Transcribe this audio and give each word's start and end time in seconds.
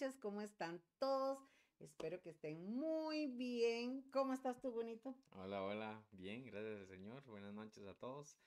noches, 0.00 0.16
¿cómo 0.16 0.40
están 0.40 0.80
todos? 0.98 1.38
Espero 1.78 2.22
que 2.22 2.30
estén 2.30 2.74
muy 2.74 3.26
bien. 3.26 4.02
¿Cómo 4.10 4.32
estás 4.32 4.58
tú, 4.58 4.70
bonito? 4.72 5.14
Hola, 5.32 5.62
hola, 5.62 6.02
bien, 6.12 6.46
gracias 6.46 6.80
al 6.80 6.86
Señor. 6.86 7.22
Buenas 7.26 7.52
noches 7.52 7.86
a 7.86 7.92
todos. 7.92 8.38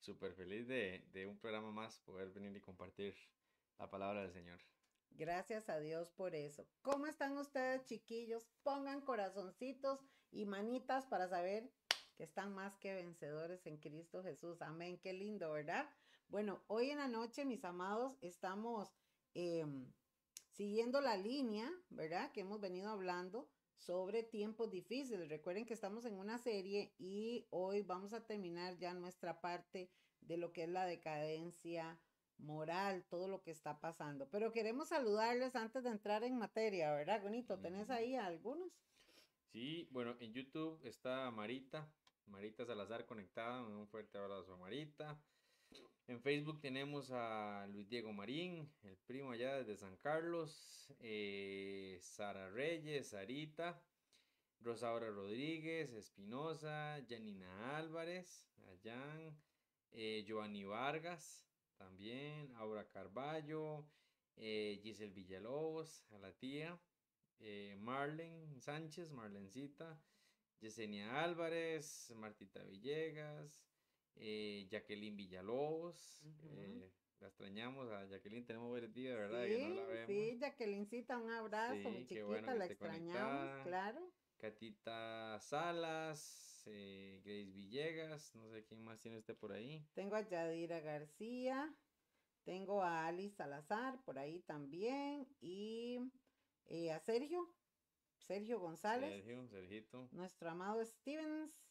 Súper 0.00 0.34
feliz 0.34 0.66
de, 0.66 1.06
de 1.12 1.28
un 1.28 1.38
programa 1.38 1.70
más, 1.70 2.00
poder 2.00 2.30
venir 2.30 2.56
y 2.56 2.60
compartir 2.60 3.14
la 3.78 3.88
palabra 3.88 4.22
del 4.22 4.32
Señor. 4.32 4.58
Gracias 5.10 5.68
a 5.68 5.78
Dios 5.78 6.10
por 6.10 6.34
eso. 6.34 6.66
¿Cómo 6.82 7.06
están 7.06 7.38
ustedes, 7.38 7.84
chiquillos? 7.84 8.48
Pongan 8.64 9.00
corazoncitos 9.00 10.00
y 10.32 10.44
manitas 10.44 11.06
para 11.06 11.28
saber 11.28 11.70
que 12.16 12.24
están 12.24 12.52
más 12.52 12.76
que 12.78 12.94
vencedores 12.94 13.64
en 13.66 13.76
Cristo 13.76 14.24
Jesús. 14.24 14.60
Amén. 14.60 14.98
Qué 14.98 15.12
lindo, 15.12 15.52
¿verdad? 15.52 15.88
Bueno, 16.26 16.64
hoy 16.66 16.90
en 16.90 16.98
la 16.98 17.06
noche, 17.06 17.44
mis 17.44 17.64
amados, 17.64 18.16
estamos 18.22 18.92
em, 19.34 19.86
siguiendo 20.56 21.00
la 21.00 21.16
línea, 21.16 21.70
¿verdad? 21.90 22.32
Que 22.32 22.40
hemos 22.40 22.60
venido 22.60 22.88
hablando 22.88 23.48
sobre 23.76 24.22
tiempos 24.22 24.70
difíciles. 24.70 25.28
Recuerden 25.28 25.66
que 25.66 25.74
estamos 25.74 26.06
en 26.06 26.14
una 26.14 26.38
serie 26.38 26.94
y 26.98 27.46
hoy 27.50 27.82
vamos 27.82 28.14
a 28.14 28.24
terminar 28.26 28.78
ya 28.78 28.94
nuestra 28.94 29.40
parte 29.40 29.90
de 30.22 30.38
lo 30.38 30.52
que 30.52 30.64
es 30.64 30.70
la 30.70 30.86
decadencia 30.86 32.00
moral, 32.38 33.04
todo 33.08 33.28
lo 33.28 33.42
que 33.42 33.50
está 33.50 33.80
pasando. 33.80 34.28
Pero 34.30 34.52
queremos 34.52 34.88
saludarles 34.88 35.54
antes 35.56 35.84
de 35.84 35.90
entrar 35.90 36.24
en 36.24 36.38
materia, 36.38 36.92
¿verdad, 36.94 37.22
Bonito? 37.22 37.58
¿Tenés 37.58 37.90
ahí 37.90 38.16
algunos? 38.16 38.72
Sí, 39.52 39.88
bueno, 39.90 40.16
en 40.20 40.32
YouTube 40.32 40.80
está 40.84 41.30
Marita, 41.30 41.88
Marita 42.26 42.64
Salazar 42.64 43.06
conectada. 43.06 43.62
Un 43.62 43.86
fuerte 43.88 44.18
abrazo 44.18 44.54
a 44.54 44.56
Marita. 44.56 45.18
En 46.08 46.20
Facebook 46.20 46.60
tenemos 46.60 47.10
a 47.10 47.66
Luis 47.72 47.88
Diego 47.88 48.12
Marín, 48.12 48.72
el 48.84 48.96
primo 49.06 49.32
allá 49.32 49.56
desde 49.56 49.76
San 49.76 49.96
Carlos, 49.96 50.94
eh, 51.00 51.98
Sara 52.00 52.48
Reyes, 52.48 53.08
Sarita, 53.08 53.82
Rosaura 54.60 55.10
Rodríguez, 55.10 55.92
Espinosa, 55.92 57.04
Janina 57.08 57.76
Álvarez, 57.76 58.48
Ayan, 58.68 59.36
eh, 59.90 60.22
Giovanni 60.24 60.62
Vargas, 60.62 61.44
también, 61.76 62.54
Aura 62.54 62.88
Carballo, 62.88 63.84
eh, 64.36 64.78
Giselle 64.84 65.12
Villalobos, 65.12 66.04
a 66.12 66.18
la 66.18 66.32
tía, 66.32 66.78
Marlen 67.78 68.60
Sánchez, 68.60 69.10
Marlencita, 69.10 70.00
Yesenia 70.60 71.24
Álvarez, 71.24 72.12
Martita 72.14 72.62
Villegas, 72.62 73.66
eh, 74.16 74.66
Jacqueline 74.70 75.16
Villalobos. 75.16 76.22
Eh, 76.44 76.90
la 77.20 77.28
extrañamos 77.28 77.90
a 77.90 78.04
Jacqueline, 78.06 78.44
tenemos 78.44 78.70
varios 78.70 78.92
días, 78.92 79.16
¿verdad? 79.16 79.44
Sí, 79.44 79.50
que 79.50 79.68
no 79.68 79.74
la 79.74 79.84
vemos. 79.86 80.06
sí, 80.06 80.38
Jacquelincita, 80.38 81.18
un 81.18 81.30
abrazo, 81.30 81.90
mi 81.90 82.06
chiquita, 82.06 82.54
la 82.54 82.66
extrañamos, 82.66 83.62
claro. 83.64 84.12
Catita 84.36 85.38
Salas, 85.40 86.62
eh, 86.66 87.22
Grace 87.24 87.52
Villegas, 87.52 88.34
no 88.34 88.50
sé 88.50 88.64
quién 88.64 88.84
más 88.84 89.00
tiene 89.00 89.18
usted 89.18 89.36
por 89.36 89.52
ahí. 89.52 89.86
Tengo 89.94 90.14
a 90.14 90.28
Yadira 90.28 90.80
García, 90.80 91.74
tengo 92.44 92.82
a 92.82 93.06
Alice 93.06 93.36
Salazar 93.36 94.02
por 94.04 94.18
ahí 94.18 94.40
también 94.42 95.26
y 95.40 95.98
a 96.92 96.98
Sergio, 97.00 97.50
Sergio 98.18 98.58
González. 98.58 99.10
Sergio, 99.10 99.48
Sergito. 99.48 100.08
Nuestro 100.12 100.50
amado 100.50 100.84
Stevens. 100.84 101.65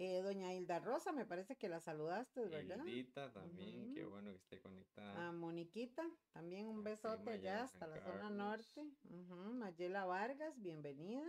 Eh, 0.00 0.22
doña 0.22 0.54
Hilda 0.54 0.78
Rosa, 0.78 1.10
me 1.10 1.26
parece 1.26 1.56
que 1.56 1.68
la 1.68 1.80
saludaste, 1.80 2.46
¿verdad? 2.46 2.78
Hildita 2.84 3.32
también, 3.32 3.92
qué 3.92 4.04
bueno 4.04 4.30
que 4.30 4.36
esté 4.36 4.60
conectada. 4.60 5.26
A 5.26 5.32
Moniquita, 5.32 6.08
también 6.32 6.66
un 6.66 6.84
besote 6.84 7.30
allá 7.30 7.64
hasta 7.64 7.88
la 7.88 8.00
zona 8.00 8.30
norte. 8.30 8.86
Mayela 9.54 10.04
Vargas, 10.04 10.54
bienvenida. 10.62 11.26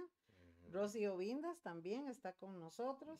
Rosy 0.71 1.07
Ovindas 1.07 1.59
también 1.63 2.07
está 2.09 2.33
con 2.33 2.59
nosotros. 2.59 3.19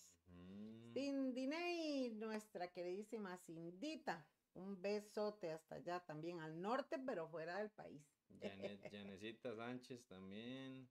Cindiney, 0.94 2.12
nuestra 2.12 2.72
queridísima 2.72 3.36
Cindita, 3.40 4.28
un 4.54 4.80
besote 4.80 5.52
hasta 5.52 5.78
allá 5.78 6.00
también 6.02 6.42
al 6.42 6.62
norte, 6.62 7.00
pero 7.04 7.28
fuera 7.28 7.58
del 7.58 7.72
país. 7.72 8.04
Janet, 8.40 9.40
Sánchez 9.42 10.06
también. 10.06 10.88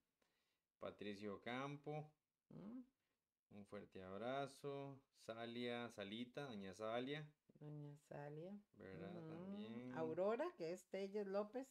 Patricio 0.80 1.40
Campo. 1.42 2.10
Un 3.50 3.64
fuerte 3.66 4.02
abrazo. 4.02 4.98
Salia, 5.26 5.88
Salita, 5.90 6.46
doña 6.46 6.74
Salia. 6.74 7.28
Doña 7.60 7.96
Salia. 7.96 8.56
¿Verdad? 8.76 9.12
También. 9.12 9.92
Aurora, 9.94 10.52
que 10.56 10.72
es 10.72 10.86
Telles 10.88 11.26
López. 11.26 11.68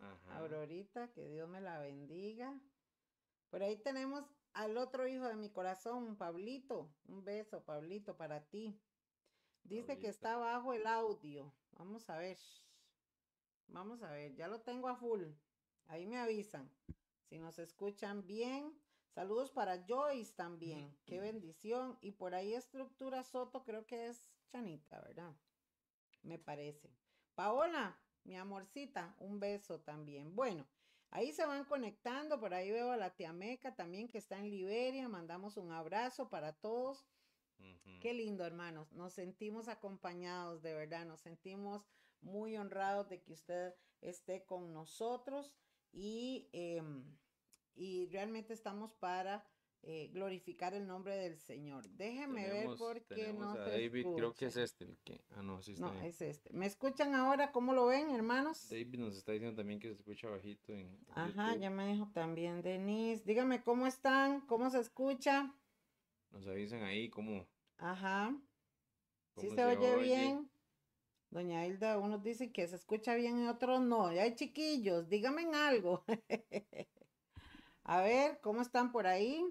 Ajá. 0.00 0.38
Aurorita, 0.38 1.10
que 1.12 1.28
Dios 1.28 1.48
me 1.48 1.60
la 1.60 1.78
bendiga. 1.80 2.58
Por 3.50 3.62
ahí 3.62 3.76
tenemos 3.76 4.24
al 4.52 4.76
otro 4.76 5.06
hijo 5.06 5.26
de 5.26 5.36
mi 5.36 5.50
corazón, 5.50 6.16
Pablito. 6.16 6.90
Un 7.06 7.24
beso, 7.24 7.64
Pablito, 7.64 8.16
para 8.16 8.44
ti. 8.48 8.80
Dice 9.64 9.98
que 9.98 10.08
está 10.08 10.36
bajo 10.36 10.72
el 10.72 10.86
audio. 10.86 11.52
Vamos 11.72 12.08
a 12.10 12.18
ver. 12.18 12.38
Vamos 13.68 14.02
a 14.02 14.10
ver, 14.10 14.34
ya 14.34 14.48
lo 14.48 14.60
tengo 14.60 14.88
a 14.88 14.96
full. 14.96 15.24
Ahí 15.86 16.06
me 16.06 16.18
avisan. 16.18 16.70
Si 17.28 17.38
nos 17.38 17.58
escuchan 17.58 18.26
bien, 18.26 18.72
Saludos 19.14 19.50
para 19.50 19.84
Joyce 19.86 20.34
también. 20.34 20.96
Qué 21.04 21.20
bendición. 21.20 21.98
Y 22.00 22.12
por 22.12 22.34
ahí 22.34 22.54
Estructura 22.54 23.24
Soto, 23.24 23.64
creo 23.64 23.86
que 23.86 24.08
es 24.08 24.30
Chanita, 24.48 25.00
¿verdad? 25.00 25.34
Me 26.22 26.38
parece. 26.38 26.90
Paola, 27.34 27.98
mi 28.24 28.36
amorcita, 28.36 29.14
un 29.18 29.40
beso 29.40 29.80
también. 29.80 30.34
Bueno, 30.34 30.66
ahí 31.10 31.32
se 31.32 31.46
van 31.46 31.64
conectando. 31.64 32.38
Por 32.38 32.54
ahí 32.54 32.70
veo 32.70 32.92
a 32.92 32.96
la 32.96 33.14
tía 33.14 33.32
Meca 33.32 33.74
también 33.74 34.08
que 34.08 34.18
está 34.18 34.38
en 34.38 34.50
Liberia. 34.50 35.08
Mandamos 35.08 35.56
un 35.56 35.72
abrazo 35.72 36.28
para 36.28 36.52
todos. 36.52 37.06
Qué 38.00 38.14
lindo, 38.14 38.44
hermanos. 38.44 38.92
Nos 38.92 39.14
sentimos 39.14 39.68
acompañados, 39.68 40.62
de 40.62 40.74
verdad. 40.74 41.04
Nos 41.06 41.20
sentimos 41.20 41.84
muy 42.20 42.56
honrados 42.56 43.08
de 43.08 43.20
que 43.20 43.32
usted 43.32 43.74
esté 44.00 44.44
con 44.44 44.72
nosotros. 44.72 45.52
Y 45.92 46.48
em, 46.52 47.04
y 47.78 48.06
realmente 48.06 48.52
estamos 48.52 48.92
para 48.94 49.44
eh, 49.82 50.10
glorificar 50.12 50.74
el 50.74 50.86
nombre 50.86 51.16
del 51.16 51.38
Señor. 51.38 51.88
Déjeme 51.90 52.48
ver 52.48 52.68
por 52.76 53.00
qué 53.04 53.32
no 53.32 53.54
se 53.54 53.70
David, 53.70 54.06
creo 54.16 54.34
que 54.34 54.46
es 54.46 54.56
este 54.56 54.84
el 54.84 54.98
que. 55.04 55.22
Ah, 55.30 55.42
no, 55.42 55.62
sí 55.62 55.72
está 55.72 55.86
No, 55.86 56.00
es 56.00 56.20
este. 56.20 56.52
¿Me 56.52 56.66
escuchan 56.66 57.14
ahora? 57.14 57.52
¿Cómo 57.52 57.72
lo 57.72 57.86
ven, 57.86 58.10
hermanos? 58.10 58.68
David 58.68 58.98
nos 58.98 59.16
está 59.16 59.32
diciendo 59.32 59.56
también 59.56 59.78
que 59.78 59.88
se 59.88 59.94
escucha 59.94 60.28
bajito 60.28 60.72
en. 60.72 60.98
Ajá, 61.14 61.54
ya 61.56 61.70
me 61.70 61.86
dijo 61.86 62.10
también 62.12 62.60
Denise. 62.60 63.22
Dígame 63.24 63.62
cómo 63.62 63.86
están, 63.86 64.40
cómo 64.42 64.68
se 64.68 64.80
escucha. 64.80 65.54
Nos 66.32 66.46
avisan 66.46 66.82
ahí 66.82 67.08
cómo. 67.08 67.46
Ajá. 67.78 68.36
¿Sí 69.36 69.48
se, 69.50 69.64
oye, 69.64 69.96
bien? 70.02 70.50
Doña 71.30 71.64
Hilda, 71.66 71.98
unos 71.98 72.22
dicen 72.22 72.52
que 72.52 72.66
se 72.66 72.74
escucha 72.74 73.14
bien 73.14 73.44
y 73.44 73.46
otros 73.46 73.80
no. 73.80 74.12
Ya 74.12 74.22
hay 74.22 74.34
chiquillos, 74.34 75.08
díganme 75.08 75.44
algo. 75.54 76.04
A 77.88 78.02
ver, 78.02 78.38
¿cómo 78.42 78.60
están 78.60 78.92
por 78.92 79.06
ahí? 79.06 79.42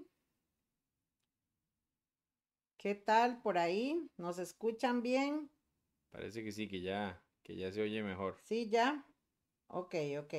¿Qué 2.76 2.94
tal 2.94 3.42
por 3.42 3.58
ahí? 3.58 4.08
¿Nos 4.16 4.38
escuchan 4.38 5.02
bien? 5.02 5.50
Parece 6.10 6.44
que 6.44 6.52
sí, 6.52 6.68
que 6.68 6.80
ya, 6.80 7.20
que 7.42 7.56
ya 7.56 7.72
se 7.72 7.82
oye 7.82 8.00
mejor. 8.04 8.38
Sí, 8.44 8.68
ya. 8.68 9.04
Ok, 9.66 9.96
ok. 10.20 10.34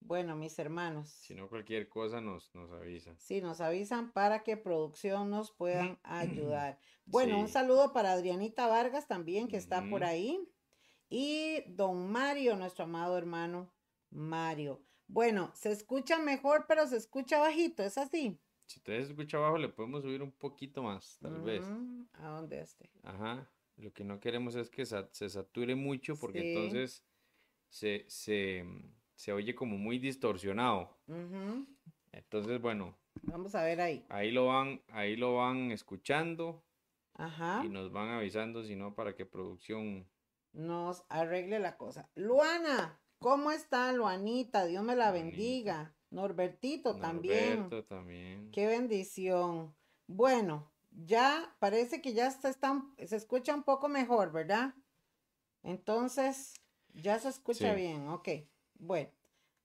Bueno, 0.00 0.34
mis 0.34 0.58
hermanos. 0.58 1.08
Si 1.08 1.36
no, 1.36 1.48
cualquier 1.48 1.88
cosa 1.88 2.20
nos, 2.20 2.52
nos 2.52 2.72
avisan. 2.72 3.16
Sí, 3.16 3.40
nos 3.40 3.60
avisan 3.60 4.10
para 4.10 4.42
que 4.42 4.56
producción 4.56 5.30
nos 5.30 5.52
puedan 5.52 6.00
ayudar. 6.02 6.80
Bueno, 7.04 7.38
un 7.38 7.46
saludo 7.46 7.92
para 7.92 8.10
Adrianita 8.10 8.66
Vargas 8.66 9.06
también, 9.06 9.46
que 9.46 9.56
está 9.56 9.88
por 9.88 10.02
ahí. 10.02 10.52
Y 11.08 11.62
don 11.68 12.10
Mario, 12.10 12.56
nuestro 12.56 12.86
amado 12.86 13.16
hermano 13.16 13.72
Mario. 14.10 14.84
Bueno, 15.08 15.52
se 15.54 15.70
escucha 15.72 16.18
mejor, 16.18 16.66
pero 16.66 16.86
se 16.86 16.96
escucha 16.96 17.38
bajito, 17.38 17.82
¿es 17.82 17.98
así? 17.98 18.38
Si 18.66 18.80
se 18.80 18.98
escucha 18.98 19.38
bajo, 19.38 19.58
le 19.58 19.68
podemos 19.68 20.02
subir 20.02 20.22
un 20.22 20.32
poquito 20.32 20.82
más, 20.82 21.18
tal 21.20 21.40
vez. 21.42 21.64
Mm, 21.64 22.02
¿A 22.14 22.28
dónde 22.28 22.60
esté? 22.60 22.90
Ajá. 23.04 23.48
Lo 23.76 23.92
que 23.92 24.04
no 24.04 24.18
queremos 24.18 24.56
es 24.56 24.70
que 24.70 24.84
se 24.86 25.28
sature 25.28 25.74
mucho 25.74 26.16
porque 26.16 26.54
entonces 26.54 27.04
se, 27.68 28.06
se, 28.08 29.32
oye 29.32 29.54
como 29.54 29.76
muy 29.76 29.98
distorsionado. 29.98 30.98
Entonces, 32.10 32.60
bueno. 32.60 32.96
Vamos 33.22 33.54
a 33.54 33.62
ver 33.62 33.80
ahí. 33.80 34.04
Ahí 34.08 34.32
lo 34.32 34.46
van, 34.46 34.82
ahí 34.88 35.16
lo 35.16 35.36
van 35.36 35.70
escuchando. 35.70 36.64
Ajá. 37.14 37.62
Y 37.64 37.68
nos 37.68 37.92
van 37.92 38.08
avisando, 38.08 38.64
si 38.64 38.76
no, 38.76 38.94
para 38.94 39.14
que 39.14 39.26
producción 39.26 40.06
nos 40.56 41.04
arregle 41.10 41.58
la 41.58 41.76
cosa. 41.76 42.08
Luana, 42.14 42.98
¿Cómo 43.18 43.50
está 43.50 43.92
Luanita? 43.92 44.66
Dios 44.66 44.84
me 44.84 44.96
la 44.96 45.10
bendiga. 45.10 45.94
Norbertito 46.10 46.96
también. 46.96 47.62
Norberto 47.62 47.84
también. 47.84 48.50
Qué 48.52 48.66
bendición. 48.66 49.74
Bueno, 50.06 50.70
ya 50.90 51.54
parece 51.58 52.00
que 52.00 52.14
ya 52.14 52.30
se, 52.30 52.48
están, 52.48 52.94
se 53.04 53.16
escucha 53.16 53.54
un 53.54 53.64
poco 53.64 53.88
mejor, 53.88 54.32
¿verdad? 54.32 54.74
Entonces. 55.62 56.54
Ya 56.94 57.18
se 57.18 57.28
escucha 57.28 57.74
bien, 57.74 58.08
ok. 58.08 58.28
Bueno, 58.78 59.10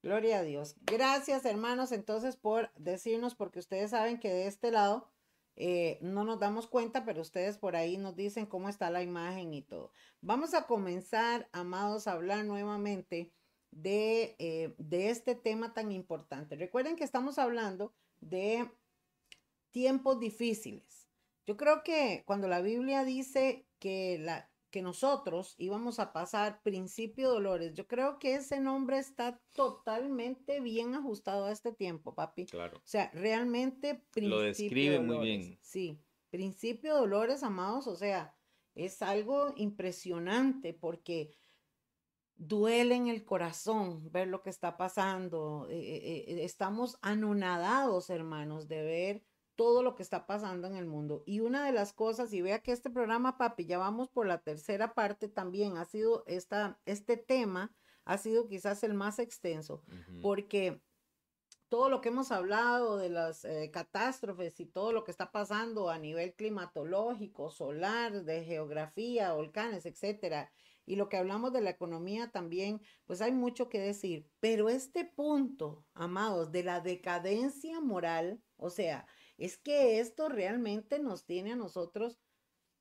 gloria 0.04 0.40
a 0.40 0.44
Dios. 0.44 0.76
Gracias, 0.82 1.46
hermanos, 1.46 1.94
entonces, 1.94 2.36
por 2.36 2.74
decirnos, 2.76 3.36
porque 3.36 3.60
ustedes 3.60 3.92
saben 3.92 4.20
que 4.20 4.28
de 4.28 4.48
este 4.48 4.70
lado 4.70 5.10
eh, 5.56 5.98
no 6.02 6.26
nos 6.26 6.40
damos 6.40 6.68
cuenta, 6.68 7.06
pero 7.06 7.22
ustedes 7.22 7.58
por 7.58 7.78
ahí 7.78 7.98
nos 7.98 8.18
dicen 8.18 8.46
cómo 8.46 8.68
está 8.68 8.90
la 8.90 9.02
imagen 9.02 9.54
y 9.54 9.62
todo. 9.62 9.92
Vamos 10.20 10.54
a 10.54 10.68
comenzar, 10.68 11.48
amados, 11.54 12.08
a 12.08 12.14
hablar 12.14 12.44
nuevamente 12.44 13.32
de, 13.72 14.36
eh, 14.40 14.76
de 14.78 15.10
este 15.10 15.36
tema 15.36 15.74
tan 15.74 15.92
importante. 15.92 16.56
Recuerden 16.56 16.96
que 16.96 17.04
estamos 17.04 17.40
hablando 17.40 17.94
de 18.20 18.70
tiempos 19.72 20.20
difíciles. 20.20 21.08
Yo 21.46 21.58
creo 21.58 21.84
que 21.84 22.24
cuando 22.26 22.48
la 22.48 22.62
Biblia 22.62 23.04
dice 23.04 23.66
que, 23.80 24.20
la, 24.20 24.52
que 24.70 24.82
nosotros 24.82 25.56
íbamos 25.58 26.00
a 26.00 26.14
pasar 26.14 26.62
principio 26.62 27.30
dolores, 27.30 27.74
yo 27.74 27.88
creo 27.88 28.20
que 28.20 28.36
ese 28.36 28.60
nombre 28.60 29.00
está 29.00 29.42
totalmente 29.54 30.60
bien 30.60 30.94
ajustado 30.94 31.46
a 31.46 31.52
este 31.52 31.72
tiempo, 31.72 32.14
papi. 32.14 32.46
Claro. 32.46 32.78
O 32.78 32.88
sea, 32.88 33.10
realmente 33.14 34.06
principio 34.12 34.38
Lo 34.38 34.42
describe 34.44 35.00
muy 35.00 35.18
bien. 35.26 35.60
Sí, 35.62 36.00
principio 36.30 36.96
dolores, 36.96 37.44
amados, 37.44 37.88
o 37.88 37.96
sea, 37.96 38.36
es 38.76 39.02
algo 39.02 39.54
impresionante 39.58 40.74
porque 40.74 41.32
duele 42.42 42.96
en 42.96 43.08
el 43.08 43.24
corazón 43.24 44.12
ver 44.12 44.28
lo 44.28 44.42
que 44.42 44.50
está 44.50 44.76
pasando. 44.76 45.68
Eh, 45.70 45.78
eh, 45.78 46.26
eh, 46.28 46.44
estamos 46.44 46.98
anonadados, 47.02 48.10
hermanos, 48.10 48.68
de 48.68 48.84
ver 48.84 49.24
todo 49.56 49.84
lo 49.84 49.94
que 49.94 50.02
está 50.02 50.26
pasando 50.26 50.68
en 50.68 50.76
el 50.76 50.88
mundo. 50.88 51.22
Y 51.28 51.42
una 51.42 51.64
de 51.66 51.72
las 51.72 51.94
cosas, 51.94 52.34
y 52.34 52.42
vea 52.42 52.64
que 52.64 52.72
este 52.72 52.90
programa, 52.90 53.38
papi, 53.38 53.68
ya 53.68 53.78
vamos 53.78 54.10
por 54.10 54.26
la 54.26 54.40
tercera 54.40 54.96
parte 54.96 55.28
también, 55.28 55.78
ha 55.78 55.86
sido 55.86 56.24
esta, 56.26 56.80
este 56.86 57.16
tema, 57.16 57.72
ha 58.06 58.18
sido 58.18 58.48
quizás 58.48 58.84
el 58.84 58.96
más 58.96 59.20
extenso, 59.20 59.84
porque 60.24 60.82
todo 61.70 61.90
lo 61.90 62.02
que 62.02 62.10
hemos 62.10 62.32
hablado 62.32 62.98
de 62.98 63.10
las 63.10 63.46
catástrofes 63.72 64.60
y 64.60 64.66
todo 64.66 64.94
lo 64.94 65.04
que 65.04 65.12
está 65.12 65.32
pasando 65.32 65.92
a 65.92 66.00
nivel 66.00 66.34
climatológico, 66.34 67.52
solar, 67.52 68.24
de 68.24 68.44
geografía, 68.44 69.34
volcanes, 69.34 69.86
etcétera, 69.86 70.52
y 70.86 70.96
lo 70.96 71.10
que 71.10 71.18
hablamos 71.18 71.54
de 71.54 71.62
la 71.62 71.70
economía 71.70 72.32
también, 72.32 72.82
pues 73.06 73.22
hay 73.22 73.32
mucho 73.32 73.70
que 73.70 73.80
decir. 73.80 74.30
Pero 74.40 74.70
este 74.70 75.06
punto, 75.06 75.86
amados, 75.94 76.52
de 76.52 76.64
la 76.64 76.82
decadencia 76.82 77.80
moral, 77.80 78.42
o 78.58 78.70
sea, 78.70 79.06
es 79.38 79.58
que 79.58 80.00
esto 80.00 80.30
realmente 80.30 81.00
nos 81.00 81.26
tiene 81.26 81.54
a 81.54 81.56
nosotros 81.56 82.20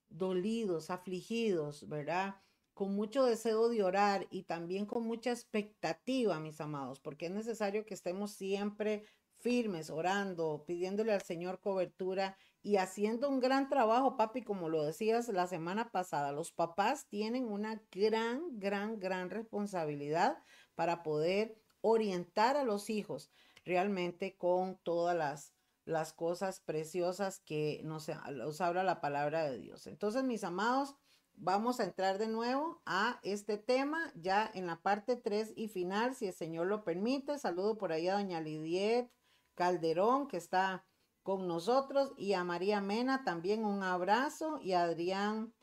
dolidos, 0.08 0.90
afligidos, 0.90 1.88
¿verdad? 1.88 2.36
Con 2.74 2.94
mucho 2.94 3.24
deseo 3.24 3.68
de 3.68 3.82
orar 3.82 4.26
y 4.30 4.42
también 4.42 4.86
con 4.86 5.04
mucha 5.04 5.30
expectativa, 5.30 6.40
mis 6.40 6.60
amados, 6.60 7.00
porque 7.00 7.26
es 7.26 7.32
necesario 7.32 7.86
que 7.86 7.94
estemos 7.94 8.32
siempre 8.32 9.04
firmes, 9.38 9.90
orando, 9.90 10.64
pidiéndole 10.66 11.12
al 11.12 11.22
Señor 11.22 11.60
cobertura 11.60 12.36
y 12.62 12.76
haciendo 12.76 13.28
un 13.28 13.40
gran 13.40 13.68
trabajo, 13.68 14.16
papi, 14.16 14.42
como 14.42 14.68
lo 14.68 14.84
decías 14.84 15.28
la 15.28 15.46
semana 15.46 15.90
pasada. 15.90 16.32
Los 16.32 16.52
papás 16.52 17.06
tienen 17.08 17.46
una 17.46 17.82
gran, 17.90 18.58
gran, 18.58 18.98
gran 18.98 19.30
responsabilidad 19.30 20.38
para 20.74 21.02
poder 21.02 21.56
orientar 21.80 22.56
a 22.56 22.64
los 22.64 22.90
hijos 22.90 23.30
realmente 23.64 24.36
con 24.36 24.76
todas 24.82 25.16
las, 25.16 25.54
las 25.84 26.12
cosas 26.12 26.60
preciosas 26.60 27.40
que 27.40 27.80
nos, 27.84 28.08
nos 28.32 28.60
habla 28.60 28.82
la 28.82 29.00
palabra 29.00 29.50
de 29.50 29.58
Dios. 29.58 29.86
Entonces, 29.86 30.22
mis 30.24 30.44
amados, 30.44 30.96
vamos 31.34 31.80
a 31.80 31.84
entrar 31.84 32.18
de 32.18 32.28
nuevo 32.28 32.82
a 32.84 33.20
este 33.22 33.56
tema 33.56 34.12
ya 34.14 34.50
en 34.52 34.66
la 34.66 34.82
parte 34.82 35.16
3 35.16 35.54
y 35.56 35.68
final, 35.68 36.14
si 36.14 36.26
el 36.26 36.34
Señor 36.34 36.66
lo 36.66 36.84
permite. 36.84 37.38
Saludo 37.38 37.78
por 37.78 37.92
ahí 37.92 38.08
a 38.08 38.14
doña 38.14 38.40
Lidiet 38.42 39.10
Calderón, 39.54 40.28
que 40.28 40.36
está 40.36 40.84
con 41.30 41.46
nosotros 41.46 42.12
y 42.16 42.32
a 42.32 42.42
María 42.42 42.80
Mena 42.80 43.22
también 43.22 43.64
un 43.64 43.84
abrazo 43.84 44.58
y 44.60 44.72
a 44.72 44.82
Adrián 44.82 45.54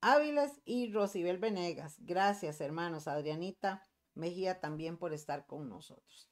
Áviles 0.00 0.62
y 0.64 0.90
Rosibel 0.90 1.36
Venegas. 1.36 1.96
Gracias 1.98 2.58
hermanos, 2.62 3.06
Adrianita 3.06 3.82
Mejía 4.14 4.60
también 4.60 4.96
por 4.96 5.12
estar 5.12 5.46
con 5.46 5.68
nosotros. 5.68 6.30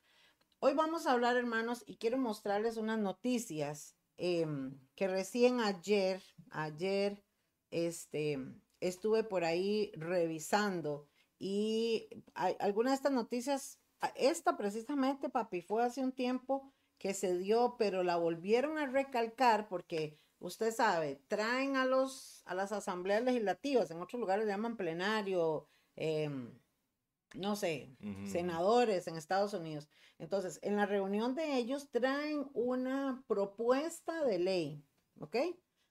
Hoy 0.58 0.72
vamos 0.72 1.06
a 1.06 1.12
hablar 1.12 1.36
hermanos 1.36 1.84
y 1.86 1.98
quiero 1.98 2.16
mostrarles 2.16 2.78
unas 2.78 2.98
noticias 2.98 3.94
em, 4.16 4.80
que 4.94 5.06
recién 5.06 5.60
ayer, 5.60 6.22
ayer, 6.48 7.22
este, 7.70 8.38
estuve 8.80 9.22
por 9.22 9.44
ahí 9.44 9.92
revisando 9.96 11.06
y 11.38 12.08
hay, 12.32 12.56
algunas 12.58 12.92
de 12.92 12.96
estas 12.96 13.12
noticias, 13.12 13.78
esta 14.14 14.56
precisamente, 14.56 15.28
papi, 15.28 15.60
fue 15.60 15.84
hace 15.84 16.02
un 16.02 16.12
tiempo 16.12 16.72
que 16.98 17.14
se 17.14 17.38
dio, 17.38 17.76
pero 17.78 18.02
la 18.02 18.16
volvieron 18.16 18.78
a 18.78 18.86
recalcar 18.86 19.68
porque 19.68 20.18
usted 20.40 20.72
sabe, 20.72 21.22
traen 21.28 21.76
a 21.76 21.84
los 21.84 22.42
a 22.46 22.54
las 22.54 22.72
asambleas 22.72 23.22
legislativas, 23.22 23.90
en 23.90 24.00
otros 24.00 24.20
lugares 24.20 24.44
le 24.44 24.52
llaman 24.52 24.76
plenario, 24.76 25.68
em, 25.96 26.58
no 27.34 27.56
sé, 27.56 27.94
senadores 28.24 29.06
en 29.06 29.16
Estados 29.16 29.52
Unidos. 29.52 29.88
Entonces, 30.18 30.58
en 30.62 30.76
la 30.76 30.86
reunión 30.86 31.34
de 31.34 31.56
ellos 31.56 31.90
traen 31.90 32.50
una 32.54 33.22
propuesta 33.28 34.24
de 34.24 34.38
ley, 34.38 34.84
¿ok? 35.20 35.36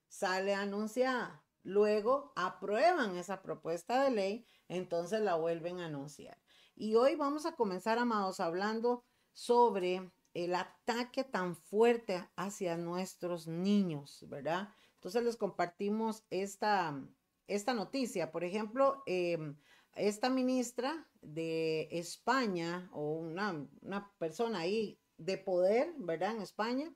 Sale 0.08 0.56
anunciada. 0.56 1.44
Luego 1.64 2.34
aprueban 2.36 3.18
esa 3.18 3.42
propuesta 3.42 4.04
de 4.04 4.12
ley, 4.12 4.46
entonces 4.68 5.22
la 5.22 5.36
vuelven 5.36 5.80
a 5.80 5.86
anunciar. 5.86 6.38
Y 6.76 6.96
hoy 6.96 7.16
vamos 7.16 7.46
a 7.46 7.56
comenzar, 7.56 8.00
amados, 8.00 8.40
hablando 8.40 9.04
sobre 9.34 10.12
el 10.38 10.54
ataque 10.54 11.24
tan 11.24 11.56
fuerte 11.56 12.24
hacia 12.36 12.78
nuestros 12.78 13.48
niños, 13.48 14.24
¿verdad? 14.30 14.70
Entonces 14.94 15.24
les 15.24 15.36
compartimos 15.36 16.26
esta, 16.30 17.04
esta 17.48 17.74
noticia. 17.74 18.32
Por 18.32 18.44
ejemplo, 18.44 19.02
em, 19.08 19.58
esta 19.96 20.30
ministra 20.30 21.10
de 21.22 21.88
España 21.90 22.88
o 22.94 23.14
una, 23.14 23.68
una 23.82 24.14
persona 24.20 24.60
ahí 24.60 25.00
de 25.18 25.40
poder, 25.40 25.96
¿verdad? 25.98 26.36
En 26.36 26.44
España, 26.44 26.94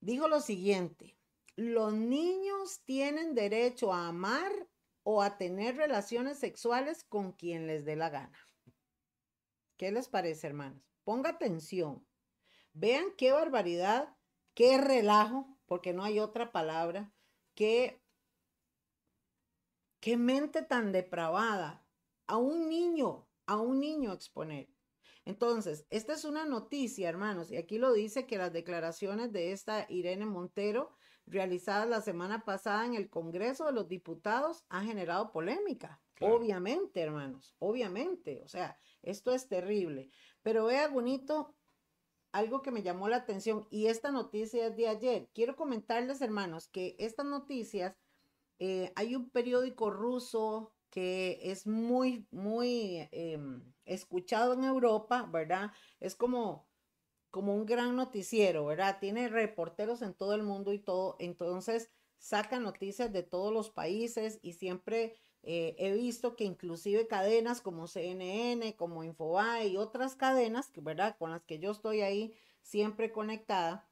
dijo 0.00 0.26
lo 0.26 0.40
siguiente, 0.40 1.18
los 1.54 1.92
niños 1.92 2.80
tienen 2.86 3.34
derecho 3.34 3.92
a 3.92 4.08
amar 4.08 4.50
o 5.02 5.20
a 5.20 5.36
tener 5.36 5.76
relaciones 5.76 6.38
sexuales 6.38 7.04
con 7.04 7.32
quien 7.32 7.66
les 7.66 7.84
dé 7.84 7.94
la 7.94 8.08
gana. 8.08 8.48
¿Qué 9.76 9.92
les 9.92 10.08
parece, 10.08 10.46
hermanos? 10.46 10.82
Ponga 11.04 11.28
atención. 11.28 12.07
Vean 12.80 13.12
qué 13.16 13.32
barbaridad, 13.32 14.16
qué 14.54 14.78
relajo, 14.78 15.58
porque 15.66 15.92
no 15.92 16.04
hay 16.04 16.20
otra 16.20 16.52
palabra, 16.52 17.12
qué, 17.54 18.00
qué 19.98 20.16
mente 20.16 20.62
tan 20.62 20.92
depravada 20.92 21.84
a 22.28 22.36
un 22.36 22.68
niño, 22.68 23.28
a 23.46 23.56
un 23.56 23.80
niño 23.80 24.12
exponer. 24.12 24.68
Entonces, 25.24 25.88
esta 25.90 26.12
es 26.12 26.24
una 26.24 26.44
noticia, 26.44 27.08
hermanos, 27.08 27.50
y 27.50 27.56
aquí 27.56 27.78
lo 27.78 27.92
dice 27.92 28.28
que 28.28 28.38
las 28.38 28.52
declaraciones 28.52 29.32
de 29.32 29.50
esta 29.50 29.84
Irene 29.88 30.26
Montero, 30.26 30.96
realizadas 31.26 31.88
la 31.88 32.00
semana 32.00 32.44
pasada 32.44 32.86
en 32.86 32.94
el 32.94 33.10
Congreso 33.10 33.66
de 33.66 33.72
los 33.72 33.88
Diputados, 33.88 34.64
han 34.68 34.86
generado 34.86 35.32
polémica. 35.32 36.00
Obviamente, 36.20 37.00
hermanos, 37.00 37.56
obviamente. 37.58 38.40
O 38.44 38.48
sea, 38.48 38.78
esto 39.02 39.34
es 39.34 39.48
terrible. 39.48 40.10
Pero 40.42 40.66
vea, 40.66 40.88
bonito, 40.88 41.57
algo 42.32 42.62
que 42.62 42.70
me 42.70 42.82
llamó 42.82 43.08
la 43.08 43.16
atención 43.16 43.66
y 43.70 43.86
esta 43.86 44.10
noticia 44.10 44.66
es 44.66 44.76
de 44.76 44.88
ayer. 44.88 45.30
Quiero 45.34 45.56
comentarles, 45.56 46.20
hermanos, 46.20 46.68
que 46.68 46.96
estas 46.98 47.26
noticias, 47.26 47.96
eh, 48.58 48.92
hay 48.96 49.14
un 49.14 49.30
periódico 49.30 49.90
ruso 49.90 50.74
que 50.90 51.38
es 51.42 51.66
muy, 51.66 52.26
muy 52.30 53.08
em, 53.12 53.72
escuchado 53.84 54.54
en 54.54 54.64
Europa, 54.64 55.28
¿verdad? 55.30 55.70
Es 56.00 56.16
como, 56.16 56.66
como 57.30 57.54
un 57.54 57.66
gran 57.66 57.96
noticiero, 57.96 58.64
¿verdad? 58.66 58.98
Tiene 59.00 59.28
reporteros 59.28 60.02
en 60.02 60.14
todo 60.14 60.34
el 60.34 60.42
mundo 60.42 60.72
y 60.72 60.78
todo, 60.78 61.16
entonces 61.18 61.90
saca 62.18 62.58
noticias 62.58 63.12
de 63.12 63.22
todos 63.22 63.52
los 63.52 63.70
países 63.70 64.38
y 64.42 64.54
siempre 64.54 65.14
eh, 65.42 65.74
he 65.78 65.92
visto 65.92 66.36
que 66.36 66.44
inclusive 66.44 67.06
cadenas 67.06 67.60
como 67.60 67.86
CNN, 67.86 68.74
como 68.76 69.04
Infobae 69.04 69.68
y 69.68 69.76
otras 69.76 70.16
cadenas, 70.16 70.70
¿verdad? 70.76 71.16
Con 71.18 71.30
las 71.30 71.42
que 71.44 71.58
yo 71.58 71.70
estoy 71.70 72.00
ahí 72.02 72.34
siempre 72.62 73.12
conectada, 73.12 73.88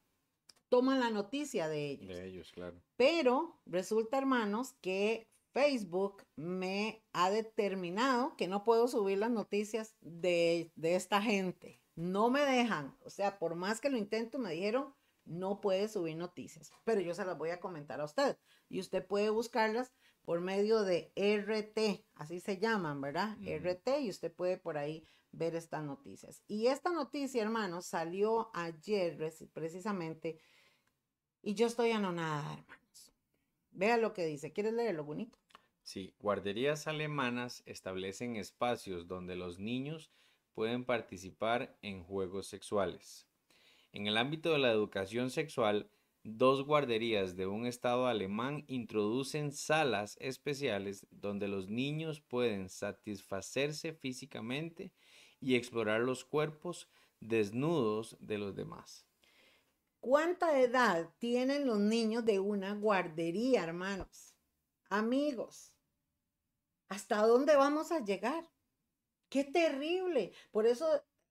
toman 0.69 1.01
la 1.01 1.11
noticia 1.11 1.69
de 1.69 1.91
ellos. 1.91 2.09
De 2.09 2.27
ellos, 2.27 2.53
claro. 2.53 2.81
Pero 2.97 3.61
resulta, 3.67 4.19
hermanos, 4.19 4.75
que 4.81 5.29
Facebook 5.53 6.23
me 6.37 7.03
ha 7.13 7.31
determinado 7.31 8.37
que 8.37 8.49
no 8.49 8.65
puedo 8.65 8.89
subir 8.89 9.19
las 9.19 9.31
noticias 9.31 9.97
de, 10.01 10.73
de 10.77 10.97
esta 10.97 11.23
gente. 11.23 11.81
No 11.95 12.29
me 12.29 12.41
dejan. 12.41 12.95
O 13.05 13.11
sea, 13.11 13.39
por 13.39 13.55
más 13.55 13.81
que 13.81 13.89
lo 13.89 13.97
intento, 13.97 14.39
me 14.39 14.53
dijeron, 14.53 14.95
no 15.25 15.61
puede 15.61 15.89
subir 15.89 16.17
noticias. 16.17 16.71
Pero 16.85 17.01
yo 17.01 17.15
se 17.15 17.25
las 17.25 17.39
voy 17.39 17.51
a 17.51 17.61
comentar 17.61 18.01
a 18.01 18.05
usted. 18.05 18.37
Y 18.69 18.81
usted 18.81 19.07
puede 19.07 19.31
buscarlas 19.31 19.93
por 20.27 20.41
medio 20.41 20.83
de 20.83 21.13
RT, 21.15 22.05
así 22.17 22.41
se 22.41 22.59
llaman, 22.59 23.01
¿verdad? 23.01 23.39
RT, 23.41 24.01
y 24.01 24.11
usted 24.11 24.33
puede 24.33 24.59
por 24.59 24.77
ahí 24.77 25.05
ver 25.31 25.55
estas 25.55 25.85
noticias. 25.85 26.43
Y 26.49 26.67
esta 26.67 26.91
noticia, 26.91 27.43
hermanos, 27.43 27.87
salió 27.87 28.51
ayer 28.53 29.17
precisamente, 29.55 30.41
y 31.43 31.55
yo 31.55 31.69
estoy 31.69 31.93
anonada, 31.93 32.55
hermanos. 32.55 33.13
Vea 33.71 33.99
lo 33.99 34.13
que 34.13 34.27
dice. 34.27 34.53
¿Quieres 34.53 34.75
leerlo, 34.75 35.05
bonito? 35.05 35.39
Sí, 35.83 36.13
guarderías 36.19 36.89
alemanas 36.89 37.63
establecen 37.65 38.35
espacios 38.35 39.07
donde 39.07 39.37
los 39.37 39.61
niños 39.61 40.11
pueden 40.55 40.85
participar 40.85 41.79
en 41.83 42.03
juegos 42.03 42.49
sexuales. 42.49 43.29
En 43.93 44.09
el 44.09 44.17
ámbito 44.17 44.51
de 44.51 44.59
la 44.59 44.73
educación 44.73 45.31
sexual, 45.31 45.89
dos 46.27 46.67
guarderías 46.67 47.37
de 47.37 47.47
un 47.47 47.67
estado 47.67 48.07
alemán 48.09 48.65
introducen 48.67 49.53
salas 49.53 50.17
especiales 50.21 51.07
donde 51.11 51.47
los 51.47 51.69
niños 51.69 52.21
pueden 52.21 52.69
satisfacerse 52.69 53.93
físicamente 53.93 54.93
y 55.41 55.55
explorar 55.55 56.01
los 56.01 56.25
cuerpos 56.25 56.89
desnudos 57.21 58.17
de 58.19 58.39
los 58.39 58.57
demás. 58.57 59.07
¿Cuánta 60.01 60.61
edad 60.61 61.11
tienen 61.19 61.67
los 61.67 61.79
niños 61.79 62.25
de 62.25 62.41
una 62.41 62.75
guardería, 62.75 63.63
hermanos? 63.63 64.35
Amigos, 64.89 65.73
¿hasta 66.89 67.25
dónde 67.25 67.55
vamos 67.57 67.93
a 67.93 68.05
llegar? 68.05 68.51
Qué 69.29 69.45
terrible. 69.45 70.33
Por 70.51 70.67
eso, 70.67 70.87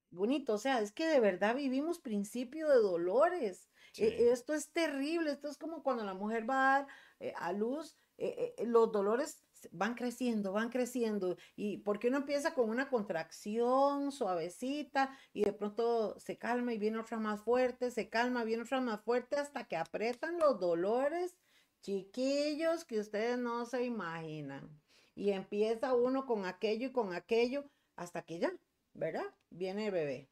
bonito, 0.10 0.54
o 0.54 0.58
sea, 0.58 0.80
es 0.80 0.92
que 0.92 1.06
de 1.06 1.20
verdad 1.20 1.56
vivimos 1.56 2.00
principio 2.00 2.70
de 2.70 2.78
dolores. 2.78 3.70
E, 3.98 4.32
esto 4.32 4.54
es 4.54 4.72
terrible, 4.72 5.32
esto 5.32 5.50
es 5.50 5.58
como 5.58 5.84
cuando 5.84 6.04
la 6.04 6.14
mujer 6.14 6.50
va 6.50 6.56
a 6.56 6.80
dar 6.80 6.88
eh, 7.20 7.34
a 7.38 7.52
luz, 7.54 7.98
eh, 8.18 8.56
eh, 8.58 8.66
los 8.66 8.92
dolores 8.92 9.44
van 9.72 9.96
creciendo, 9.96 10.54
van 10.54 10.70
creciendo. 10.70 11.38
¿Y 11.56 11.78
por 11.78 12.00
qué 12.00 12.10
no 12.10 12.18
empieza 12.18 12.54
con 12.54 12.70
una 12.70 12.90
contracción 12.90 14.12
suavecita 14.12 15.18
y 15.34 15.44
de 15.44 15.54
pronto 15.54 16.20
se 16.20 16.38
calma 16.38 16.74
y 16.74 16.78
viene 16.78 17.00
otra 17.00 17.18
más 17.18 17.42
fuerte, 17.42 17.92
se 17.92 18.10
calma, 18.10 18.44
viene 18.44 18.64
otra 18.64 18.82
más 18.82 19.02
fuerte 19.02 19.38
hasta 19.38 19.66
que 19.66 19.75
apretan 19.75 20.38
los 20.40 20.60
dolores 20.60 21.38
chiquillos 21.82 22.86
que 22.86 23.00
ustedes 23.00 23.38
no 23.38 23.66
se 23.66 23.84
imaginan? 23.84 24.70
Y 25.16 25.32
empieza 25.32 25.94
uno 25.94 26.25
con 26.25 26.46
aquello 26.46 26.88
y 26.88 26.92
con 26.92 27.14
aquello 27.14 27.66
hasta 27.96 28.22
que 28.24 28.40
ya, 28.40 28.52
¿verdad? 28.94 29.25
Viene 29.50 29.88
el 29.88 29.92
bebé. 29.92 30.30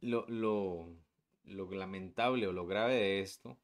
lo, 0.00 0.26
lo, 0.28 1.03
lo 1.44 1.70
lamentable 1.70 2.46
o 2.46 2.52
lo 2.52 2.66
grave 2.66 2.94
de 2.94 3.20
esto 3.20 3.58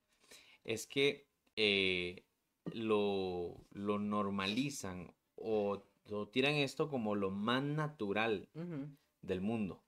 es 0.65 0.87
que 0.87 1.27
eh, 1.57 2.25
lo, 2.73 3.57
lo, 3.73 3.99
normalizan 3.99 5.13
o, 5.37 5.83
tiran 6.33 6.55
esto 6.55 6.89
como 6.89 7.15
lo 7.15 7.31
más 7.31 7.63
natural 7.63 8.49
del 9.23 9.41
mundo. 9.41 9.83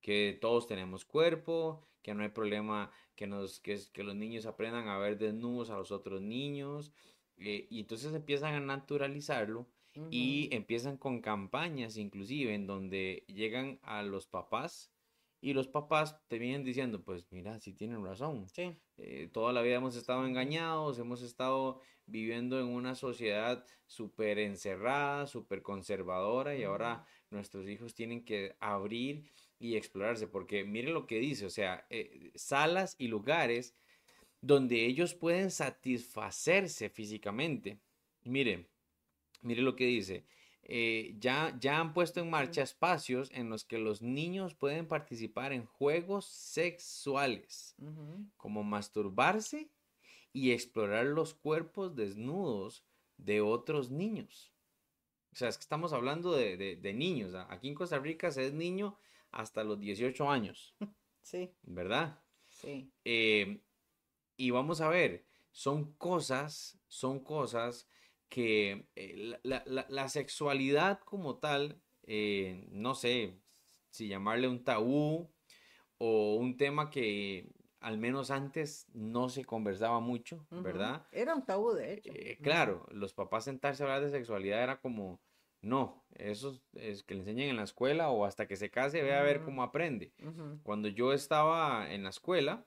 Que 0.00 0.36
todos 0.40 0.66
tenemos 0.66 1.04
cuerpo, 1.04 1.86
que 2.02 2.14
no 2.14 2.22
hay 2.22 2.28
problema 2.28 2.90
que, 3.16 3.26
nos, 3.26 3.60
que, 3.60 3.80
que 3.92 4.02
los 4.02 4.14
niños 4.14 4.46
aprendan 4.46 4.88
a 4.88 4.98
ver 4.98 5.18
desnudos 5.18 5.70
a 5.70 5.76
los 5.76 5.90
otros 5.90 6.20
niños. 6.22 6.92
Eh, 7.36 7.66
y 7.70 7.80
entonces 7.80 8.14
empiezan 8.14 8.54
a 8.54 8.60
naturalizarlo 8.60 9.66
y 10.10 10.48
empiezan 10.52 10.96
con 10.96 11.20
campañas 11.20 11.96
inclusive 11.96 12.52
en 12.54 12.66
donde 12.66 13.24
llegan 13.28 13.78
a 13.82 14.02
los 14.02 14.26
papás 14.26 14.93
y 15.44 15.52
los 15.52 15.68
papás 15.68 16.18
te 16.26 16.38
vienen 16.38 16.64
diciendo, 16.64 17.04
pues 17.04 17.30
mira, 17.30 17.60
sí 17.60 17.74
tienen 17.74 18.02
razón. 18.02 18.48
Sí. 18.48 18.74
Eh, 18.96 19.28
toda 19.30 19.52
la 19.52 19.60
vida 19.60 19.74
hemos 19.74 19.94
estado 19.94 20.24
engañados, 20.24 20.98
hemos 20.98 21.20
estado 21.20 21.82
viviendo 22.06 22.58
en 22.58 22.66
una 22.68 22.94
sociedad 22.94 23.62
súper 23.84 24.38
encerrada, 24.38 25.26
súper 25.26 25.60
conservadora 25.60 26.56
y 26.56 26.62
ahora 26.62 27.04
nuestros 27.28 27.68
hijos 27.68 27.92
tienen 27.94 28.24
que 28.24 28.56
abrir 28.58 29.30
y 29.58 29.76
explorarse, 29.76 30.28
porque 30.28 30.64
mire 30.64 30.90
lo 30.90 31.06
que 31.06 31.18
dice, 31.18 31.44
o 31.44 31.50
sea, 31.50 31.86
eh, 31.90 32.32
salas 32.34 32.96
y 32.98 33.08
lugares 33.08 33.74
donde 34.40 34.86
ellos 34.86 35.12
pueden 35.12 35.50
satisfacerse 35.50 36.88
físicamente. 36.88 37.80
Mire, 38.22 38.70
mire 39.42 39.60
lo 39.60 39.76
que 39.76 39.84
dice, 39.84 40.24
eh, 40.66 41.14
ya, 41.18 41.56
ya 41.60 41.78
han 41.78 41.92
puesto 41.92 42.20
en 42.20 42.30
marcha 42.30 42.62
espacios 42.62 43.30
en 43.32 43.50
los 43.50 43.64
que 43.64 43.78
los 43.78 44.00
niños 44.00 44.54
pueden 44.54 44.88
participar 44.88 45.52
en 45.52 45.66
juegos 45.66 46.24
sexuales, 46.24 47.76
como 48.36 48.62
masturbarse 48.62 49.70
y 50.32 50.52
explorar 50.52 51.06
los 51.06 51.34
cuerpos 51.34 51.94
desnudos 51.94 52.84
de 53.18 53.42
otros 53.42 53.90
niños. 53.90 54.52
O 55.32 55.36
sea, 55.36 55.48
es 55.48 55.58
que 55.58 55.62
estamos 55.62 55.92
hablando 55.92 56.32
de, 56.32 56.92
niños. 56.94 57.34
Aquí 57.50 57.68
en 57.68 57.74
Costa 57.74 57.98
Rica 57.98 58.30
se 58.30 58.46
es 58.46 58.54
niño 58.54 58.96
hasta 59.32 59.64
los 59.64 59.78
18 59.80 60.30
años. 60.30 60.74
Sí. 61.24 61.54
¿Verdad? 61.62 62.22
Sí. 62.50 62.92
Eh, 63.02 63.62
y 64.36 64.50
vamos 64.50 64.82
a 64.82 64.90
ver, 64.90 65.24
son 65.52 65.94
cosas, 65.94 66.78
son 66.86 67.18
cosas 67.18 67.88
que 68.34 68.88
eh, 68.96 69.38
la, 69.44 70.08
sexualidad 70.08 70.98
como 71.04 71.36
tal, 71.36 71.80
eh, 72.02 72.66
no 72.72 72.96
sé 72.96 73.38
si 73.90 74.08
llamarle 74.08 74.48
un 74.48 74.64
tabú 74.64 75.30
o 75.98 76.34
un 76.34 76.56
tema 76.56 76.90
que 76.90 77.48
al 77.78 77.96
menos 77.96 78.32
antes 78.32 78.88
no 78.92 79.28
se 79.28 79.44
conversaba 79.44 80.00
mucho, 80.00 80.48
¿verdad? 80.50 81.06
Era 81.12 81.36
un 81.36 81.44
tabú, 81.46 81.74
de 81.74 81.94
hecho. 81.94 82.10
Eh, 82.12 82.36
claro, 82.42 82.88
los 82.90 83.14
papás 83.14 83.44
sentarse 83.44 83.84
a 83.84 83.86
hablar 83.86 84.02
de 84.02 84.10
sexualidad 84.10 84.64
era 84.64 84.80
como, 84.80 85.20
no, 85.60 86.04
eso 86.16 86.60
es 86.72 87.04
que 87.04 87.14
le 87.14 87.20
enseñen 87.20 87.50
en 87.50 87.56
la 87.56 87.62
escuela 87.62 88.10
o 88.10 88.24
hasta 88.24 88.48
que 88.48 88.56
se 88.56 88.68
case, 88.68 89.00
vea 89.00 89.20
a 89.20 89.24
ver 89.24 89.44
cómo 89.44 89.62
aprende. 89.62 90.12
Cuando 90.64 90.88
yo 90.88 91.12
estaba 91.12 91.88
en 91.88 92.02
la 92.02 92.10
escuela, 92.10 92.66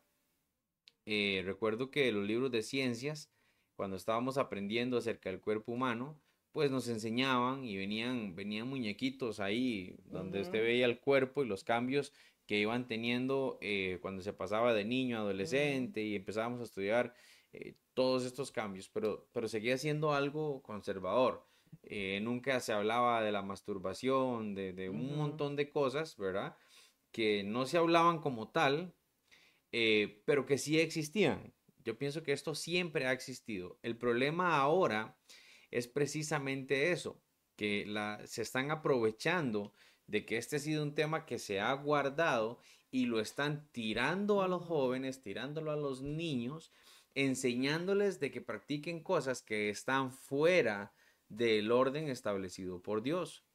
recuerdo 1.05 1.91
que 1.91 2.09
los 2.13 2.25
libros 2.25 2.51
de 2.51 2.63
ciencias 2.63 3.33
cuando 3.77 3.95
estábamos 3.95 4.37
aprendiendo 4.37 4.97
acerca 4.97 5.29
del 5.29 5.39
cuerpo 5.39 5.71
humano, 5.71 6.19
pues 6.51 6.71
nos 6.71 6.87
enseñaban 6.87 7.63
y 7.63 7.77
venían, 7.77 8.35
venían 8.35 8.67
muñequitos 8.67 9.39
ahí 9.39 9.95
donde 10.05 10.41
usted 10.41 10.63
veía 10.63 10.87
el 10.87 10.99
cuerpo 10.99 11.43
y 11.43 11.47
los 11.47 11.63
cambios 11.63 12.11
que 12.47 12.57
iban 12.57 12.87
teniendo 12.87 13.59
eh, 13.61 13.99
cuando 14.01 14.23
se 14.23 14.33
pasaba 14.33 14.73
de 14.73 14.83
niño 14.83 15.17
a 15.17 15.19
adolescente 15.19 16.01
y 16.01 16.15
empezábamos 16.15 16.59
a 16.61 16.63
estudiar 16.63 17.13
eh, 17.53 17.75
todos 17.93 18.25
estos 18.25 18.51
cambios, 18.51 18.89
pero, 18.89 19.29
pero 19.31 19.47
seguía 19.47 19.77
siendo 19.77 20.13
algo 20.13 20.63
conservador. 20.63 21.45
Eh, 21.83 22.19
nunca 22.23 22.59
se 22.59 22.73
hablaba 22.73 23.21
de 23.21 23.31
la 23.31 23.43
masturbación, 23.43 24.55
de, 24.55 24.73
de 24.73 24.89
un 24.89 25.15
montón 25.15 25.55
de 25.55 25.69
cosas, 25.69 26.17
¿verdad? 26.17 26.57
Que 27.11 27.43
no 27.43 27.67
se 27.67 27.77
hablaban 27.77 28.19
como 28.19 28.49
tal, 28.49 28.95
pero 30.25 30.47
que 30.47 30.57
sí 30.57 30.79
existían. 30.79 31.53
Yo 31.87 31.97
pienso 31.97 32.21
que 32.21 32.33
esto 32.33 32.53
siempre 32.53 33.07
ha 33.07 33.13
existido. 33.13 33.79
El 33.81 33.95
problema 33.95 34.57
ahora 34.57 35.17
es 35.71 35.87
precisamente 35.87 36.91
eso, 36.91 37.23
que 37.55 37.85
la, 37.85 38.19
se 38.27 38.41
están 38.41 38.71
aprovechando 38.71 39.71
de 40.05 40.25
que 40.25 40.35
este 40.35 40.57
ha 40.57 40.59
sido 40.59 40.83
un 40.83 40.95
tema 40.95 41.25
que 41.25 41.39
se 41.39 41.61
ha 41.61 41.71
guardado 41.71 42.59
y 42.91 43.05
lo 43.05 43.21
están 43.21 43.69
tirando 43.71 44.41
a 44.41 44.49
los 44.49 44.65
jóvenes, 44.65 45.21
tirándolo 45.21 45.71
a 45.71 45.77
los 45.77 46.01
niños, 46.01 46.73
enseñándoles 47.15 48.19
de 48.19 48.31
que 48.31 48.41
practiquen 48.41 49.01
cosas 49.01 49.41
que 49.41 49.69
están 49.69 50.11
fuera 50.11 50.93
del 51.29 51.71
orden 51.71 52.09
establecido 52.09 52.81
por 52.81 53.01
Dios. 53.01 53.45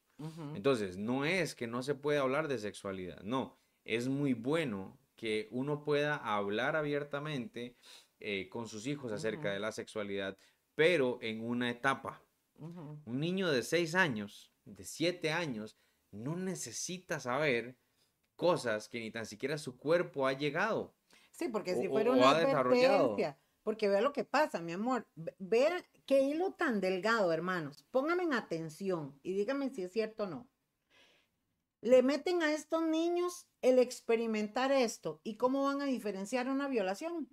Entonces, 0.55 0.97
no 0.97 1.23
es 1.23 1.53
que 1.53 1.67
no 1.67 1.83
se 1.83 1.93
pueda 1.93 2.21
hablar 2.21 2.47
de 2.47 2.57
sexualidad, 2.57 3.21
no, 3.21 3.59
es 3.85 4.07
muy 4.07 4.33
bueno 4.33 4.97
que 5.15 5.47
uno 5.51 5.83
pueda 5.83 6.15
hablar 6.15 6.75
abiertamente 6.75 7.77
eh, 8.25 8.47
con 8.47 8.69
sus 8.69 8.87
hijos 8.87 9.11
acerca 9.11 9.51
de 9.51 9.59
la 9.59 9.73
sexualidad, 9.73 10.37
pero 10.75 11.19
en 11.21 11.43
una 11.43 11.69
etapa. 11.69 12.23
Un 12.57 13.19
niño 13.19 13.51
de 13.51 13.63
6 13.63 13.95
años, 13.95 14.53
de 14.63 14.85
7 14.85 15.33
años, 15.33 15.77
no 16.11 16.37
necesita 16.37 17.19
saber 17.19 17.75
cosas 18.37 18.87
que 18.87 19.01
ni 19.01 19.11
tan 19.11 19.25
siquiera 19.25 19.57
su 19.57 19.77
cuerpo 19.77 20.25
ha 20.25 20.31
llegado. 20.31 20.95
Sí, 21.31 21.49
porque 21.49 21.75
si 21.75 21.89
fuera 21.89 22.11
una 22.11 22.29
advertencia, 22.29 23.37
porque 23.63 23.89
vea 23.89 23.99
lo 23.99 24.13
que 24.13 24.23
pasa, 24.23 24.61
mi 24.61 24.71
amor, 24.71 25.05
vea 25.37 25.83
qué 26.05 26.21
hilo 26.21 26.53
tan 26.53 26.79
delgado, 26.79 27.33
hermanos. 27.33 27.85
Pónganme 27.91 28.23
en 28.23 28.33
atención 28.33 29.19
y 29.21 29.33
díganme 29.33 29.69
si 29.69 29.83
es 29.83 29.91
cierto 29.91 30.23
o 30.23 30.27
no. 30.27 30.47
Le 31.81 32.03
meten 32.03 32.41
a 32.41 32.53
estos 32.53 32.83
niños 32.83 33.47
el 33.61 33.79
experimentar 33.79 34.71
esto 34.71 35.19
y 35.25 35.35
cómo 35.35 35.65
van 35.65 35.81
a 35.81 35.85
diferenciar 35.85 36.47
una 36.47 36.69
violación. 36.69 37.27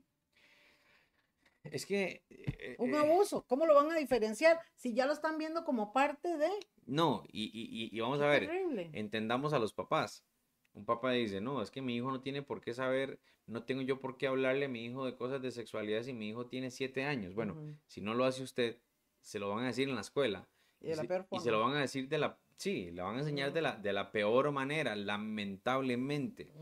Es 1.73 1.87
que... 1.87 2.25
Eh, 2.29 2.77
un 2.79 2.95
eh, 2.95 2.99
abuso, 2.99 3.45
¿cómo 3.47 3.67
lo 3.67 3.75
van 3.75 3.91
a 3.91 3.97
diferenciar 3.97 4.61
si 4.75 4.95
ya 4.95 5.07
lo 5.07 5.13
están 5.13 5.39
viendo 5.39 5.65
como 5.65 5.93
parte 5.93 6.37
de... 6.37 6.49
No, 6.87 7.23
y, 7.31 7.99
vamos 8.01 8.21
a 8.21 8.27
ver, 8.27 8.51
entendamos 8.93 9.53
a 9.53 9.59
los 9.59 9.73
papás. 9.73 10.25
Un 10.73 10.85
papá 10.85 11.13
dice, 11.13 11.41
no, 11.41 11.63
es 11.63 11.71
que 11.71 11.83
mi 11.83 11.97
hijo 11.97 12.11
no 12.11 12.21
tiene 12.21 12.43
por 12.43 12.61
qué 12.61 12.75
saber, 12.75 13.21
no 13.47 13.65
tengo 13.65 13.83
yo 13.83 14.01
por 14.01 14.17
qué 14.17 14.27
hablarle 14.27 14.67
a 14.67 14.69
mi 14.69 14.85
hijo 14.85 15.05
de 15.05 15.17
cosas 15.17 15.43
de 15.43 15.51
sexualidad 15.51 16.03
si 16.03 16.13
mi 16.13 16.29
hijo 16.29 16.47
tiene 16.47 16.71
siete 16.71 17.05
años. 17.05 17.35
Bueno, 17.35 17.57
si 17.87 18.01
no 18.01 18.15
lo 18.15 18.25
hace 18.25 18.43
usted, 18.43 18.79
se 19.21 19.39
lo 19.39 19.51
van 19.51 19.65
a 19.65 19.69
decir 19.69 19.89
en 19.89 19.95
la 19.95 20.01
escuela. 20.01 20.49
Y, 20.81 20.95
se, 20.95 21.51
lo 21.51 21.61
van 21.61 21.75
a 21.75 21.81
decir 21.81 22.09
de 22.09 22.19
la, 22.19 22.39
sí, 22.57 22.91
lo 22.91 23.05
van 23.05 23.17
a 23.17 23.19
enseñar 23.21 23.53
de, 23.53 23.63
la, 23.63 23.77
de 23.77 23.93
la 23.93 24.11
peor 24.11 24.51
manera, 24.51 24.97
lamentablemente. 24.97 26.53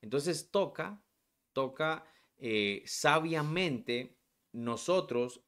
Entonces 0.00 0.50
toca, 0.50 1.02
toca 1.52 2.04
eh, 2.38 2.82
sabiamente 2.84 4.15
nosotros 4.56 5.42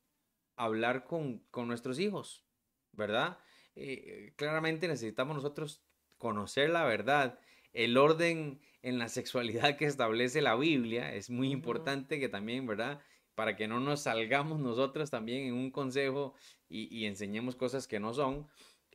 hablar 0.55 1.05
con, 1.05 1.43
nuestros 1.55 1.99
hijos, 1.99 2.45
¿verdad? 2.93 3.39
Eh, 3.75 4.35
claramente 4.37 4.87
necesitamos 4.87 5.37
nosotros 5.37 5.83
conocer 6.19 6.71
la 6.71 6.85
verdad. 6.85 7.41
El 7.73 7.97
orden 7.97 8.61
en 8.83 8.99
la 8.99 9.09
sexualidad 9.09 9.77
que 9.77 9.87
establece 9.87 10.43
la 10.43 10.57
Biblia 10.57 11.15
es 11.15 11.31
muy 11.31 11.51
importante 11.51 12.21
que 12.21 12.29
también, 12.29 12.67
¿verdad? 12.67 13.01
Para 13.35 13.57
que 13.57 13.67
no 13.67 13.81
nos 13.81 14.03
salgamos 14.03 14.61
nosotros 14.61 15.11
también 15.11 15.47
en 15.47 15.55
un 15.55 15.71
consejo 15.71 16.35
y, 16.69 17.07
enseñemos 17.07 17.57
cosas 17.57 17.89
que 17.89 18.01
no 18.01 18.13
son. 18.13 18.47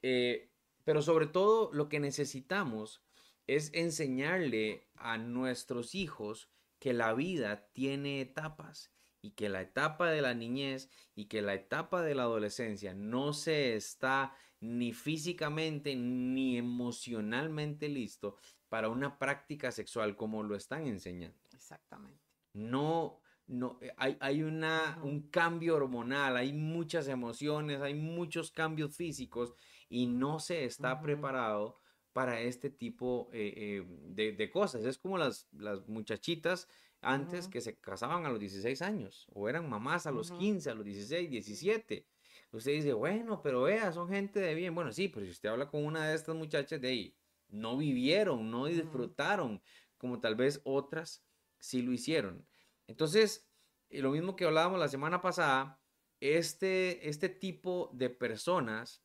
Eh, 0.03 0.51
pero 0.83 1.01
sobre 1.01 1.25
todo 1.25 1.71
lo 1.73 1.89
que 1.89 1.99
necesitamos 1.99 3.01
es 3.47 3.71
enseñarle 3.73 4.89
a 4.95 5.17
nuestros 5.17 5.95
hijos 5.95 6.51
que 6.77 6.93
la 6.93 7.13
vida 7.13 7.69
tiene 7.73 8.21
etapas 8.21 8.93
y 9.23 9.31
que 9.31 9.47
la 9.47 9.61
etapa 9.61 10.11
de 10.11 10.21
la 10.21 10.33
niñez 10.33 10.89
y 11.15 11.25
que 11.25 11.41
la 11.41 11.53
etapa 11.53 12.03
de 12.03 12.13
la 12.13 12.23
adolescencia 12.23 12.93
no 12.93 13.31
se 13.31 13.75
está 13.75 14.35
ni 14.59 14.91
físicamente 14.91 15.95
ni 15.95 16.57
emocionalmente 16.57 17.87
listo 17.87 18.37
para 18.67 18.89
una 18.89 19.17
práctica 19.17 19.71
sexual 19.71 20.17
como 20.17 20.43
lo 20.43 20.55
están 20.55 20.87
enseñando. 20.87 21.37
Exactamente. 21.53 22.19
No, 22.53 23.21
no, 23.47 23.79
eh, 23.81 23.93
hay, 23.95 24.17
hay 24.19 24.43
una, 24.43 24.99
un 25.01 25.29
cambio 25.29 25.77
hormonal, 25.77 26.35
hay 26.35 26.51
muchas 26.51 27.07
emociones, 27.07 27.81
hay 27.81 27.93
muchos 27.93 28.51
cambios 28.51 28.95
físicos 28.95 29.53
y 29.87 30.05
no 30.05 30.39
se 30.39 30.65
está 30.65 31.01
preparado 31.01 31.79
para 32.11 32.41
este 32.41 32.69
tipo 32.69 33.29
eh, 33.31 33.53
eh, 33.55 33.85
de, 34.07 34.33
de, 34.33 34.49
cosas. 34.49 34.83
Es 34.83 34.97
como 34.97 35.17
las, 35.17 35.47
las 35.53 35.87
muchachitas 35.87 36.67
antes 37.03 37.47
que 37.47 37.61
se 37.61 37.75
casaban 37.75 38.25
a 38.25 38.29
los 38.29 38.39
16 38.39 38.81
años 38.81 39.27
o 39.33 39.49
eran 39.49 39.69
mamás 39.69 40.07
a 40.07 40.11
los 40.11 40.31
15, 40.31 40.69
a 40.69 40.75
los 40.75 40.85
16, 40.85 41.29
17. 41.29 42.07
Usted 42.51 42.71
dice, 42.71 42.93
bueno, 42.93 43.41
pero 43.41 43.63
vea, 43.63 43.91
son 43.91 44.09
gente 44.09 44.39
de 44.39 44.53
bien. 44.53 44.75
Bueno, 44.75 44.91
sí, 44.91 45.07
pero 45.07 45.25
si 45.25 45.31
usted 45.31 45.49
habla 45.49 45.67
con 45.67 45.85
una 45.85 46.07
de 46.07 46.15
estas 46.15 46.35
muchachas 46.35 46.79
de 46.79 46.87
ahí, 46.87 47.17
no 47.49 47.77
vivieron, 47.77 48.49
no 48.49 48.65
disfrutaron, 48.65 49.61
como 49.97 50.19
tal 50.19 50.35
vez 50.35 50.61
otras 50.63 51.23
sí 51.59 51.81
lo 51.81 51.93
hicieron. 51.93 52.45
Entonces, 52.87 53.47
eh, 53.89 54.01
lo 54.01 54.11
mismo 54.11 54.35
que 54.35 54.45
hablábamos 54.45 54.79
la 54.79 54.87
semana 54.87 55.21
pasada, 55.21 55.79
este, 56.19 57.09
este 57.09 57.29
tipo 57.29 57.89
de 57.93 58.09
personas, 58.09 59.03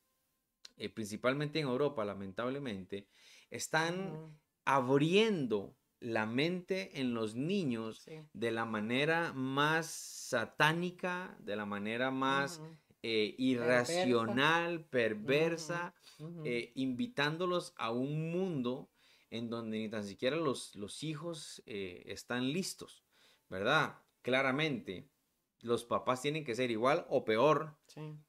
eh, 0.77 0.89
principalmente 0.89 1.59
en 1.59 1.67
Europa, 1.67 2.05
lamentablemente, 2.05 3.07
están 3.49 4.37
abriendo 4.65 5.75
la 5.99 6.25
mente 6.25 6.99
en 6.99 7.13
los 7.13 7.35
niños 7.35 8.05
de 8.33 8.51
la 8.51 8.65
manera 8.65 9.33
más 9.33 9.87
satánica, 9.87 11.37
de 11.39 11.55
la 11.55 11.65
manera 11.65 12.11
más 12.11 12.61
eh, 13.01 13.35
irracional, 13.37 14.85
perversa, 14.85 15.93
eh, 16.45 16.71
invitándolos 16.75 17.73
a 17.77 17.91
un 17.91 18.31
mundo 18.31 18.89
en 19.29 19.49
donde 19.49 19.77
ni 19.77 19.89
tan 19.89 20.05
siquiera 20.05 20.35
los, 20.35 20.75
los 20.75 21.03
hijos 21.03 21.61
eh, 21.65 22.03
están 22.07 22.51
listos, 22.51 23.03
¿verdad? 23.49 23.97
Claramente, 24.21 25.09
los 25.61 25.83
papás 25.83 26.21
tienen 26.21 26.43
que 26.43 26.55
ser 26.55 26.71
igual 26.71 27.05
o 27.09 27.25
peor 27.25 27.77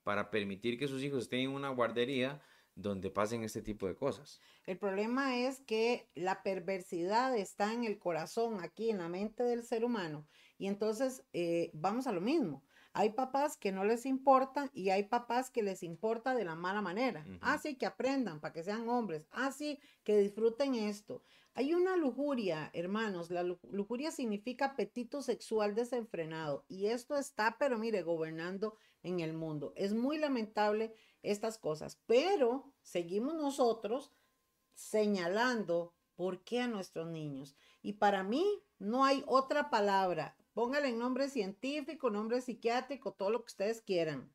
para 0.03 0.31
permitir 0.31 0.79
que 0.79 0.89
sus 0.89 1.03
hijos 1.03 1.23
estén 1.23 1.41
en 1.41 1.51
una 1.51 1.71
guardería 1.71 2.43
donde 2.81 3.11
pasen 3.11 3.43
este 3.43 3.62
tipo 3.62 3.87
de 3.87 3.95
cosas. 3.95 4.40
El 4.66 4.79
problema 4.79 5.37
es 5.37 5.61
que 5.61 6.09
la 6.14 6.43
perversidad 6.43 7.37
está 7.37 7.73
en 7.73 7.85
el 7.85 7.99
corazón, 7.99 8.62
aquí 8.62 8.90
en 8.90 8.99
la 8.99 9.09
mente 9.09 9.43
del 9.43 9.62
ser 9.64 9.85
humano. 9.85 10.27
Y 10.59 10.66
entonces 10.66 11.25
eh, 11.33 11.71
vamos 11.75 12.07
a 12.07 12.12
lo 12.12 12.21
mismo. 12.21 12.62
Hay 12.93 13.11
papás 13.11 13.57
que 13.57 13.71
no 13.71 13.85
les 13.85 14.05
importa 14.05 14.69
y 14.75 14.90
hay 14.90 15.05
papás 15.05 15.51
que 15.51 15.62
les 15.62 15.83
importa 15.83 16.35
de 16.35 16.45
la 16.45 16.57
mala 16.57 16.83
manera. 16.83 17.25
Así 17.40 17.77
que 17.77 17.87
aprendan 17.87 18.40
para 18.40 18.53
que 18.53 18.64
sean 18.64 18.88
hombres. 18.88 19.29
Así 19.31 19.79
que 20.03 20.19
disfruten 20.19 20.75
esto. 20.75 21.23
Hay 21.55 21.73
una 21.73 21.97
lujuria, 21.97 22.71
hermanos. 22.73 23.31
La 23.31 23.43
lujuria 23.43 24.11
significa 24.11 24.66
apetito 24.66 25.23
sexual 25.23 25.75
desenfrenado. 25.75 26.64
Y 26.69 26.87
esto 26.87 27.16
está, 27.16 27.57
pero 27.59 27.79
mire, 27.79 28.03
gobernando 28.03 28.77
en 29.03 29.21
el 29.21 29.35
mundo. 29.35 29.73
Es 29.77 29.95
muy 29.95 30.19
lamentable 30.19 30.93
estas 31.23 31.59
cosas, 31.59 32.01
pero 32.07 32.73
seguimos 32.83 33.35
nosotros 33.35 34.13
señalando 34.75 35.95
por 36.15 36.43
qué 36.45 36.61
a 36.61 36.69
nuestros 36.69 37.09
niños. 37.09 37.57
Y 37.83 37.95
para 37.95 38.23
mí 38.23 38.45
no 38.79 39.05
hay 39.05 39.25
otra 39.27 39.71
palabra. 39.71 40.37
Póngale 40.53 40.93
nombre 40.93 41.29
científico, 41.29 42.11
nombre 42.11 42.41
psiquiátrico, 42.41 43.13
todo 43.13 43.31
lo 43.31 43.41
que 43.41 43.53
ustedes 43.53 43.81
quieran. 43.81 44.33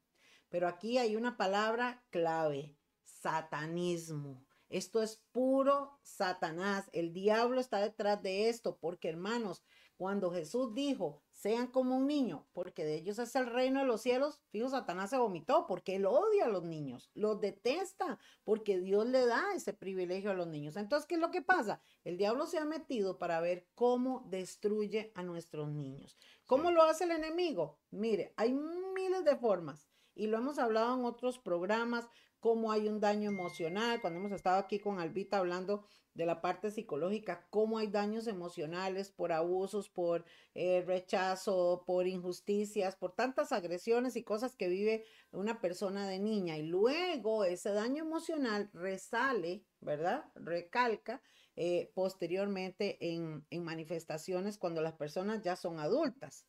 Pero 0.49 0.67
aquí 0.67 0.97
hay 0.97 1.15
una 1.15 1.37
palabra 1.37 2.03
clave, 2.09 2.77
satanismo. 3.03 4.45
Esto 4.69 5.01
es 5.01 5.17
puro 5.31 5.99
Satanás. 6.01 6.89
El 6.91 7.13
diablo 7.13 7.59
está 7.59 7.79
detrás 7.79 8.21
de 8.21 8.49
esto, 8.49 8.77
porque 8.77 9.09
hermanos, 9.09 9.63
cuando 9.97 10.31
Jesús 10.31 10.73
dijo, 10.73 11.21
sean 11.31 11.67
como 11.67 11.97
un 11.97 12.07
niño, 12.07 12.47
porque 12.53 12.83
de 12.83 12.95
ellos 12.95 13.19
es 13.19 13.35
el 13.35 13.45
reino 13.45 13.79
de 13.79 13.85
los 13.85 14.01
cielos, 14.01 14.41
fijo, 14.49 14.69
Satanás 14.69 15.09
se 15.09 15.17
vomitó, 15.17 15.67
porque 15.67 15.95
él 15.95 16.05
odia 16.05 16.45
a 16.45 16.49
los 16.49 16.63
niños, 16.63 17.11
los 17.13 17.39
detesta, 17.39 18.19
porque 18.43 18.79
Dios 18.79 19.05
le 19.07 19.25
da 19.25 19.53
ese 19.53 19.73
privilegio 19.73 20.31
a 20.31 20.33
los 20.33 20.47
niños. 20.47 20.75
Entonces, 20.75 21.07
¿qué 21.07 21.15
es 21.15 21.21
lo 21.21 21.31
que 21.31 21.41
pasa? 21.41 21.81
El 22.03 22.17
diablo 22.17 22.45
se 22.45 22.57
ha 22.57 22.65
metido 22.65 23.17
para 23.17 23.39
ver 23.39 23.67
cómo 23.75 24.25
destruye 24.29 25.11
a 25.15 25.23
nuestros 25.23 25.69
niños. 25.69 26.17
¿Cómo 26.45 26.71
lo 26.71 26.83
hace 26.83 27.05
el 27.05 27.11
enemigo? 27.11 27.79
Mire, 27.91 28.33
hay 28.37 28.53
miles 28.53 29.23
de 29.23 29.35
formas 29.35 29.87
y 30.15 30.27
lo 30.27 30.37
hemos 30.37 30.59
hablado 30.59 30.95
en 30.95 31.05
otros 31.05 31.39
programas, 31.39 32.09
cómo 32.45 32.71
hay 32.71 32.87
un 32.87 32.99
daño 32.99 33.31
emocional, 33.31 34.01
cuando 34.01 34.19
hemos 34.19 34.31
estado 34.31 34.59
aquí 34.59 34.77
con 34.77 34.99
Albita 34.99 35.39
hablando 35.39 35.83
de 36.13 36.27
la 36.27 36.41
parte 36.41 36.69
psicológica, 36.69 37.47
cómo 37.49 37.79
hay 37.79 37.87
daños 37.87 38.27
emocionales 38.27 39.09
por 39.09 39.31
abusos, 39.31 39.89
por 39.89 40.25
eh, 40.53 40.83
rechazo, 40.85 41.83
por 41.87 42.05
injusticias, 42.05 42.97
por 42.97 43.15
tantas 43.15 43.51
agresiones 43.51 44.15
y 44.15 44.21
cosas 44.21 44.55
que 44.55 44.67
vive 44.67 45.05
una 45.31 45.59
persona 45.59 46.07
de 46.07 46.19
niña. 46.19 46.55
Y 46.55 46.67
luego 46.67 47.45
ese 47.45 47.71
daño 47.71 48.03
emocional 48.03 48.69
resale, 48.73 49.65
¿verdad? 49.79 50.25
Recalca 50.35 51.23
eh, 51.55 51.91
posteriormente 51.95 52.99
en, 52.99 53.43
en 53.49 53.63
manifestaciones 53.63 54.59
cuando 54.59 54.83
las 54.83 54.93
personas 54.93 55.41
ya 55.41 55.55
son 55.55 55.79
adultas. 55.79 56.45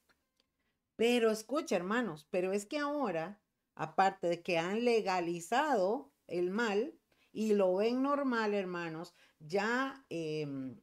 Pero 0.97 1.31
escucha, 1.31 1.75
hermanos, 1.75 2.27
pero 2.31 2.53
es 2.53 2.67
que 2.67 2.77
ahora, 2.77 3.41
aparte 3.77 4.27
de 4.27 4.43
que 4.43 4.59
han 4.59 4.85
legalizado 4.85 6.13
el 6.27 6.51
mal 6.51 6.99
y 7.31 7.53
lo 7.55 7.77
ven 7.77 8.03
normal, 8.03 8.55
hermanos, 8.55 9.15
ya 9.39 10.05
em, 10.09 10.81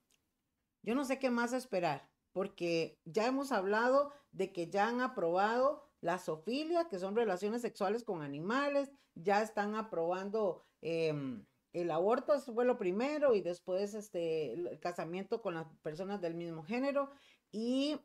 yo 0.84 0.96
no 0.96 1.04
sé 1.04 1.20
qué 1.20 1.30
más 1.30 1.52
esperar, 1.54 2.10
porque 2.32 3.00
ya 3.06 3.26
hemos 3.26 3.52
hablado 3.52 4.14
de 4.32 4.54
que 4.54 4.70
ya 4.70 4.88
han 4.88 5.02
aprobado 5.02 5.90
la 6.00 6.20
sofilia, 6.20 6.88
que 6.90 7.00
son 7.00 7.16
relaciones 7.16 7.62
sexuales 7.62 8.04
con 8.04 8.22
animales, 8.22 8.92
ya 9.16 9.42
están 9.42 9.76
aprobando 9.76 10.64
em, 10.82 11.46
el 11.72 11.90
aborto, 11.90 12.34
eso 12.36 12.54
fue 12.54 12.66
lo 12.66 12.78
primero, 12.78 13.34
y 13.34 13.42
después 13.42 13.96
este, 13.96 14.54
el 14.54 14.80
casamiento 14.80 15.42
con 15.42 15.56
las 15.56 15.66
personas 15.82 16.22
del 16.22 16.36
mismo 16.36 16.64
género. 16.64 17.10
Y 17.52 18.00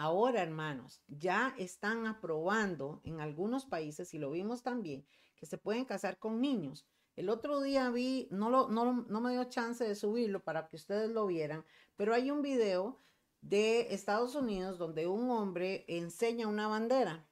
ahora, 0.00 0.42
hermanos, 0.42 1.02
ya 1.08 1.54
están 1.58 2.06
aprobando 2.06 3.00
en 3.04 3.20
algunos 3.20 3.66
países, 3.66 4.14
y 4.14 4.18
lo 4.18 4.30
vimos 4.30 4.62
también, 4.62 5.06
que 5.36 5.46
se 5.46 5.58
pueden 5.58 5.84
casar 5.84 6.18
con 6.18 6.40
niños. 6.40 6.86
El 7.16 7.28
otro 7.28 7.60
día 7.60 7.90
vi, 7.90 8.26
no, 8.30 8.48
lo, 8.48 8.68
no, 8.68 9.04
no 9.08 9.20
me 9.20 9.32
dio 9.32 9.44
chance 9.44 9.84
de 9.84 9.94
subirlo 9.94 10.42
para 10.42 10.68
que 10.68 10.76
ustedes 10.76 11.10
lo 11.10 11.26
vieran, 11.26 11.64
pero 11.96 12.14
hay 12.14 12.30
un 12.30 12.40
video 12.40 12.98
de 13.42 13.92
Estados 13.94 14.34
Unidos 14.34 14.78
donde 14.78 15.06
un 15.06 15.30
hombre 15.30 15.84
enseña 15.86 16.46
una 16.46 16.66
bandera. 16.66 17.26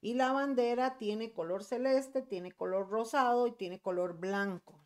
Y 0.00 0.14
la 0.14 0.32
bandera 0.32 0.98
tiene 0.98 1.32
color 1.32 1.62
celeste, 1.62 2.22
tiene 2.22 2.52
color 2.52 2.88
rosado 2.88 3.46
y 3.46 3.52
tiene 3.52 3.80
color 3.80 4.18
blanco. 4.18 4.84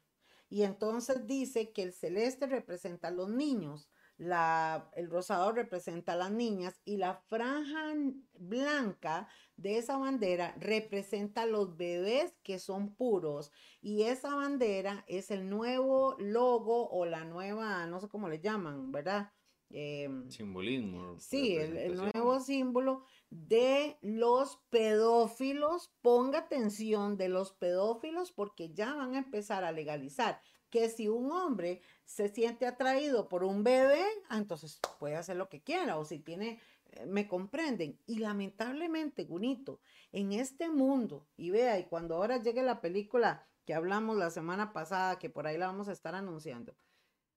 Y 0.51 0.63
entonces 0.63 1.27
dice 1.27 1.73
que 1.73 1.83
el 1.83 1.93
celeste 1.93 2.47
representa 2.47 3.09
a 3.09 3.13
los 3.13 3.31
niños, 3.31 3.89
la, 4.17 4.91
el 4.95 5.11
rosado 5.11 5.53
representa 5.53 6.13
a 6.13 6.17
las 6.17 6.31
niñas 6.31 6.81
y 6.85 6.97
la 6.97 7.15
franja 7.15 7.95
blanca 8.35 9.29
de 9.57 9.79
esa 9.79 9.99
bandera 9.99 10.55
representa 10.59 11.43
a 11.43 11.47
los 11.47 11.77
bebés 11.77 12.35
que 12.43 12.59
son 12.59 12.95
puros 12.95 13.51
y 13.81 14.03
esa 14.03 14.35
bandera 14.35 15.05
es 15.09 15.31
el 15.31 15.49
nuevo 15.49 16.17
logo 16.19 16.89
o 16.91 17.07
la 17.07 17.25
nueva, 17.25 17.87
no 17.87 18.01
sé 18.01 18.09
cómo 18.09 18.29
le 18.29 18.41
llaman, 18.41 18.93
¿verdad? 18.93 19.33
Em, 19.71 20.31
Simbolismo. 20.31 21.19
Sí, 21.19 21.57
el, 21.57 21.97
nuevo 21.97 22.39
símbolo 22.39 23.05
de 23.31 23.99
los 24.03 24.61
pedófilos. 24.71 25.93
Ponga 26.01 26.41
atención 26.41 27.17
de 27.17 27.29
los 27.29 27.53
pedófilos 27.53 28.31
porque 28.31 28.73
ya 28.73 28.95
van 28.95 29.15
a 29.15 29.19
empezar 29.19 29.65
a 29.65 29.73
legalizar 29.73 30.41
que 30.75 30.89
si 30.89 31.07
un 31.07 31.31
hombre 31.31 31.83
se 32.05 32.29
siente 32.29 32.67
atraído 32.67 33.29
por 33.29 33.45
un 33.45 33.63
bebé, 33.63 34.05
ah, 34.29 34.39
entonces 34.39 34.81
puede 34.99 35.15
hacer 35.15 35.37
lo 35.37 35.49
que 35.49 35.63
quiera 35.63 35.97
o 35.99 36.05
si 36.05 36.19
tiene, 36.19 36.61
eh, 36.87 37.07
me 37.07 37.29
comprenden. 37.29 38.01
Y 38.07 38.19
lamentablemente, 38.19 39.23
Gunito, 39.23 39.81
en 40.11 40.33
este 40.33 40.69
mundo, 40.71 41.29
y 41.37 41.51
vea, 41.51 41.79
y 41.79 41.85
cuando 41.85 42.17
ahora 42.17 42.43
llegue 42.43 42.65
la 42.65 42.81
película 42.81 43.47
que 43.65 43.73
hablamos 43.73 44.17
la 44.17 44.31
semana 44.31 44.73
pasada, 44.73 45.21
que 45.21 45.31
por 45.31 45.47
ahí 45.47 45.57
la 45.59 45.69
vamos 45.69 45.87
a 45.87 45.93
estar 45.93 46.17
anunciando, 46.17 46.77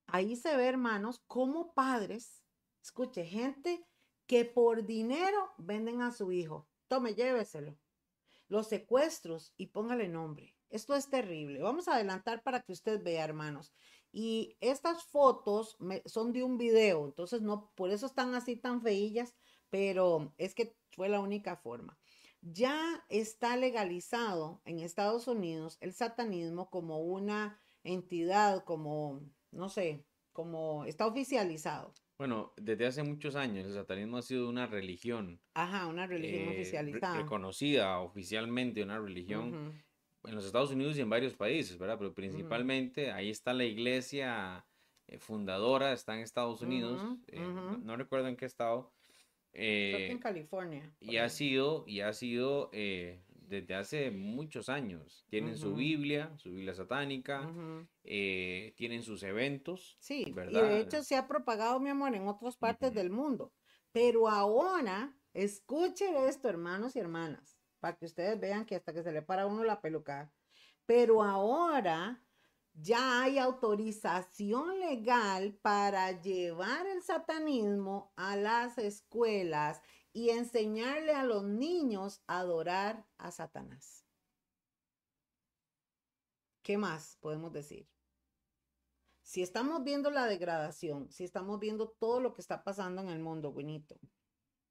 ahí 0.07 0.35
se 0.35 0.57
ve, 0.57 0.65
hermanos, 0.65 1.21
como 1.27 1.75
padres, 1.75 2.43
escuche, 2.81 3.23
gente 3.23 3.85
que 4.25 4.45
por 4.45 4.83
dinero 4.83 5.53
venden 5.59 6.01
a 6.01 6.11
su 6.11 6.31
hijo. 6.31 6.67
Tome, 6.87 7.13
lléveselo. 7.13 7.77
Los 8.47 8.67
secuestros 8.67 9.53
y 9.57 9.67
póngale 9.67 10.07
nombre. 10.07 10.56
Esto 10.69 10.95
es 10.95 11.09
terrible. 11.09 11.61
Vamos 11.61 11.87
a 11.87 11.95
adelantar 11.95 12.43
para 12.43 12.61
que 12.61 12.73
usted 12.73 13.01
vea, 13.03 13.23
hermanos. 13.23 13.73
Y 14.11 14.57
estas 14.61 15.03
fotos 15.03 15.77
son 16.05 16.33
de 16.33 16.43
un 16.43 16.57
video, 16.57 17.05
entonces 17.05 17.41
no, 17.41 17.71
por 17.75 17.91
eso 17.91 18.05
están 18.05 18.33
así 18.35 18.55
tan 18.55 18.81
feillas, 18.81 19.35
pero 19.69 20.33
es 20.37 20.55
que 20.55 20.75
fue 20.91 21.09
la 21.09 21.19
única 21.19 21.57
forma. 21.57 21.97
Ya 22.41 23.03
está 23.09 23.57
legalizado 23.57 24.61
en 24.65 24.79
Estados 24.79 25.27
Unidos 25.27 25.77
el 25.81 25.93
satanismo 25.93 26.69
como 26.69 26.99
una 26.99 27.59
entidad, 27.83 28.63
como, 28.63 29.21
no 29.51 29.69
sé, 29.69 30.05
como 30.31 30.85
está 30.85 31.05
oficializado. 31.05 31.93
Bueno, 32.17 32.53
desde 32.57 32.87
hace 32.87 33.03
muchos 33.03 33.35
años 33.35 33.67
el 33.67 33.73
satanismo 33.73 34.17
ha 34.17 34.21
sido 34.23 34.49
una 34.49 34.65
religión. 34.65 35.39
Ajá, 35.53 35.87
una 35.87 36.07
religión 36.07 36.49
eh, 36.49 36.61
oficializada. 36.61 37.17
reconocida 37.17 37.99
oficialmente, 37.99 38.81
una 38.81 38.99
religión 38.99 39.73
en 40.27 40.35
los 40.35 40.45
Estados 40.45 40.71
Unidos 40.71 40.97
y 40.97 41.01
en 41.01 41.09
varios 41.09 41.35
países, 41.35 41.77
¿verdad? 41.77 41.97
Pero 41.97 42.13
principalmente 42.13 43.11
ahí 43.11 43.29
está 43.29 43.53
la 43.53 43.65
iglesia 43.65 44.65
eh, 45.07 45.17
fundadora, 45.19 45.93
está 45.93 46.15
en 46.15 46.21
Estados 46.21 46.61
Unidos, 46.61 47.01
eh, 47.27 47.39
no, 47.39 47.95
recuerdo 47.95 48.27
en 48.27 48.35
qué 48.35 48.45
estado. 48.45 48.91
en 49.53 50.19
California. 50.19 50.93
Y 50.99 51.17
ha 51.17 51.29
sido, 51.29 51.83
y 51.87 52.01
ha 52.01 52.13
sido 52.13 52.69
desde 53.47 53.75
hace 53.75 54.11
muchos 54.11 54.69
años. 54.69 55.25
Tienen 55.29 55.57
su 55.57 55.73
Biblia, 55.73 56.31
su 56.37 56.51
Biblia 56.51 56.73
satánica, 56.73 57.49
eh, 58.03 58.73
tienen 58.75 59.03
sus 59.03 59.23
eventos. 59.23 59.97
Sí, 59.99 60.25
¿verdad? 60.33 60.65
y 60.65 60.67
de 60.67 60.79
hecho 60.81 61.03
se 61.03 61.15
ha 61.15 61.27
propagado, 61.27 61.79
mi 61.79 61.89
amor, 61.89 62.13
en 62.13 62.27
otras 62.27 62.57
partes 62.57 62.93
del 62.93 63.09
mundo. 63.09 63.53
Pero 63.91 64.27
ahora, 64.27 65.15
escuchen 65.33 66.15
esto, 66.27 66.49
hermanos 66.49 66.95
y 66.95 66.99
hermanas, 66.99 67.56
para 67.79 67.97
que 67.97 68.05
ustedes 68.05 68.39
vean 68.39 68.65
que 68.65 68.75
hasta 68.75 68.93
que 68.93 69.03
se 69.03 69.11
le 69.11 69.21
para 69.21 69.45
uno 69.45 69.63
la 69.63 69.81
peluca. 69.81 70.31
Pero 70.85 71.23
ahora 71.23 72.21
ya 72.73 73.23
hay 73.23 73.39
autorización 73.39 74.79
legal 74.79 75.53
para 75.61 76.11
llevar 76.21 76.85
el 76.87 77.01
satanismo 77.01 78.13
a 78.15 78.35
las 78.35 78.77
escuelas 78.77 79.81
y 80.13 80.29
enseñarle 80.29 81.13
a 81.13 81.23
los 81.23 81.43
niños 81.43 82.21
a 82.27 82.39
adorar 82.39 83.05
a 83.17 83.31
Satanás. 83.31 84.05
¿Qué 86.61 86.77
más 86.77 87.17
podemos 87.21 87.51
decir? 87.53 87.87
Si 89.21 89.41
estamos 89.41 89.83
viendo 89.83 90.09
la 90.09 90.25
degradación, 90.25 91.11
si 91.11 91.23
estamos 91.23 91.59
viendo 91.59 91.89
todo 91.89 92.19
lo 92.21 92.33
que 92.33 92.41
está 92.41 92.63
pasando 92.63 93.01
en 93.01 93.09
el 93.09 93.19
mundo, 93.19 93.51
bonito, 93.51 93.99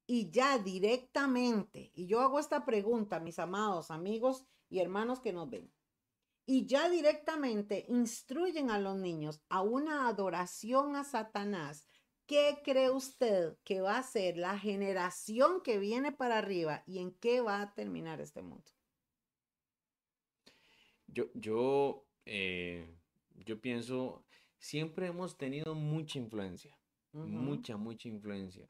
y 0.07 0.31
ya 0.31 0.57
directamente, 0.57 1.91
y 1.93 2.07
yo 2.07 2.21
hago 2.21 2.39
esta 2.39 2.65
pregunta, 2.65 3.19
mis 3.19 3.37
amados 3.37 3.91
amigos 3.91 4.45
y 4.69 4.79
hermanos 4.79 5.19
que 5.19 5.33
nos 5.33 5.49
ven, 5.49 5.71
y 6.45 6.65
ya 6.65 6.89
directamente 6.89 7.85
instruyen 7.89 8.71
a 8.71 8.79
los 8.79 8.97
niños 8.97 9.43
a 9.49 9.61
una 9.61 10.07
adoración 10.07 10.95
a 10.95 11.03
Satanás 11.03 11.87
¿Qué 12.27 12.57
cree 12.61 12.89
usted 12.89 13.57
que 13.63 13.79
va 13.79 13.97
a 13.97 14.03
ser 14.03 14.35
la 14.35 14.59
generación 14.59 15.61
que 15.63 15.79
viene 15.79 16.11
para 16.11 16.37
arriba 16.37 16.83
y 16.85 16.99
en 16.99 17.13
qué 17.13 17.39
va 17.39 17.61
a 17.61 17.73
terminar 17.73 18.19
este 18.19 18.41
mundo? 18.41 18.69
Yo, 21.07 21.27
yo, 21.33 22.05
eh, 22.25 22.99
yo 23.45 23.61
pienso, 23.61 24.25
siempre 24.59 25.07
hemos 25.07 25.37
tenido 25.37 25.73
mucha 25.73 26.19
influencia, 26.19 26.77
mucha, 27.13 27.77
mucha 27.77 28.09
influencia 28.09 28.69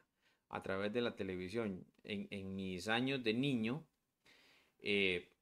a 0.49 0.63
través 0.63 0.93
de 0.93 1.01
la 1.01 1.15
televisión. 1.15 1.85
En, 2.03 2.55
mis 2.55 2.87
años 2.87 3.23
de 3.23 3.33
niño, 3.33 3.85
eh, 4.79 5.33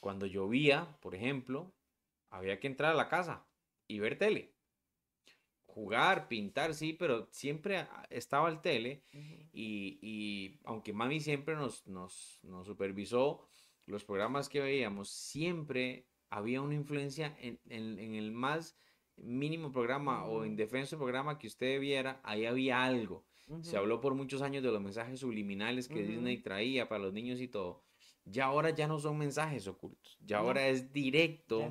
cuando 0.00 0.26
llovía, 0.26 0.96
por 1.00 1.14
ejemplo, 1.14 1.72
había 2.30 2.58
que 2.58 2.66
entrar 2.66 2.92
a 2.92 2.96
la 2.96 3.08
casa 3.08 3.46
y 3.86 4.00
ver 4.00 4.18
tele 4.18 4.56
jugar, 5.76 6.26
pintar, 6.26 6.72
sí, 6.72 6.94
pero 6.94 7.28
siempre 7.32 7.86
estaba 8.08 8.48
el 8.48 8.62
tele 8.62 9.02
y, 9.52 10.58
aunque 10.64 10.94
mami 10.94 11.20
siempre 11.20 11.54
nos, 11.54 11.86
nos, 11.86 12.38
nos, 12.42 12.66
supervisó 12.66 13.46
los 13.84 14.02
programas 14.02 14.48
que 14.48 14.60
veíamos, 14.60 15.10
siempre 15.10 16.06
había 16.30 16.62
una 16.62 16.74
influencia 16.74 17.36
en, 17.38 17.58
el 17.68 18.32
más 18.32 18.74
mínimo 19.16 19.70
programa 19.70 20.24
o 20.24 20.46
indefenso 20.46 20.96
programa 20.96 21.38
que 21.38 21.46
usted 21.46 21.78
viera, 21.78 22.22
ahí 22.24 22.46
había 22.46 22.82
algo. 22.82 23.26
Se 23.62 23.76
habló 23.76 24.00
por 24.00 24.14
muchos 24.14 24.42
años 24.42 24.62
de 24.62 24.72
los 24.72 24.80
mensajes 24.80 25.20
subliminales 25.20 25.88
que 25.88 26.02
Disney 26.02 26.38
traía 26.38 26.88
para 26.88 27.04
los 27.04 27.12
niños 27.12 27.40
y 27.40 27.48
todo. 27.48 27.84
Ya 28.24 28.46
ahora 28.46 28.70
ya 28.70 28.88
no 28.88 28.98
son 28.98 29.18
mensajes 29.18 29.68
ocultos, 29.68 30.18
ya 30.20 30.38
ahora 30.38 30.66
es 30.66 30.92
directo 30.92 31.70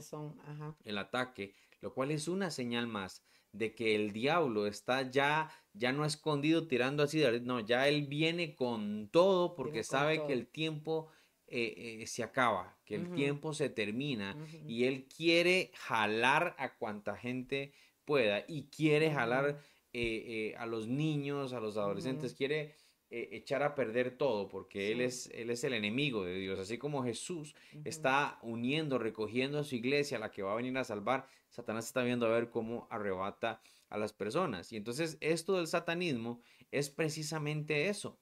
el 0.86 0.98
ataque, 0.98 1.54
lo 1.82 1.94
cual 1.94 2.12
es 2.12 2.30
una 2.30 2.50
señal 2.50 2.88
más 2.88 3.26
de 3.52 3.74
que 3.74 3.96
el 3.96 4.12
diablo 4.12 4.68
está 4.68 5.10
ya, 5.10 5.50
ya 5.74 5.92
no 5.92 6.06
escondido 6.06 6.68
tirando 6.68 7.04
así, 7.04 7.24
no, 7.44 7.60
ya 7.60 7.88
él 7.88 8.08
viene 8.08 8.56
con 8.56 9.10
todo 9.10 9.56
porque 9.56 9.84
sabe 9.84 10.26
que 10.26 10.34
el 10.34 10.48
tiempo 10.48 11.10
eh, 11.48 12.00
eh, 12.02 12.08
se 12.08 12.24
acaba, 12.24 12.78
que 12.86 12.96
el 12.96 13.14
tiempo 13.14 13.54
se 13.54 13.70
termina 13.70 14.38
y 14.66 14.86
él 14.86 15.08
quiere 15.08 15.72
jalar 15.76 16.56
a 16.58 16.76
cuanta 16.76 17.16
gente 17.16 17.74
pueda 18.04 18.44
y 18.48 18.68
quiere 18.68 19.12
jalar 19.12 19.60
eh, 19.98 20.56
a 20.58 20.66
los 20.66 20.88
niños, 20.88 21.54
a 21.54 21.60
los 21.60 21.78
adolescentes, 21.78 22.34
quiere 22.34 22.76
echar 23.10 23.64
a 23.64 23.76
perder 23.76 24.18
todo 24.18 24.50
porque 24.50 24.92
él, 24.92 25.00
es, 25.00 25.30
él 25.34 25.50
es 25.50 25.64
el 25.64 25.74
enemigo 25.74 26.26
de 26.26 26.36
Dios, 26.36 26.60
así 26.60 26.78
como 26.78 27.04
Jesús 27.04 27.56
está 27.86 28.40
uniendo, 28.42 28.98
recogiendo 28.98 29.60
a 29.60 29.64
su 29.64 29.76
iglesia, 29.76 30.20
la 30.20 30.32
que 30.32 30.42
va 30.42 30.52
a 30.52 30.56
venir 30.56 30.78
a 30.78 30.84
salvar, 30.84 31.26
Satanás 31.50 31.86
está 31.86 32.04
viendo 32.04 32.26
a 32.26 32.30
ver 32.30 32.50
cómo 32.50 32.88
arrebata 32.90 33.62
a 33.90 33.98
las 33.98 34.12
personas. 34.12 34.72
Y 34.74 34.78
entonces 34.78 35.18
esto 35.22 35.56
del 35.56 35.68
satanismo 35.68 36.42
es 36.72 36.90
precisamente 36.90 37.88
eso. 37.88 38.20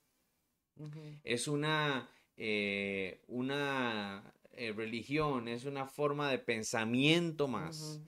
Es 1.24 1.48
una, 1.48 2.10
eh, 2.38 3.22
una 3.28 4.34
eh, 4.52 4.72
religión, 4.72 5.48
es 5.48 5.66
una 5.66 5.86
forma 5.86 6.30
de 6.30 6.40
pensamiento 6.40 7.48
más 7.48 8.02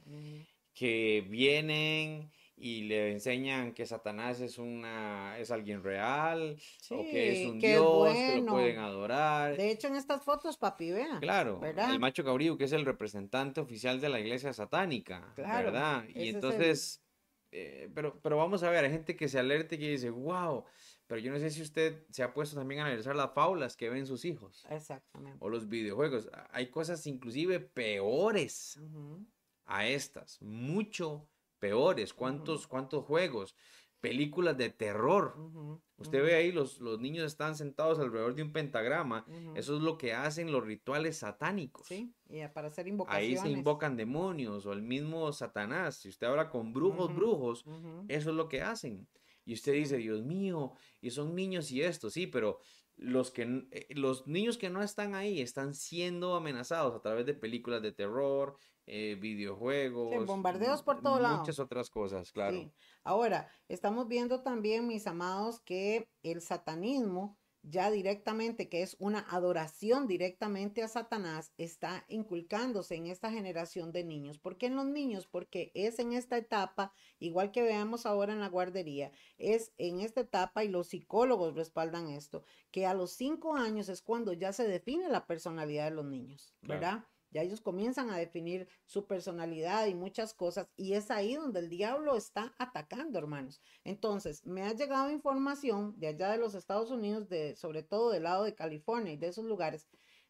que 0.74 1.26
vienen 1.30 2.32
y 2.58 2.84
le 2.84 3.12
enseñan 3.12 3.74
que 3.74 3.86
Satanás 3.86 4.40
es 4.40 4.58
una 4.58 5.38
es 5.40 5.52
alguien 5.52 5.84
real 5.84 6.58
o 6.90 7.02
que 7.02 7.42
es 7.44 7.48
un 7.48 7.60
dios 7.60 8.14
que 8.14 8.42
lo 8.42 8.52
pueden 8.54 8.78
adorar. 8.80 9.58
De 9.58 9.72
hecho 9.72 9.88
en 9.88 9.96
estas 9.96 10.24
fotos 10.24 10.58
papi 10.58 10.92
vea. 10.92 11.20
Claro, 11.20 11.62
el 11.64 12.00
macho 12.00 12.24
cabrío 12.24 12.58
que 12.58 12.64
es 12.66 12.72
el 12.72 12.86
representante 12.86 13.60
oficial 13.60 14.00
de 14.00 14.10
la 14.10 14.20
iglesia 14.20 14.54
satánica, 14.54 15.34
¿verdad? 15.36 16.06
Y 16.14 16.30
entonces 16.30 17.02
eh, 17.52 17.90
pero 17.94 18.20
pero 18.22 18.38
vamos 18.38 18.64
a 18.64 18.70
ver, 18.70 18.84
hay 18.84 18.92
gente 18.92 19.16
que 19.16 19.30
se 19.30 19.40
alerte 19.40 19.76
y 19.76 19.80
que 19.80 19.90
dice, 19.92 20.10
"Wow, 20.10 20.66
pero 21.08 21.22
yo 21.22 21.32
no 21.32 21.40
sé 21.40 21.50
si 21.52 21.62
usted 21.62 22.04
se 22.10 22.24
ha 22.24 22.34
puesto 22.34 22.56
también 22.56 22.82
a 22.82 22.86
analizar 22.88 23.16
las 23.16 23.34
faulas 23.34 23.78
que 23.78 23.90
ven 23.90 24.08
sus 24.08 24.26
hijos. 24.26 24.66
Exactamente. 24.70 25.38
O 25.40 25.50
los 25.50 25.70
videojuegos. 25.70 26.30
Hay 26.52 26.68
cosas 26.70 27.06
inclusive 27.06 27.60
peores 27.60 28.80
a 29.66 29.88
estas, 29.88 30.42
mucho 30.42 31.28
peores, 31.60 32.14
cuántos, 32.14 32.68
cuántos 32.68 33.04
juegos, 33.06 33.56
películas 34.00 34.58
de 34.58 34.70
terror. 34.70 35.36
Usted 35.98 36.24
ve 36.24 36.36
ahí, 36.36 36.52
los, 36.52 36.80
los 36.80 37.00
niños 37.00 37.26
están 37.26 37.56
sentados 37.56 38.00
alrededor 38.00 38.36
de 38.36 38.44
un 38.44 38.52
pentagrama. 38.52 39.26
Eso 39.56 39.78
es 39.78 39.82
lo 39.82 39.98
que 39.98 40.14
hacen 40.14 40.52
los 40.52 40.64
rituales 40.64 41.18
satánicos. 41.18 41.88
Sí, 41.88 42.14
y 42.30 42.46
para 42.50 42.68
hacer 42.68 42.88
invocaciones. 42.88 43.44
Ahí 43.44 43.50
se 43.50 43.50
invocan 43.50 43.98
demonios 43.98 44.66
o 44.66 44.74
el 44.74 44.82
mismo 44.82 45.32
Satanás. 45.34 45.98
Si 45.98 46.10
usted 46.10 46.28
habla 46.28 46.50
con 46.50 46.74
brujos, 46.74 47.16
brujos, 47.16 47.66
eso 48.08 48.30
es 48.30 48.36
lo 48.36 48.48
que 48.48 48.62
hacen. 48.62 49.08
Y 49.46 49.54
usted 49.54 49.74
dice, 49.74 49.98
Dios 49.98 50.24
mío, 50.24 50.74
y 51.02 51.12
son 51.12 51.36
niños 51.36 51.72
y 51.72 51.82
esto, 51.82 52.10
sí, 52.10 52.26
pero 52.26 52.60
los, 52.98 53.32
que, 53.32 53.68
eh, 53.72 53.88
los 53.92 54.26
niños 54.28 54.58
que 54.58 54.70
no 54.70 54.82
están 54.82 55.16
ahí 55.16 55.42
están 55.42 55.76
siendo 55.76 56.36
amenazados 56.36 56.96
a 56.96 57.02
través 57.02 57.26
de 57.26 57.34
películas 57.34 57.82
de 57.82 57.92
terror, 57.92 58.58
eh, 58.88 59.18
videojuegos. 59.20 60.26
bombardeos 60.26 60.84
por 60.84 61.02
todos 61.02 61.22
lados. 61.22 61.40
Muchas 61.40 61.60
otras 61.60 61.90
cosas, 61.90 62.32
claro. 62.32 62.72
Ahora, 63.04 63.50
estamos 63.68 64.08
viendo 64.08 64.42
también, 64.42 64.88
mis 64.88 65.08
amados, 65.08 65.60
que 65.60 66.08
el 66.24 66.42
satanismo 66.42 67.38
ya 67.68 67.90
directamente, 67.90 68.70
que 68.70 68.84
es 68.84 68.96
una 69.00 69.26
adoración 69.30 70.08
directamente 70.08 70.84
a 70.84 70.88
Satanás, 70.88 71.52
está 71.58 72.06
inculcándose 72.08 72.96
en 72.96 73.08
esta 73.08 73.32
generación 73.32 73.92
de 73.92 74.04
niños. 74.04 74.38
¿Por 74.38 74.58
qué 74.58 74.68
en 74.68 74.76
los 74.76 74.86
niños? 74.86 75.28
Porque 75.28 75.72
es 75.74 75.98
en 76.00 76.14
esta 76.14 76.38
etapa, 76.38 76.94
igual 77.20 77.52
que 77.52 77.64
veamos 77.64 78.06
ahora 78.06 78.34
en 78.34 78.40
la 78.40 78.50
guardería, 78.50 79.12
es 79.38 79.74
en 79.78 80.00
esta 80.00 80.22
etapa, 80.22 80.64
y 80.64 80.70
los 80.70 80.88
psicólogos 80.88 81.56
respaldan 81.56 82.10
esto, 82.10 82.44
que 82.72 82.86
a 82.86 82.94
los 82.94 83.12
cinco 83.12 83.56
años 83.56 83.90
es 83.90 84.02
cuando 84.02 84.34
ya 84.34 84.54
se 84.54 84.68
define 84.68 85.10
la 85.10 85.26
personalidad 85.26 85.86
de 85.86 85.96
los 85.96 86.06
niños, 86.06 86.54
¿verdad? 86.62 87.06
Ya 87.32 87.42
ellos 87.42 87.62
comienzan 87.62 88.10
a 88.10 88.18
definir 88.18 88.68
su 88.86 89.06
personalidad 89.08 89.88
y 89.88 89.96
muchas 89.96 90.34
cosas 90.34 90.68
y 90.78 90.94
es 90.94 91.12
ahí 91.12 91.36
donde 91.36 91.60
el 91.60 91.70
diablo 91.70 92.16
está 92.16 92.54
atacando, 92.58 93.20
hermanos. 93.20 93.62
Entonces, 93.84 94.46
me 94.46 94.64
ha 94.64 94.74
llegado 94.74 95.12
información 95.12 96.00
de 96.00 96.08
allá 96.08 96.32
de 96.32 96.38
los 96.38 96.56
Estados 96.56 96.92
Unidos, 96.92 97.28
de, 97.30 97.56
sobre 97.56 97.84
todo 97.84 98.12
del 98.12 98.24
lado 98.24 98.44
de 98.44 98.56
California 98.56 99.14
y 99.14 99.18
de 99.18 99.28
esos 99.28 99.46
lugares, 99.46 99.88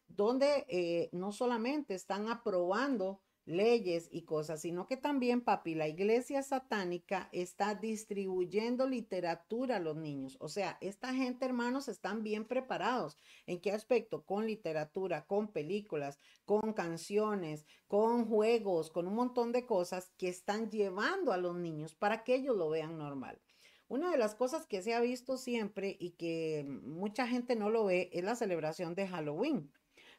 donde 0.08 0.66
eh, 0.68 1.08
no 1.12 1.32
solamente 1.32 1.94
están 1.94 2.28
aprobando 2.28 3.20
leyes 3.46 4.08
y 4.10 4.22
cosas, 4.22 4.60
sino 4.60 4.86
que 4.86 4.96
también, 4.96 5.40
papi, 5.40 5.74
la 5.74 5.88
iglesia 5.88 6.42
satánica 6.42 7.28
está 7.32 7.74
distribuyendo 7.74 8.86
literatura 8.86 9.76
a 9.76 9.80
los 9.80 9.96
niños. 9.96 10.36
O 10.40 10.48
sea, 10.48 10.76
esta 10.80 11.14
gente, 11.14 11.46
hermanos, 11.46 11.88
están 11.88 12.22
bien 12.22 12.44
preparados. 12.44 13.16
¿En 13.46 13.60
qué 13.60 13.72
aspecto? 13.72 14.24
Con 14.24 14.46
literatura, 14.46 15.26
con 15.26 15.48
películas, 15.48 16.18
con 16.44 16.72
canciones, 16.72 17.66
con 17.86 18.26
juegos, 18.26 18.90
con 18.90 19.06
un 19.06 19.14
montón 19.14 19.52
de 19.52 19.64
cosas 19.64 20.10
que 20.18 20.28
están 20.28 20.70
llevando 20.70 21.32
a 21.32 21.38
los 21.38 21.56
niños 21.56 21.94
para 21.94 22.24
que 22.24 22.34
ellos 22.34 22.56
lo 22.56 22.68
vean 22.68 22.98
normal. 22.98 23.40
Una 23.88 24.10
de 24.10 24.18
las 24.18 24.34
cosas 24.34 24.66
que 24.66 24.82
se 24.82 24.94
ha 24.94 25.00
visto 25.00 25.36
siempre 25.36 25.96
y 26.00 26.10
que 26.10 26.66
mucha 26.82 27.28
gente 27.28 27.54
no 27.54 27.70
lo 27.70 27.84
ve 27.84 28.10
es 28.12 28.24
la 28.24 28.34
celebración 28.34 28.96
de 28.96 29.06
Halloween 29.06 29.70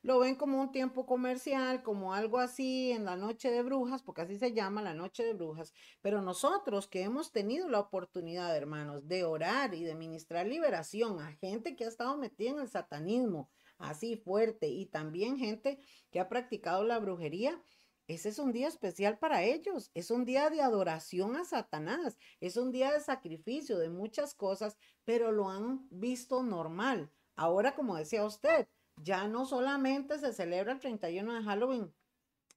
lo 0.07 0.19
ven 0.19 0.35
como 0.35 0.61
un 0.61 0.71
tiempo 0.71 1.05
comercial, 1.05 1.83
como 1.83 2.13
algo 2.13 2.39
así 2.39 2.93
en 2.93 3.03
la 3.03 3.17
noche 3.17 3.51
de 3.51 3.61
brujas, 3.61 4.01
porque 4.01 4.21
así 4.21 4.39
se 4.39 4.53
llama 4.53 4.81
la 4.81 4.93
noche 4.93 5.25
de 5.25 5.33
brujas. 5.33 5.73
Pero 6.01 6.21
nosotros 6.21 6.87
que 6.87 7.01
hemos 7.01 7.33
tenido 7.33 7.67
la 7.67 7.81
oportunidad, 7.81 8.55
hermanos, 8.55 9.09
de 9.09 9.25
orar 9.25 9.73
y 9.73 9.83
de 9.83 9.95
ministrar 9.95 10.47
liberación 10.47 11.19
a 11.19 11.33
gente 11.33 11.75
que 11.75 11.83
ha 11.83 11.89
estado 11.89 12.15
metida 12.15 12.51
en 12.51 12.59
el 12.59 12.69
satanismo 12.69 13.49
así 13.79 14.15
fuerte 14.15 14.69
y 14.69 14.85
también 14.85 15.37
gente 15.37 15.77
que 16.09 16.21
ha 16.21 16.29
practicado 16.29 16.85
la 16.85 16.99
brujería, 16.99 17.61
ese 18.07 18.29
es 18.29 18.39
un 18.39 18.53
día 18.53 18.69
especial 18.69 19.19
para 19.19 19.43
ellos, 19.43 19.91
es 19.93 20.09
un 20.09 20.23
día 20.23 20.49
de 20.49 20.61
adoración 20.61 21.35
a 21.35 21.43
Satanás, 21.43 22.17
es 22.39 22.55
un 22.55 22.71
día 22.71 22.93
de 22.93 23.01
sacrificio 23.01 23.77
de 23.77 23.89
muchas 23.89 24.33
cosas, 24.33 24.77
pero 25.03 25.33
lo 25.33 25.49
han 25.49 25.85
visto 25.91 26.43
normal. 26.43 27.11
Ahora, 27.35 27.75
como 27.75 27.97
decía 27.97 28.23
usted, 28.23 28.69
ya 28.97 29.27
no 29.27 29.45
solamente 29.45 30.19
se 30.19 30.33
celebra 30.33 30.73
el 30.73 30.79
31 30.79 31.33
de 31.35 31.43
Halloween, 31.43 31.93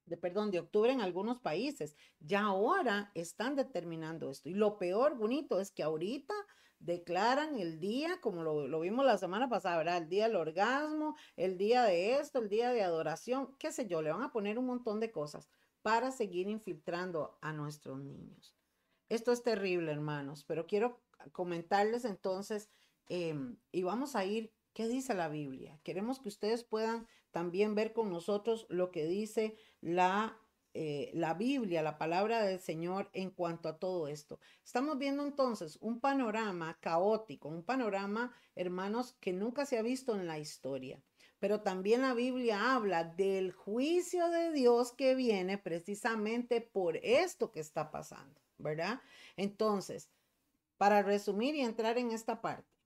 de 0.05 0.17
perdón, 0.17 0.51
de 0.51 0.59
octubre 0.59 0.91
en 0.91 1.01
algunos 1.01 1.39
países, 1.39 1.95
ya 2.19 2.41
ahora 2.41 3.11
están 3.15 3.55
determinando 3.55 4.29
esto. 4.29 4.49
Y 4.49 4.53
lo 4.53 4.77
peor, 4.77 5.15
bonito, 5.15 5.59
es 5.59 5.71
que 5.71 5.83
ahorita 5.83 6.33
declaran 6.79 7.57
el 7.59 7.79
día, 7.79 8.19
como 8.21 8.43
lo, 8.43 8.79
vimos 8.79 9.05
la 9.05 9.17
semana 9.17 9.47
pasada. 9.47 9.97
El 9.97 10.09
día 10.09 10.27
del 10.27 10.35
orgasmo, 10.35 11.15
el 11.37 11.57
día 11.57 11.83
de 11.83 12.17
esto, 12.19 12.39
el 12.39 12.49
día 12.49 12.71
de 12.71 12.83
adoración, 12.83 13.55
qué 13.57 13.71
sé 13.71 13.87
yo, 13.87 14.01
le 14.01 14.11
van 14.11 14.23
a 14.23 14.31
poner 14.31 14.57
un 14.57 14.65
montón 14.65 14.99
de 14.99 15.11
cosas 15.11 15.47
para 15.81 16.11
seguir 16.11 16.47
infiltrando 16.47 17.37
a 17.41 17.53
nuestros 17.53 17.99
niños. 17.99 18.55
Esto 19.09 19.31
es 19.31 19.43
terrible, 19.43 19.91
hermanos, 19.91 20.43
pero 20.47 20.65
quiero 20.65 21.01
comentarles 21.31 22.05
entonces, 22.05 22.69
em, 23.09 23.57
y 23.71 23.83
vamos 23.83 24.15
a 24.15 24.25
ir 24.25 24.53
¿Qué 24.73 24.87
dice 24.87 25.13
la 25.13 25.27
Biblia? 25.27 25.79
Queremos 25.83 26.19
que 26.19 26.29
ustedes 26.29 26.63
puedan 26.63 27.05
también 27.31 27.75
ver 27.75 27.91
con 27.91 28.09
nosotros 28.09 28.65
lo 28.69 28.89
que 28.89 29.05
dice 29.05 29.55
la, 29.81 30.39
eh, 30.73 31.11
la 31.13 31.33
Biblia, 31.33 31.81
la 31.81 31.97
palabra 31.97 32.41
del 32.43 32.61
Señor 32.61 33.09
en 33.11 33.31
cuanto 33.31 33.67
a 33.67 33.79
todo 33.79 34.07
esto. 34.07 34.39
Estamos 34.63 34.97
viendo 34.97 35.23
entonces 35.23 35.77
un 35.81 35.99
panorama 35.99 36.77
caótico, 36.79 37.49
un 37.49 37.63
panorama, 37.63 38.33
hermanos, 38.55 39.17
que 39.19 39.33
nunca 39.33 39.65
se 39.65 39.77
ha 39.77 39.81
visto 39.81 40.15
en 40.15 40.25
la 40.25 40.39
historia. 40.39 41.03
Pero 41.39 41.61
también 41.61 42.01
la 42.01 42.13
Biblia 42.13 42.73
habla 42.73 43.03
del 43.03 43.51
juicio 43.51 44.29
de 44.29 44.53
Dios 44.53 44.93
que 44.93 45.15
viene 45.15 45.57
precisamente 45.57 46.61
por 46.61 46.95
esto 46.97 47.51
que 47.51 47.59
está 47.59 47.91
pasando, 47.91 48.39
¿verdad? 48.57 49.01
Entonces, 49.35 50.09
para 50.77 51.01
resumir 51.01 51.55
y 51.55 51.61
entrar 51.61 51.97
en 51.97 52.11
esta 52.11 52.41
parte, 52.41 52.80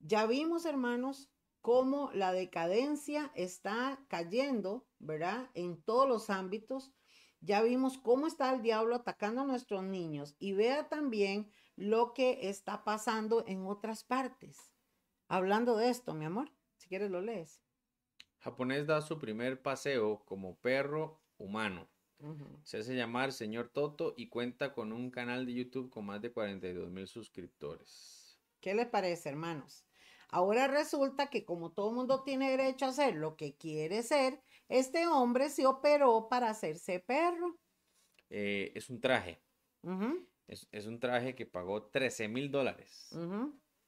ya 0.00 0.26
vimos, 0.26 0.64
hermanos, 0.64 1.30
cómo 1.60 2.10
la 2.12 2.32
decadencia 2.32 3.32
está 3.34 4.04
cayendo, 4.08 4.86
¿verdad? 4.98 5.50
En 5.54 5.82
todos 5.82 6.08
los 6.08 6.30
ámbitos. 6.30 6.92
Ya 7.40 7.62
vimos 7.62 7.98
cómo 7.98 8.26
está 8.26 8.52
el 8.52 8.62
diablo 8.62 8.96
atacando 8.96 9.42
a 9.42 9.46
nuestros 9.46 9.84
niños 9.84 10.34
y 10.38 10.52
vea 10.52 10.88
también 10.88 11.50
lo 11.76 12.12
que 12.12 12.48
está 12.48 12.84
pasando 12.84 13.44
en 13.46 13.66
otras 13.66 14.02
partes. 14.02 14.74
Hablando 15.28 15.76
de 15.76 15.90
esto, 15.90 16.14
mi 16.14 16.24
amor, 16.24 16.50
si 16.76 16.88
quieres 16.88 17.10
lo 17.10 17.20
lees. 17.20 17.62
Japonés 18.40 18.86
da 18.86 19.02
su 19.02 19.18
primer 19.18 19.62
paseo 19.62 20.24
como 20.24 20.56
perro 20.56 21.20
humano. 21.36 21.88
Se 22.64 22.78
hace 22.78 22.96
llamar 22.96 23.32
Señor 23.32 23.68
Toto 23.68 24.14
y 24.16 24.28
cuenta 24.28 24.72
con 24.72 24.92
un 24.92 25.10
canal 25.10 25.46
de 25.46 25.54
YouTube 25.54 25.90
con 25.90 26.06
más 26.06 26.20
de 26.20 26.32
42 26.32 26.90
mil 26.90 27.06
suscriptores. 27.06 28.36
¿Qué 28.60 28.74
les 28.74 28.86
parece, 28.86 29.28
hermanos? 29.28 29.87
Ahora 30.28 30.68
resulta 30.68 31.28
que 31.28 31.44
como 31.44 31.72
todo 31.72 31.92
mundo 31.92 32.22
tiene 32.22 32.50
derecho 32.50 32.84
a 32.84 32.88
hacer 32.88 33.14
lo 33.14 33.36
que 33.36 33.56
quiere 33.56 34.02
ser, 34.02 34.40
este 34.68 35.06
hombre 35.06 35.48
se 35.48 35.66
operó 35.66 36.28
para 36.28 36.50
hacerse 36.50 37.00
perro. 37.00 37.58
Eh, 38.28 38.72
es 38.74 38.90
un 38.90 39.00
traje. 39.00 39.40
es, 40.46 40.86
un 40.86 41.00
traje 41.00 41.34
que 41.34 41.46
pagó 41.46 41.84
13 41.84 42.28
mil 42.28 42.50
dólares. 42.50 43.10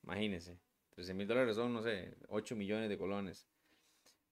Imagínense. 0.02 0.58
13 0.94 1.14
mil 1.14 1.28
dólares 1.28 1.56
son, 1.56 1.72
no 1.72 1.82
sé, 1.82 2.16
8 2.28 2.56
millones 2.56 2.88
de 2.88 2.98
colones 2.98 3.46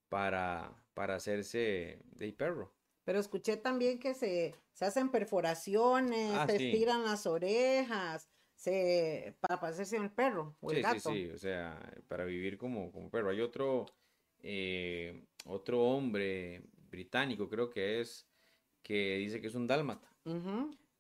para, 0.09 0.73
para 0.95 1.17
hacerse 1.17 2.01
de 2.13 2.33
perro. 2.33 2.73
Pero 3.05 3.21
escuché 3.21 3.57
también 3.57 3.99
que 3.99 4.13
se, 4.15 4.55
hacen 4.81 5.11
perforaciones, 5.11 6.35
ah, 6.35 6.47
se 6.47 6.57
estiran 6.57 7.05
las 7.05 7.27
orejas, 7.27 8.29
se, 8.59 9.37
para 9.41 9.61
parecerse 9.61 9.97
el 9.97 10.11
perro 10.11 10.57
o 10.61 10.73
el 10.73 10.83
gato. 10.83 10.99
Sí, 10.99 11.27
sí, 11.27 11.31
o 11.31 11.39
sea, 11.39 11.81
para 12.09 12.25
vivir 12.25 12.59
como, 12.59 12.91
como 12.91 13.09
perro. 13.09 13.31
Hay 13.31 13.41
otro, 13.41 13.87
eh, 14.41 15.25
otro 15.45 15.81
hombre 15.81 16.65
británico, 16.91 17.49
creo 17.49 17.71
que 17.71 18.01
es, 18.01 18.27
que 18.83 19.19
dice 19.19 19.41
que 19.41 19.47
es 19.47 19.55
un 19.55 19.69
dálmata. 19.69 20.13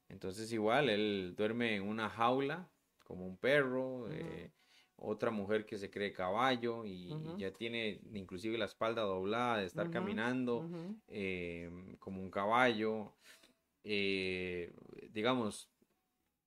Entonces 0.08 0.52
igual, 0.52 0.88
él 0.88 1.34
duerme 1.36 1.74
en 1.74 1.82
una 1.82 2.08
jaula 2.08 2.70
como 3.04 3.26
un 3.26 3.36
perro. 3.36 4.08
Eh, 4.12 4.52
otra 5.00 5.30
mujer 5.30 5.66
que 5.66 5.78
se 5.78 5.90
cree 5.90 6.12
caballo 6.12 6.84
y, 6.84 7.12
ya 7.38 7.52
tiene 7.52 8.00
inclusive 8.14 8.56
la 8.56 8.64
espalda 8.66 9.02
doblada 9.02 9.58
de 9.58 9.66
estar 9.66 9.90
caminando 9.90 10.68
eh, 11.08 11.96
como 11.98 12.22
un 12.22 12.30
caballo. 12.30 13.14
digamos, 13.82 15.68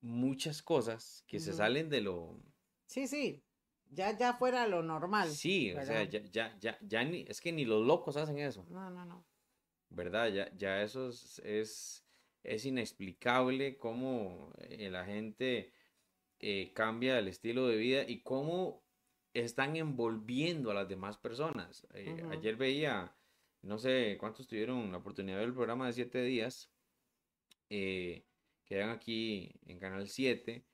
muchas 0.01 0.61
cosas 0.61 1.23
que 1.27 1.39
se 1.39 1.53
salen 1.53 1.89
de 1.89 2.01
lo... 2.01 2.41
Sí, 2.87 3.07
sí, 3.07 3.43
ya, 3.89 4.17
ya 4.17 4.33
fuera 4.33 4.67
lo 4.67 4.81
normal. 4.83 5.29
Sí, 5.29 5.73
o 5.73 5.85
sea, 5.85 6.03
ya, 6.03 6.21
ya, 6.31 6.57
ya, 6.59 6.77
ya 6.81 7.03
ni, 7.03 7.25
es 7.27 7.41
que 7.41 7.51
ni 7.51 7.65
los 7.65 7.85
locos 7.85 8.17
hacen 8.17 8.39
eso. 8.39 8.65
No, 8.69 8.89
no, 8.89 9.05
no. 9.05 9.25
¿Verdad? 9.89 10.29
Ya, 10.29 10.51
ya 10.55 10.81
eso 10.81 11.09
es, 11.09 12.05
es, 12.43 12.65
inexplicable 12.65 13.77
cómo 13.77 14.53
eh, 14.57 14.89
la 14.89 15.05
gente 15.05 15.73
eh, 16.39 16.71
cambia 16.73 17.19
el 17.19 17.27
estilo 17.27 17.67
de 17.67 17.75
vida 17.75 18.03
y 18.07 18.21
cómo 18.21 18.83
están 19.33 19.75
envolviendo 19.75 20.71
a 20.71 20.73
las 20.73 20.87
demás 20.87 21.17
personas. 21.17 21.85
Eh, 21.93 22.23
ayer 22.31 22.55
veía, 22.55 23.15
no 23.61 23.77
sé 23.77 24.17
cuántos 24.19 24.47
tuvieron 24.47 24.91
la 24.91 24.99
oportunidad 24.99 25.35
de 25.35 25.39
ver 25.41 25.49
el 25.49 25.55
programa 25.55 25.87
de 25.87 25.93
siete 25.93 26.23
días, 26.23 26.71
eh, 27.69 28.25
que 28.71 28.83
aquí 28.83 29.51
en 29.65 29.79
Canal 29.79 30.07
7, 30.07 30.65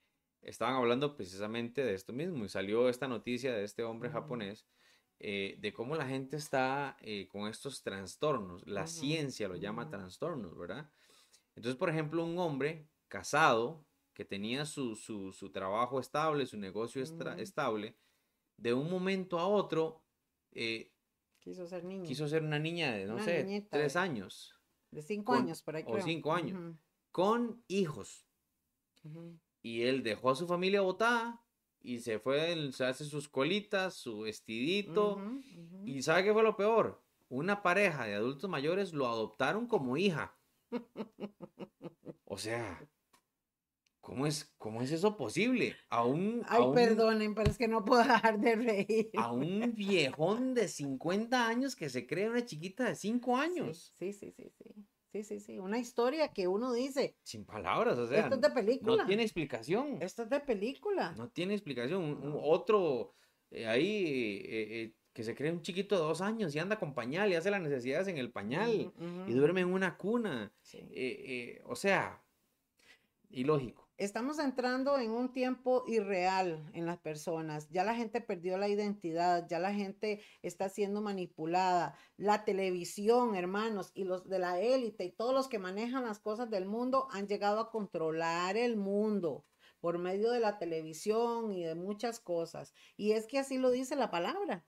estaban 0.43 0.75
hablando 0.75 1.15
precisamente 1.15 1.83
de 1.83 1.95
esto 1.95 2.13
mismo 2.13 2.45
y 2.45 2.47
salió 2.47 2.89
esta 2.89 3.07
noticia 3.07 3.51
de 3.55 3.63
este 3.63 3.81
hombre 3.81 4.11
japonés 4.11 4.67
eh, 5.17 5.57
de 5.59 5.73
cómo 5.73 5.95
la 5.95 6.05
gente 6.05 6.37
está 6.37 6.95
eh, 7.01 7.27
con 7.27 7.47
estos 7.47 7.81
trastornos. 7.81 8.67
La 8.67 8.85
ciencia 8.85 9.47
lo 9.47 9.55
llama 9.55 9.89
trastornos, 9.89 10.55
¿verdad? 10.55 10.91
Entonces, 11.55 11.75
por 11.75 11.89
ejemplo, 11.89 12.23
un 12.23 12.37
hombre 12.37 12.87
casado 13.07 13.83
que 14.13 14.25
tenía 14.25 14.67
su, 14.67 15.49
trabajo 15.51 15.99
estable, 15.99 16.45
su 16.45 16.57
negocio 16.59 17.01
estable, 17.01 17.97
de 18.57 18.75
un 18.75 18.91
momento 18.91 19.39
a 19.39 19.47
otro... 19.47 20.03
Eh, 20.51 20.93
quiso 21.39 21.65
ser 21.65 21.83
niño. 21.83 22.05
Quiso 22.05 22.27
ser 22.27 22.43
una 22.43 22.59
niña 22.59 22.91
de, 22.91 23.07
no 23.07 23.17
sé, 23.17 23.67
tres 23.71 23.95
años. 23.95 24.53
De 24.91 25.01
cinco 25.01 25.33
años, 25.33 25.63
por 25.63 25.75
ahí 25.75 25.83
O 25.87 25.99
cinco 25.99 26.31
años. 26.31 26.77
Con 27.17 27.63
hijos. 27.67 28.27
Y 29.63 29.81
él 29.81 30.03
dejó 30.03 30.29
a 30.29 30.35
su 30.35 30.45
familia 30.45 30.81
botada 30.81 31.43
y 31.81 31.97
se 31.97 32.19
fue, 32.19 32.71
se 32.73 32.85
hace 32.85 33.05
sus 33.05 33.27
colitas, 33.27 33.95
su 33.95 34.19
vestidito. 34.19 35.19
Y 35.83 36.03
¿sabe 36.03 36.25
qué 36.25 36.31
fue 36.31 36.43
lo 36.43 36.55
peor? 36.55 37.03
Una 37.27 37.63
pareja 37.63 38.05
de 38.05 38.13
adultos 38.13 38.47
mayores 38.47 38.93
lo 38.93 39.07
adoptaron 39.07 39.65
como 39.65 39.97
hija. 39.97 40.37
O 42.25 42.37
sea, 42.37 42.87
¿Cómo 43.99 44.27
es, 44.27 44.53
¿Cómo 44.59 44.83
es 44.83 44.91
eso 44.91 45.17
posible? 45.17 45.75
A 45.89 46.05
un, 46.05 46.43
Ay, 46.47 46.63
perdonen, 46.75 47.33
pero 47.33 47.49
es 47.49 47.57
que 47.57 47.67
no 47.67 47.83
puedo 47.83 48.03
dejar 48.03 48.39
de 48.39 48.55
reír. 48.55 49.09
A 49.17 49.31
un 49.31 49.73
viejón 49.73 50.53
de 50.53 50.67
50 50.67 51.47
años 51.47 51.75
que 51.75 51.89
se 51.89 52.05
cree 52.05 52.29
una 52.29 52.45
chiquita 52.45 52.85
de 52.85 52.95
5 52.95 53.37
años. 53.37 53.93
Sí, 53.97 54.13
sí, 54.13 54.31
sí, 54.31 54.51
sí. 54.55 54.65
Sí, 54.65 54.87
sí, 55.23 55.39
sí. 55.39 55.59
Una 55.59 55.79
historia 55.79 56.29
que 56.29 56.47
uno 56.47 56.73
dice. 56.73 57.15
Sin 57.23 57.45
palabras, 57.45 57.97
o 57.97 58.07
sea. 58.07 58.21
Esto 58.21 58.35
es 58.35 58.41
de 58.41 58.49
película. 58.49 59.03
No 59.03 59.05
tiene 59.05 59.23
explicación. 59.23 60.01
Esto 60.01 60.23
es 60.23 60.29
de 60.29 60.39
película. 60.39 61.13
No 61.17 61.29
tiene 61.29 61.53
explicación. 61.53 62.39
otro 62.41 63.13
eh, 63.51 63.65
ahí 63.65 64.41
eh, 64.45 64.81
eh, 64.81 64.93
que 65.13 65.23
se 65.23 65.33
cree 65.33 65.51
un 65.51 65.61
chiquito 65.61 65.95
de 65.95 66.01
dos 66.01 66.21
años 66.21 66.53
y 66.53 66.59
anda 66.59 66.77
con 66.77 66.93
pañal 66.93 67.31
y 67.31 67.35
hace 67.35 67.49
las 67.49 67.61
necesidades 67.61 68.07
en 68.07 68.17
el 68.17 68.31
pañal 68.31 68.91
y 69.27 69.33
duerme 69.33 69.61
en 69.61 69.73
una 69.73 69.97
cuna. 69.97 70.53
o 71.65 71.75
sea, 71.75 72.21
ilógico. 73.29 73.86
Estamos 73.97 74.37
entrando 74.37 74.99
en 74.99 75.09
un 75.09 75.33
tiempo 75.33 75.83
irreal 75.87 76.69
en 76.73 76.85
las 76.85 76.99
personas. 76.99 77.67
Ya 77.71 77.83
la 77.83 77.95
gente 77.95 78.21
perdió 78.21 78.59
la 78.59 78.69
identidad, 78.69 79.47
ya 79.49 79.57
la 79.57 79.73
gente 79.73 80.21
está 80.43 80.69
siendo 80.69 81.01
manipulada. 81.01 81.97
La 82.15 82.45
televisión, 82.45 83.33
hermanos, 83.33 83.89
y 83.95 84.03
los 84.03 84.29
de 84.29 84.37
la 84.37 84.61
élite 84.61 85.03
y 85.03 85.11
todos 85.11 85.33
los 85.33 85.47
que 85.47 85.57
manejan 85.57 86.05
las 86.05 86.19
cosas 86.19 86.51
del 86.51 86.67
mundo 86.67 87.07
han 87.09 87.27
llegado 87.27 87.59
a 87.59 87.71
controlar 87.71 88.55
el 88.55 88.77
mundo 88.77 89.47
por 89.79 89.97
medio 89.97 90.29
de 90.29 90.41
la 90.41 90.59
televisión 90.59 91.51
y 91.51 91.63
de 91.63 91.73
muchas 91.73 92.19
cosas. 92.19 92.75
Y 92.97 93.13
es 93.13 93.25
que 93.25 93.39
así 93.39 93.57
lo 93.57 93.71
dice 93.71 93.95
la 93.95 94.11
palabra. 94.11 94.63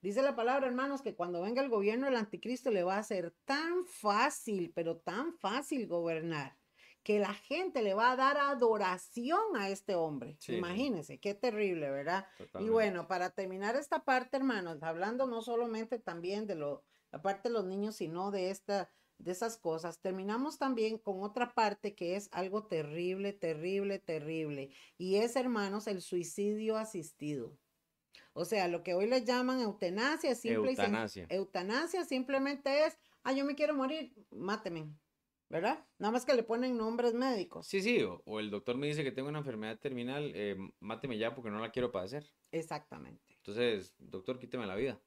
Dice 0.00 0.22
la 0.22 0.34
palabra, 0.34 0.66
hermanos, 0.66 1.02
que 1.02 1.14
cuando 1.14 1.42
venga 1.42 1.60
el 1.60 1.68
gobierno 1.68 2.06
del 2.06 2.16
anticristo 2.16 2.70
le 2.70 2.82
va 2.82 2.96
a 2.96 3.02
ser 3.02 3.34
tan 3.44 3.84
fácil, 3.84 4.72
pero 4.74 4.96
tan 4.96 5.34
fácil 5.34 5.86
gobernar 5.86 6.59
que 7.02 7.18
la 7.18 7.32
gente 7.32 7.82
le 7.82 7.94
va 7.94 8.12
a 8.12 8.16
dar 8.16 8.36
adoración 8.36 9.56
a 9.56 9.68
este 9.70 9.94
hombre. 9.94 10.36
Imagínense, 10.48 11.18
qué 11.18 11.34
terrible, 11.34 11.90
¿verdad? 11.90 12.26
Y 12.58 12.68
bueno, 12.68 13.08
para 13.08 13.30
terminar 13.30 13.76
esta 13.76 14.04
parte, 14.04 14.36
hermanos, 14.36 14.82
hablando 14.82 15.26
no 15.26 15.40
solamente 15.40 15.98
también 15.98 16.46
de 16.46 16.56
lo, 16.56 16.84
la 17.10 17.22
parte 17.22 17.48
de 17.48 17.54
los 17.54 17.64
niños, 17.64 17.96
sino 17.96 18.30
de 18.30 18.50
esta, 18.50 18.90
de 19.18 19.32
esas 19.32 19.56
cosas, 19.56 20.00
terminamos 20.00 20.58
también 20.58 20.98
con 20.98 21.22
otra 21.22 21.54
parte 21.54 21.94
que 21.94 22.16
es 22.16 22.28
algo 22.32 22.66
terrible, 22.66 23.32
terrible, 23.32 23.98
terrible. 23.98 24.70
Y 24.98 25.16
es, 25.16 25.36
hermanos, 25.36 25.86
el 25.86 26.02
suicidio 26.02 26.76
asistido. 26.76 27.56
O 28.34 28.44
sea, 28.44 28.68
lo 28.68 28.82
que 28.82 28.94
hoy 28.94 29.06
le 29.06 29.24
llaman 29.24 29.60
eutanasia, 29.60 30.34
simple 30.34 30.70
eutanasia. 30.70 31.26
eutanasia 31.30 32.04
simplemente 32.04 32.84
es, 32.84 32.96
ah, 33.22 33.32
yo 33.32 33.44
me 33.44 33.54
quiero 33.54 33.74
morir, 33.74 34.14
máteme. 34.30 34.94
¿Verdad? 35.50 35.84
Nada 35.98 36.12
más 36.12 36.24
que 36.24 36.32
le 36.32 36.44
ponen 36.44 36.78
nombres 36.78 37.12
médicos. 37.12 37.66
Sí, 37.66 37.82
sí, 37.82 38.02
o, 38.02 38.40
el 38.40 38.50
doctor 38.50 38.76
me 38.76 38.86
dice 38.86 39.02
que 39.02 39.10
tengo 39.10 39.28
una 39.28 39.40
enfermedad 39.40 39.78
terminal, 39.78 40.32
eh, 40.34 40.56
máteme 40.78 41.18
ya 41.18 41.34
porque 41.34 41.50
no 41.50 41.58
la 41.58 41.72
quiero 41.72 41.90
padecer. 41.90 42.32
Exactamente. 42.52 43.34
Entonces, 43.36 43.94
doctor, 43.98 44.38
quíteme 44.38 44.66
la 44.66 44.76
vida. 44.76 45.00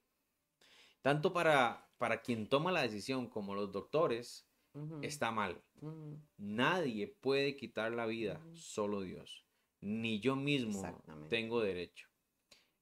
Tanto 1.00 1.32
para, 1.32 1.88
para 1.96 2.20
quien 2.20 2.46
toma 2.48 2.70
la 2.72 2.82
decisión 2.82 3.28
como 3.28 3.54
los 3.54 3.72
doctores, 3.72 4.46
está 5.02 5.30
mal. 5.30 5.62
Nadie 6.36 7.06
puede 7.20 7.56
quitar 7.56 7.92
la 7.92 8.06
vida, 8.06 8.44
solo 8.54 9.02
Dios. 9.02 9.46
Ni 9.80 10.20
yo 10.20 10.34
mismo 10.34 11.02
tengo 11.28 11.60
derecho. 11.60 12.08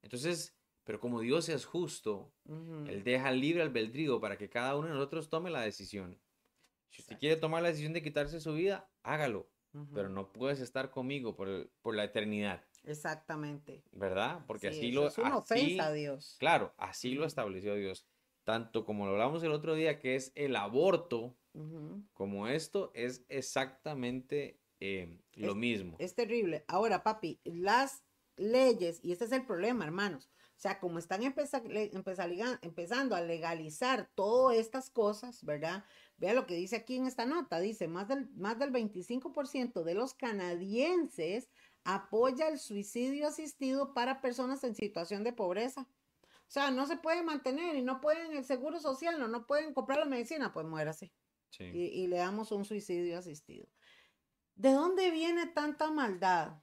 Entonces, 0.03 0.57
pero 0.85 1.01
como 1.01 1.21
Dios 1.21 1.49
es 1.49 1.65
justo, 1.65 2.33
Él 2.87 3.03
deja 3.05 3.31
libre 3.31 3.63
albedrío 3.63 4.21
para 4.21 4.39
que 4.39 4.49
cada 4.49 4.77
uno 4.77 4.89
de 4.89 4.95
nosotros 4.95 5.29
tome 5.29 5.51
la 5.51 5.61
decisión. 5.61 6.19
Si 6.93 7.01
usted 7.03 7.19
quiere 7.19 7.37
tomar 7.37 7.63
la 7.63 7.71
decisión 7.71 7.95
de 7.95 8.03
quitarse 8.03 8.41
su 8.41 8.53
vida, 8.55 8.89
hágalo. 9.03 9.49
Pero 9.95 10.11
no 10.11 10.31
puedes 10.33 10.61
estar 10.61 10.91
conmigo 10.91 11.35
por, 11.35 11.71
por 11.81 11.95
la 11.95 12.05
eternidad. 12.05 12.63
Exactamente. 12.85 13.83
¿Verdad? 13.93 14.45
Porque 14.47 14.69
así 14.69 14.93
lo. 14.93 15.09
Es 15.09 15.17
una 15.17 15.39
ofensa 15.39 15.87
a 15.87 15.93
Dios. 15.93 16.37
Claro, 16.39 16.75
así 16.77 17.15
lo 17.15 17.25
estableció 17.25 17.75
Dios. 17.75 18.07
Tanto 18.45 18.85
como 18.85 19.07
lo 19.07 19.13
hablamos 19.13 19.43
el 19.43 19.53
otro 19.53 19.75
día, 19.75 19.99
que 19.99 20.15
es 20.15 20.31
el 20.35 20.57
aborto, 20.57 21.39
como 22.13 22.49
esto, 22.49 22.91
es 22.95 23.25
exactamente 23.29 24.61
eh, 24.81 25.21
lo 25.35 25.55
mismo. 25.55 25.97
Es 25.99 26.15
terrible. 26.15 26.65
Ahora, 26.69 27.03
papi, 27.03 27.41
las 27.45 28.03
leyes, 28.37 29.01
y 29.03 29.13
este 29.13 29.25
es 29.27 29.33
el 29.33 29.47
problema, 29.47 29.85
hermanos. 29.85 30.32
O 30.63 30.69
sea, 30.69 30.79
como 30.79 31.01
están 31.01 31.25
empezando 31.25 33.17
a 33.17 33.21
legalizar 33.21 34.09
todas 34.15 34.57
estas 34.57 34.91
cosas, 34.91 35.45
¿verdad? 35.45 35.85
Vea 36.19 36.35
lo 36.35 36.47
que 36.47 36.55
dice 36.55 36.77
aquí 36.77 36.95
en 36.95 37.09
esta 37.09 37.27
nota. 37.27 37.59
Dice, 37.59 37.89
más 37.89 38.07
del, 38.07 38.31
más 38.37 38.61
del 38.61 38.71
25% 38.71 39.83
de 39.83 39.95
los 39.95 40.15
canadienses 40.15 41.51
apoya 41.83 42.47
el 42.47 42.61
suicidio 42.61 43.27
asistido 43.27 43.93
para 43.93 44.21
personas 44.21 44.63
en 44.63 44.77
situación 44.77 45.25
de 45.25 45.33
pobreza. 45.33 45.89
O 46.21 46.51
sea, 46.53 46.71
no 46.71 46.87
se 46.87 46.97
puede 46.97 47.25
mantener 47.25 47.75
y 47.75 47.83
no 47.83 48.01
pueden 48.01 48.37
el 48.37 48.45
seguro 48.45 48.79
social, 48.79 49.19
no, 49.19 49.27
no 49.27 49.49
pueden 49.49 49.75
comprar 49.75 49.99
la 49.99 50.05
medicina, 50.05 50.53
pues 50.53 50.65
muérase. 50.65 51.13
Y, 51.59 51.87
y 51.87 52.07
le 52.07 52.19
damos 52.19 52.53
un 52.53 52.65
suicidio 52.65 53.19
asistido. 53.19 53.67
¿De 54.55 54.71
dónde 54.71 55.11
viene 55.11 55.49
tanta 55.49 55.91
maldad? 55.91 56.63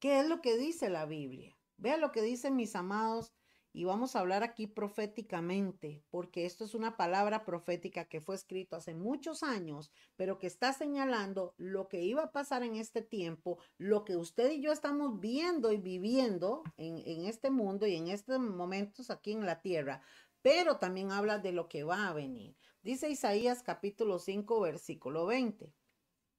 ¿Qué 0.00 0.20
es 0.20 0.28
lo 0.28 0.42
que 0.42 0.58
dice 0.58 0.90
la 0.90 1.06
Biblia? 1.06 1.56
Vea 1.76 1.96
lo 1.96 2.12
que 2.12 2.22
dicen 2.22 2.56
mis 2.56 2.76
amados 2.76 3.32
y 3.74 3.84
vamos 3.84 4.14
a 4.14 4.20
hablar 4.20 4.42
aquí 4.42 4.66
proféticamente, 4.66 6.04
porque 6.10 6.44
esto 6.44 6.64
es 6.64 6.74
una 6.74 6.96
palabra 6.96 7.44
profética 7.44 8.04
que 8.04 8.20
fue 8.20 8.34
escrito 8.34 8.76
hace 8.76 8.94
muchos 8.94 9.42
años, 9.42 9.90
pero 10.16 10.38
que 10.38 10.46
está 10.46 10.74
señalando 10.74 11.54
lo 11.56 11.88
que 11.88 12.02
iba 12.02 12.24
a 12.24 12.32
pasar 12.32 12.62
en 12.62 12.76
este 12.76 13.00
tiempo, 13.00 13.58
lo 13.78 14.04
que 14.04 14.16
usted 14.16 14.50
y 14.50 14.60
yo 14.60 14.72
estamos 14.72 15.20
viendo 15.20 15.72
y 15.72 15.78
viviendo 15.78 16.62
en, 16.76 16.98
en 16.98 17.24
este 17.24 17.50
mundo 17.50 17.86
y 17.86 17.96
en 17.96 18.08
estos 18.08 18.38
momentos 18.40 19.10
aquí 19.10 19.32
en 19.32 19.46
la 19.46 19.62
tierra, 19.62 20.02
pero 20.42 20.76
también 20.76 21.10
habla 21.10 21.38
de 21.38 21.52
lo 21.52 21.68
que 21.68 21.84
va 21.84 22.08
a 22.08 22.12
venir. 22.12 22.56
Dice 22.82 23.08
Isaías 23.08 23.62
capítulo 23.62 24.18
5, 24.18 24.60
versículo 24.60 25.24
20. 25.24 25.72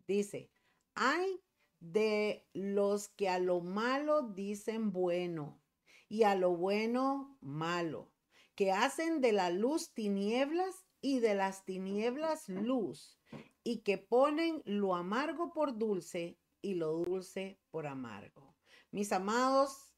Dice, 0.05 0.51
hay 0.93 1.41
de 1.83 2.47
los 2.53 3.09
que 3.09 3.27
a 3.27 3.39
lo 3.39 3.59
malo 3.59 4.21
dicen 4.21 4.93
bueno 4.93 5.61
y 6.07 6.23
a 6.23 6.33
lo 6.33 6.55
bueno 6.55 7.37
malo, 7.41 8.09
que 8.55 8.71
hacen 8.71 9.19
de 9.19 9.33
la 9.33 9.49
luz 9.49 9.93
tinieblas 9.93 10.85
y 11.01 11.19
de 11.19 11.35
las 11.35 11.65
tinieblas 11.65 12.47
luz, 12.47 13.19
y 13.63 13.79
que 13.79 13.97
ponen 13.97 14.61
lo 14.65 14.95
amargo 14.95 15.51
por 15.51 15.77
dulce 15.77 16.39
y 16.61 16.75
lo 16.75 16.93
dulce 16.93 17.59
por 17.69 17.85
amargo. 17.85 18.55
Mis 18.91 19.11
amados 19.11 19.93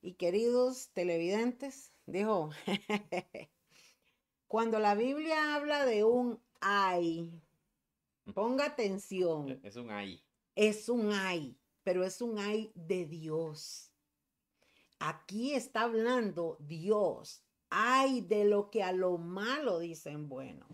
y 0.00 0.14
queridos 0.14 0.90
televidentes, 0.94 1.92
dijo, 2.06 2.50
cuando 4.46 4.78
la 4.78 4.94
Biblia 4.94 5.54
habla 5.54 5.84
de 5.84 6.04
un 6.04 6.40
ay, 6.60 7.42
ponga 8.32 8.64
atención. 8.64 9.60
Es 9.62 9.76
un 9.76 9.90
ay. 9.90 10.25
Es 10.56 10.88
un 10.88 11.12
ay, 11.12 11.56
pero 11.82 12.02
es 12.02 12.22
un 12.22 12.38
ay 12.38 12.72
de 12.74 13.04
Dios. 13.04 13.92
Aquí 14.98 15.54
está 15.54 15.82
hablando 15.82 16.56
Dios. 16.60 17.44
Ay 17.68 18.22
de 18.22 18.46
lo 18.46 18.70
que 18.70 18.82
a 18.82 18.92
lo 18.92 19.18
malo 19.18 19.78
dicen 19.78 20.28
bueno. 20.28 20.66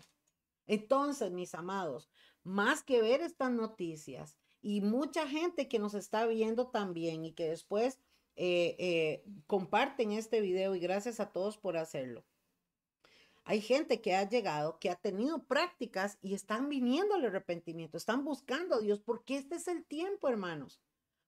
Entonces, 0.67 1.31
mis 1.31 1.53
amados, 1.53 2.09
más 2.43 2.81
que 2.81 3.01
ver 3.01 3.19
estas 3.19 3.51
noticias 3.51 4.37
y 4.61 4.79
mucha 4.79 5.27
gente 5.27 5.67
que 5.67 5.79
nos 5.79 5.93
está 5.95 6.25
viendo 6.25 6.69
también 6.69 7.25
y 7.25 7.33
que 7.33 7.49
después 7.49 7.99
eh, 8.37 8.77
eh, 8.79 9.25
comparten 9.47 10.13
este 10.13 10.39
video 10.39 10.75
y 10.75 10.79
gracias 10.79 11.19
a 11.19 11.33
todos 11.33 11.57
por 11.57 11.75
hacerlo. 11.75 12.23
Hay 13.45 13.59
gente 13.59 13.99
que 13.99 14.15
ha 14.15 14.27
llegado, 14.27 14.79
que 14.79 14.89
ha 14.89 14.95
tenido 14.95 15.43
prácticas 15.43 16.17
y 16.21 16.33
están 16.33 16.69
viniendo 16.69 17.15
al 17.15 17.25
arrepentimiento, 17.25 17.97
están 17.97 18.23
buscando 18.23 18.75
a 18.75 18.79
Dios 18.79 19.01
porque 19.01 19.35
este 19.35 19.55
es 19.55 19.67
el 19.67 19.83
tiempo, 19.83 20.29
hermanos. 20.29 20.79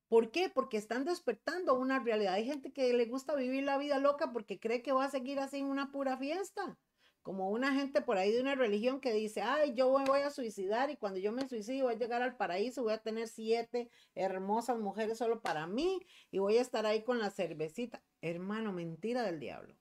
¿Por 0.08 0.32
qué? 0.32 0.50
Porque 0.50 0.78
están 0.78 1.04
despertando 1.04 1.74
una 1.74 2.00
realidad. 2.00 2.36
Hay 2.36 2.46
gente 2.46 2.72
que 2.72 2.94
le 2.94 3.06
gusta 3.06 3.36
vivir 3.36 3.64
la 3.64 3.78
vida 3.78 4.00
loca 4.00 4.32
porque 4.32 4.60
cree 4.60 4.82
que 4.82 4.94
va 4.94 5.06
a 5.06 5.10
seguir 5.10 5.40
así 5.40 5.58
en 5.58 5.66
una 5.66 5.92
pura 5.92 6.16
fiesta. 6.18 6.78
Como 7.22 7.50
una 7.50 7.74
gente 7.74 8.02
por 8.02 8.18
ahí 8.18 8.32
de 8.32 8.40
una 8.40 8.56
religión 8.56 9.02
que 9.02 9.12
dice, 9.12 9.42
ay, 9.42 9.74
yo 9.74 9.92
me 9.98 10.06
voy 10.06 10.22
a 10.22 10.30
suicidar 10.30 10.92
y 10.92 10.96
cuando 10.96 11.20
yo 11.20 11.32
me 11.34 11.50
suicido 11.50 11.88
voy 11.88 11.96
a 11.96 11.98
llegar 11.98 12.22
al 12.22 12.38
paraíso, 12.38 12.84
voy 12.84 12.94
a 12.94 13.02
tener 13.02 13.28
siete 13.28 13.90
hermosas 14.14 14.78
mujeres 14.78 15.18
solo 15.18 15.42
para 15.42 15.68
mí 15.68 16.00
y 16.32 16.38
voy 16.38 16.58
a 16.58 16.62
estar 16.62 16.86
ahí 16.86 17.04
con 17.04 17.20
la 17.20 17.32
cervecita. 17.32 18.04
Hermano, 18.22 18.72
mentira 18.72 19.24
del 19.24 19.40
diablo. 19.40 19.76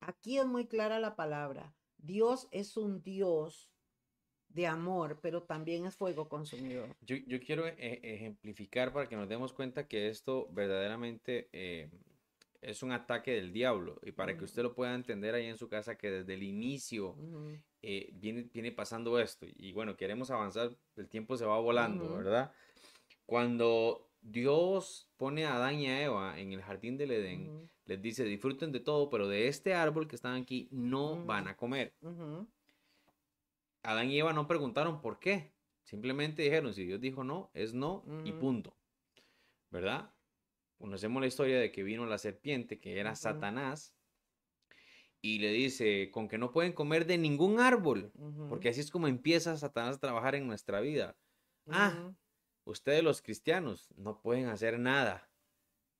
Aquí 0.00 0.38
es 0.38 0.46
muy 0.46 0.66
clara 0.66 0.98
la 1.00 1.16
palabra. 1.16 1.74
Dios 1.96 2.48
es 2.50 2.76
un 2.76 3.02
Dios 3.02 3.70
de 4.48 4.66
amor, 4.66 5.18
pero 5.20 5.42
también 5.42 5.86
es 5.86 5.96
fuego 5.96 6.28
consumidor. 6.28 6.96
Yo, 7.00 7.16
yo 7.26 7.40
quiero 7.40 7.66
e, 7.66 8.00
ejemplificar 8.02 8.92
para 8.92 9.08
que 9.08 9.16
nos 9.16 9.28
demos 9.28 9.52
cuenta 9.52 9.86
que 9.86 10.08
esto 10.08 10.48
verdaderamente 10.52 11.48
eh, 11.52 11.90
es 12.60 12.82
un 12.82 12.92
ataque 12.92 13.32
del 13.32 13.52
diablo 13.52 14.00
y 14.02 14.12
para 14.12 14.36
que 14.36 14.44
usted 14.44 14.62
lo 14.62 14.74
pueda 14.74 14.94
entender 14.94 15.34
ahí 15.34 15.46
en 15.46 15.56
su 15.56 15.68
casa 15.68 15.96
que 15.96 16.10
desde 16.10 16.34
el 16.34 16.42
inicio 16.42 17.16
eh, 17.82 18.10
viene, 18.14 18.48
viene 18.52 18.72
pasando 18.72 19.18
esto 19.20 19.46
y 19.48 19.72
bueno, 19.72 19.96
queremos 19.96 20.30
avanzar, 20.30 20.76
el 20.96 21.08
tiempo 21.08 21.36
se 21.36 21.44
va 21.44 21.58
volando, 21.60 22.16
¿verdad? 22.16 22.52
Cuando 23.26 24.07
Dios 24.30 25.08
pone 25.16 25.44
a 25.46 25.56
Adán 25.56 25.78
y 25.78 25.86
a 25.86 26.02
Eva 26.02 26.38
en 26.38 26.52
el 26.52 26.62
jardín 26.62 26.96
del 26.96 27.12
Edén, 27.12 27.70
les 27.86 28.02
dice, 28.02 28.24
disfruten 28.24 28.72
de 28.72 28.80
todo, 28.80 29.08
pero 29.08 29.28
de 29.28 29.48
este 29.48 29.74
árbol 29.74 30.06
que 30.06 30.16
están 30.16 30.34
aquí 30.34 30.68
no 30.70 31.24
van 31.24 31.48
a 31.48 31.56
comer. 31.56 31.94
Adán 33.82 34.10
y 34.10 34.18
Eva 34.18 34.32
no 34.32 34.46
preguntaron 34.46 35.00
por 35.00 35.18
qué. 35.18 35.52
Simplemente 35.84 36.42
dijeron, 36.42 36.74
si 36.74 36.84
Dios 36.84 37.00
dijo 37.00 37.24
no, 37.24 37.50
es 37.54 37.72
no 37.72 38.04
y 38.24 38.32
punto. 38.32 38.76
¿Verdad? 39.70 40.10
Conocemos 40.78 41.20
la 41.20 41.26
historia 41.26 41.58
de 41.58 41.72
que 41.72 41.82
vino 41.82 42.04
la 42.06 42.18
serpiente, 42.18 42.78
que 42.78 43.00
era 43.00 43.14
Satanás, 43.14 43.94
y 45.20 45.38
le 45.38 45.50
dice, 45.50 46.10
con 46.10 46.28
que 46.28 46.38
no 46.38 46.52
pueden 46.52 46.72
comer 46.72 47.06
de 47.06 47.18
ningún 47.18 47.58
árbol, 47.58 48.12
porque 48.48 48.68
así 48.68 48.80
es 48.80 48.90
como 48.90 49.08
empieza 49.08 49.56
Satanás 49.56 49.96
a 49.96 50.00
trabajar 50.00 50.34
en 50.34 50.46
nuestra 50.46 50.80
vida. 50.80 51.16
Ah, 51.68 52.12
ustedes 52.68 53.02
los 53.02 53.22
cristianos 53.22 53.88
no 53.96 54.20
pueden 54.20 54.46
hacer 54.46 54.78
nada. 54.78 55.28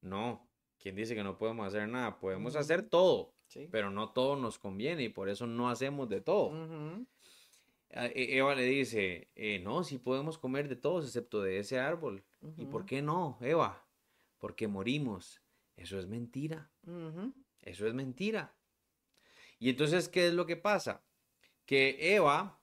No, 0.00 0.48
¿quién 0.78 0.94
dice 0.94 1.14
que 1.14 1.24
no 1.24 1.38
podemos 1.38 1.66
hacer 1.66 1.88
nada? 1.88 2.18
Podemos 2.20 2.56
hacer 2.56 2.82
todo, 2.82 3.34
pero 3.70 3.90
no 3.90 4.10
todo 4.10 4.36
nos 4.36 4.58
conviene 4.58 5.04
y 5.04 5.08
por 5.08 5.28
eso 5.28 5.46
no 5.46 5.70
hacemos 5.70 6.08
de 6.08 6.20
todo. 6.20 6.52
E, 7.90 8.36
Eva 8.36 8.54
le 8.54 8.64
dice, 8.64 9.30
eh, 9.34 9.60
no, 9.60 9.82
sí 9.82 9.98
podemos 9.98 10.36
comer 10.36 10.68
de 10.68 10.76
todos 10.76 11.06
excepto 11.06 11.42
de 11.42 11.58
ese 11.58 11.78
árbol. 11.78 12.22
¿Y 12.56 12.66
por 12.66 12.84
qué 12.84 13.02
no, 13.02 13.38
Eva? 13.40 13.84
Porque 14.38 14.68
morimos. 14.68 15.40
Eso 15.74 15.98
es 15.98 16.06
mentira. 16.06 16.70
Eso 17.62 17.86
es 17.86 17.94
mentira. 17.94 18.54
Y 19.58 19.70
entonces, 19.70 20.08
¿qué 20.08 20.28
es 20.28 20.34
lo 20.34 20.46
que 20.46 20.56
pasa? 20.56 21.02
Que 21.64 22.14
Eva 22.14 22.60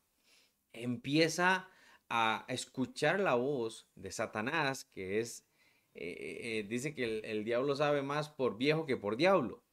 empieza 0.71 1.69
a 2.09 2.45
escuchar 2.47 3.19
la 3.19 3.35
voz 3.35 3.89
de 3.95 4.11
Satanás, 4.11 4.85
que 4.85 5.19
es, 5.19 5.45
eh, 5.93 6.39
eh, 6.41 6.65
dice 6.67 6.93
que 6.93 7.19
el, 7.19 7.43
diablo 7.43 7.75
sabe 7.75 8.01
más 8.01 8.29
por 8.29 8.57
viejo 8.57 8.85
que 8.85 8.97
por 8.97 9.17
diablo. 9.17 9.63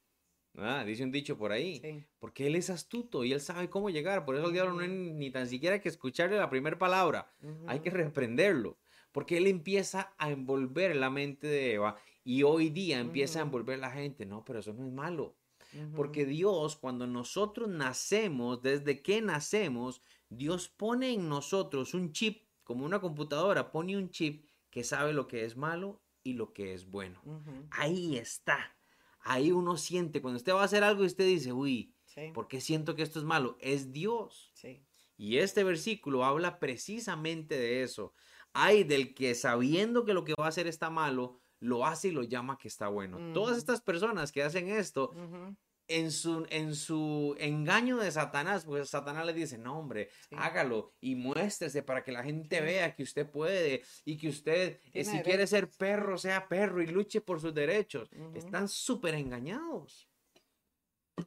Dice 0.85 1.03
un 1.03 1.11
dicho 1.11 1.37
por 1.37 1.51
ahí. 1.51 2.05
Porque 2.19 2.45
él 2.45 2.55
es 2.55 2.69
astuto 2.69 3.23
y 3.23 3.33
él 3.33 3.41
sabe 3.41 3.69
cómo 3.69 3.89
llegar. 3.89 4.23
Por 4.23 4.35
eso 4.35 4.47
el 4.47 4.53
diablo 4.53 4.73
no 4.73 4.81
hay 4.81 4.89
ni 4.89 5.31
tan 5.31 5.47
siquiera 5.47 5.81
que 5.81 5.89
escucharle 5.89 6.37
la 6.37 6.49
primera 6.49 6.77
palabra. 6.77 7.33
Hay 7.65 7.79
que 7.79 7.89
reprenderlo. 7.89 8.77
Porque 9.11 9.37
él 9.37 9.47
empieza 9.47 10.13
a 10.17 10.29
envolver 10.29 10.95
la 10.95 11.09
mente 11.09 11.47
de 11.47 11.73
Eva 11.73 11.97
y 12.23 12.43
hoy 12.43 12.69
día 12.69 12.99
empieza 12.99 13.39
a 13.39 13.43
envolver 13.43 13.79
la 13.79 13.91
gente. 13.91 14.25
No, 14.25 14.45
pero 14.45 14.59
eso 14.59 14.73
no 14.73 14.85
es 14.85 14.93
malo. 14.93 15.35
Porque 15.95 16.25
Dios, 16.25 16.75
cuando 16.75 17.07
nosotros 17.07 17.67
nacemos, 17.67 18.61
desde 18.61 19.01
que 19.01 19.21
nacemos, 19.21 20.01
Dios 20.35 20.69
pone 20.69 21.13
en 21.13 21.29
nosotros 21.29 21.93
un 21.93 22.11
chip, 22.11 22.43
como 22.63 22.85
una 22.85 22.99
computadora, 22.99 23.71
pone 23.71 23.97
un 23.97 24.09
chip 24.09 24.45
que 24.69 24.83
sabe 24.83 25.13
lo 25.13 25.27
que 25.27 25.45
es 25.45 25.57
malo 25.57 26.01
y 26.23 26.33
lo 26.33 26.53
que 26.53 26.73
es 26.73 26.89
bueno. 26.89 27.21
Ahí 27.71 28.17
está 28.17 28.75
ahí 29.23 29.51
uno 29.51 29.77
siente, 29.77 30.21
cuando 30.21 30.37
usted 30.37 30.53
va 30.53 30.61
a 30.61 30.65
hacer 30.65 30.83
algo 30.83 31.03
y 31.03 31.07
usted 31.07 31.25
dice, 31.25 31.51
uy, 31.53 31.95
¿por 32.33 32.47
qué 32.47 32.61
siento 32.61 32.95
que 32.95 33.01
esto 33.01 33.19
es 33.19 33.25
malo? 33.25 33.57
Es 33.59 33.91
Dios. 33.91 34.51
Y 35.17 35.37
este 35.37 35.63
versículo 35.63 36.25
habla 36.25 36.59
precisamente 36.59 37.57
de 37.57 37.83
eso. 37.83 38.13
Hay 38.53 38.83
del 38.83 39.15
que 39.15 39.33
sabiendo 39.35 40.05
que 40.05 40.13
lo 40.13 40.23
que 40.23 40.33
va 40.37 40.45
a 40.45 40.49
hacer 40.49 40.67
está 40.67 40.89
malo, 40.89 41.39
lo 41.59 41.85
hace 41.85 42.09
y 42.09 42.11
lo 42.11 42.23
llama 42.23 42.57
que 42.57 42.67
está 42.67 42.89
bueno. 42.89 43.33
Todas 43.33 43.57
estas 43.57 43.81
personas 43.81 44.31
que 44.31 44.43
hacen 44.43 44.67
esto, 44.67 45.11
en 45.87 46.11
su, 46.11 46.45
en 46.49 46.75
su 46.75 47.35
engaño 47.39 47.97
de 47.97 48.11
Satanás, 48.11 48.65
pues 48.65 48.89
Satanás 48.89 49.25
le 49.25 49.33
dice, 49.33 49.57
no 49.57 49.77
hombre, 49.77 50.09
hágalo 50.31 50.93
y 51.01 51.15
muéstrese 51.15 51.83
para 51.83 52.03
que 52.03 52.11
la 52.11 52.23
gente 52.23 52.61
vea 52.61 52.93
que 52.93 53.03
usted 53.03 53.29
puede 53.29 53.83
y 54.05 54.17
que 54.17 54.29
usted, 54.29 54.79
eh, 54.93 55.03
si 55.03 55.19
quiere 55.19 55.45
ser 55.47 55.69
perro, 55.69 56.17
sea 56.17 56.47
perro 56.47 56.81
y 56.81 56.87
luche 56.87 57.21
por 57.21 57.41
sus 57.41 57.53
derechos. 57.53 58.09
Están 58.33 58.67
súper 58.67 59.15
engañados. 59.15 60.09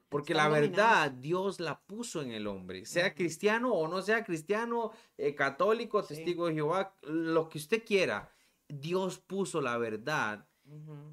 Porque 0.08 0.34
la 0.34 0.48
verdad, 0.48 1.12
Dios 1.12 1.60
la 1.60 1.80
puso 1.80 2.20
en 2.20 2.32
el 2.32 2.48
hombre, 2.48 2.84
sea 2.86 3.14
cristiano 3.14 3.72
o 3.72 3.86
no 3.86 4.02
sea 4.02 4.24
cristiano, 4.24 4.90
eh, 5.16 5.34
católico, 5.34 6.02
testigo 6.02 6.48
de 6.48 6.54
Jehová, 6.54 6.94
lo 7.02 7.48
que 7.48 7.58
usted 7.58 7.84
quiera, 7.84 8.32
Dios 8.68 9.18
puso 9.18 9.60
la 9.60 9.78
verdad 9.78 10.48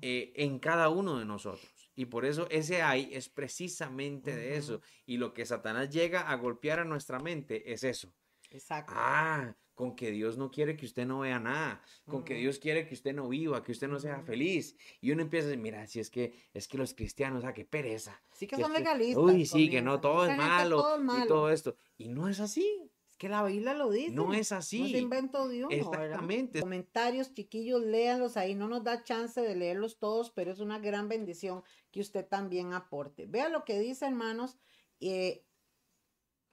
eh, 0.02 0.34
en 0.36 0.58
cada 0.58 0.90
uno 0.90 1.20
de 1.20 1.26
nosotros. 1.26 1.72
Y 1.96 2.06
por 2.06 2.26
eso 2.26 2.48
ese 2.50 2.82
hay 2.82 3.10
es 3.14 3.30
precisamente 3.30 4.36
de 4.36 4.58
eso. 4.58 4.82
Y 5.06 5.18
lo 5.18 5.34
que 5.34 5.46
Satanás 5.46 5.90
llega 5.90 6.22
a 6.22 6.36
golpear 6.36 6.80
a 6.80 6.86
nuestra 6.86 7.20
mente 7.20 7.72
es 7.72 7.84
eso. 7.84 8.14
Exacto. 8.50 8.94
Ah, 8.96 9.56
con 9.74 9.96
que 9.96 10.12
Dios 10.12 10.38
no 10.38 10.52
quiere 10.52 10.78
que 10.78 10.86
usted 10.86 11.06
no 11.06 11.20
vea 11.20 11.40
nada, 11.40 11.82
con 12.06 12.24
que 12.24 12.36
Dios 12.36 12.60
quiere 12.60 12.88
que 12.88 12.94
usted 12.94 13.14
no 13.14 13.28
viva, 13.28 13.64
que 13.64 13.72
usted 13.72 13.88
no 13.88 14.00
sea 14.00 14.22
feliz. 14.22 14.76
Y 15.02 15.12
uno 15.12 15.24
empieza 15.24 15.48
a 15.48 15.50
decir, 15.50 15.64
mira, 15.64 15.88
si 15.88 16.00
es 16.00 16.10
que 16.10 16.34
es 16.54 16.68
que 16.68 16.78
los 16.78 16.94
cristianos, 16.94 17.44
ah, 17.44 17.54
qué 17.54 17.66
pereza. 17.66 18.22
Sí 18.34 18.46
que, 18.46 18.58
son 18.58 18.74
legalistas. 18.74 19.24
uy, 19.24 19.46
sí, 19.46 19.70
que 19.70 19.82
no, 19.82 20.00
todo 20.00 20.26
es, 20.28 20.38
malo, 20.38 20.78
todo 20.78 20.96
es 20.96 21.02
malo 21.02 21.26
y 21.26 21.28
todo 21.28 21.50
esto. 21.50 21.76
Y 21.98 22.10
no 22.10 22.30
es 22.30 22.40
así 22.40 22.92
que 23.24 23.30
la 23.30 23.44
Biblia 23.44 23.74
lo 23.74 23.90
dice. 23.90 24.12
No 24.12 24.34
es 24.34 24.52
así. 24.52 24.82
No 24.82 24.88
se 24.90 24.98
inventó 24.98 25.48
Dios. 25.48 25.70
Exactamente. 25.72 26.60
Comentarios, 26.60 27.34
chiquillos, 27.34 27.82
léanlos 27.82 28.36
ahí. 28.36 28.54
No 28.54 28.68
nos 28.68 28.84
da 28.84 29.04
chance 29.04 29.40
de 29.40 29.56
leerlos 29.56 29.98
todos, 29.98 30.30
pero 30.32 30.52
es 30.52 30.60
una 30.60 30.78
gran 30.80 31.08
bendición 31.08 31.64
que 31.94 32.02
usted 32.02 32.28
también 32.28 32.74
aporte. 32.74 33.28
Vea 33.28 33.48
lo 33.48 33.64
que 33.64 33.80
dice, 33.80 34.08
hermanos, 34.08 34.58
eh, 35.00 35.46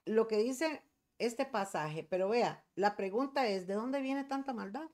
lo 0.05 0.27
que 0.27 0.37
dice 0.37 0.83
este 1.17 1.45
pasaje. 1.45 2.03
Pero 2.03 2.29
vea, 2.29 2.63
la 2.75 2.95
pregunta 2.95 3.47
es, 3.47 3.67
¿de 3.67 3.73
dónde 3.73 4.01
viene 4.01 4.23
tanta 4.23 4.53
maldad? 4.53 4.89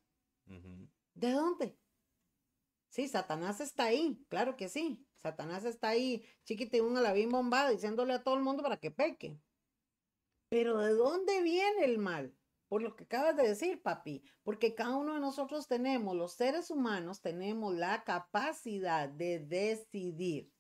¿De 1.14 1.32
dónde? 1.32 1.78
Sí, 2.90 3.10
Satanás 3.10 3.60
está 3.60 3.84
ahí, 3.84 4.26
claro 4.30 4.56
que 4.56 4.70
sí. 4.70 5.06
Satanás 5.18 5.66
está 5.66 5.90
ahí, 5.90 6.24
chiquita 6.46 6.82
un 6.82 6.96
alabín 6.96 7.30
bombada, 7.30 7.70
diciéndole 7.70 8.14
a 8.14 8.24
todo 8.24 8.36
el 8.36 8.44
mundo 8.44 8.64
para 8.64 8.78
que 8.78 8.90
peque. 8.90 9.38
Pero 10.50 10.78
¿de 10.78 10.94
dónde 10.94 11.42
viene 11.42 11.84
el 11.84 11.98
mal? 11.98 12.34
Por 12.68 12.82
lo 12.82 12.96
que 12.96 13.06
acabas 13.06 13.36
de 13.38 13.48
decir, 13.48 13.82
papi, 13.82 14.24
porque 14.44 14.76
cada 14.76 14.98
uno 14.98 15.14
de 15.14 15.20
nosotros 15.20 15.68
tenemos, 15.68 16.16
los 16.16 16.34
seres 16.34 16.70
humanos, 16.70 17.22
tenemos 17.22 17.74
la 17.74 18.04
capacidad 18.04 19.08
de 19.10 19.40
decidir. 19.40 20.52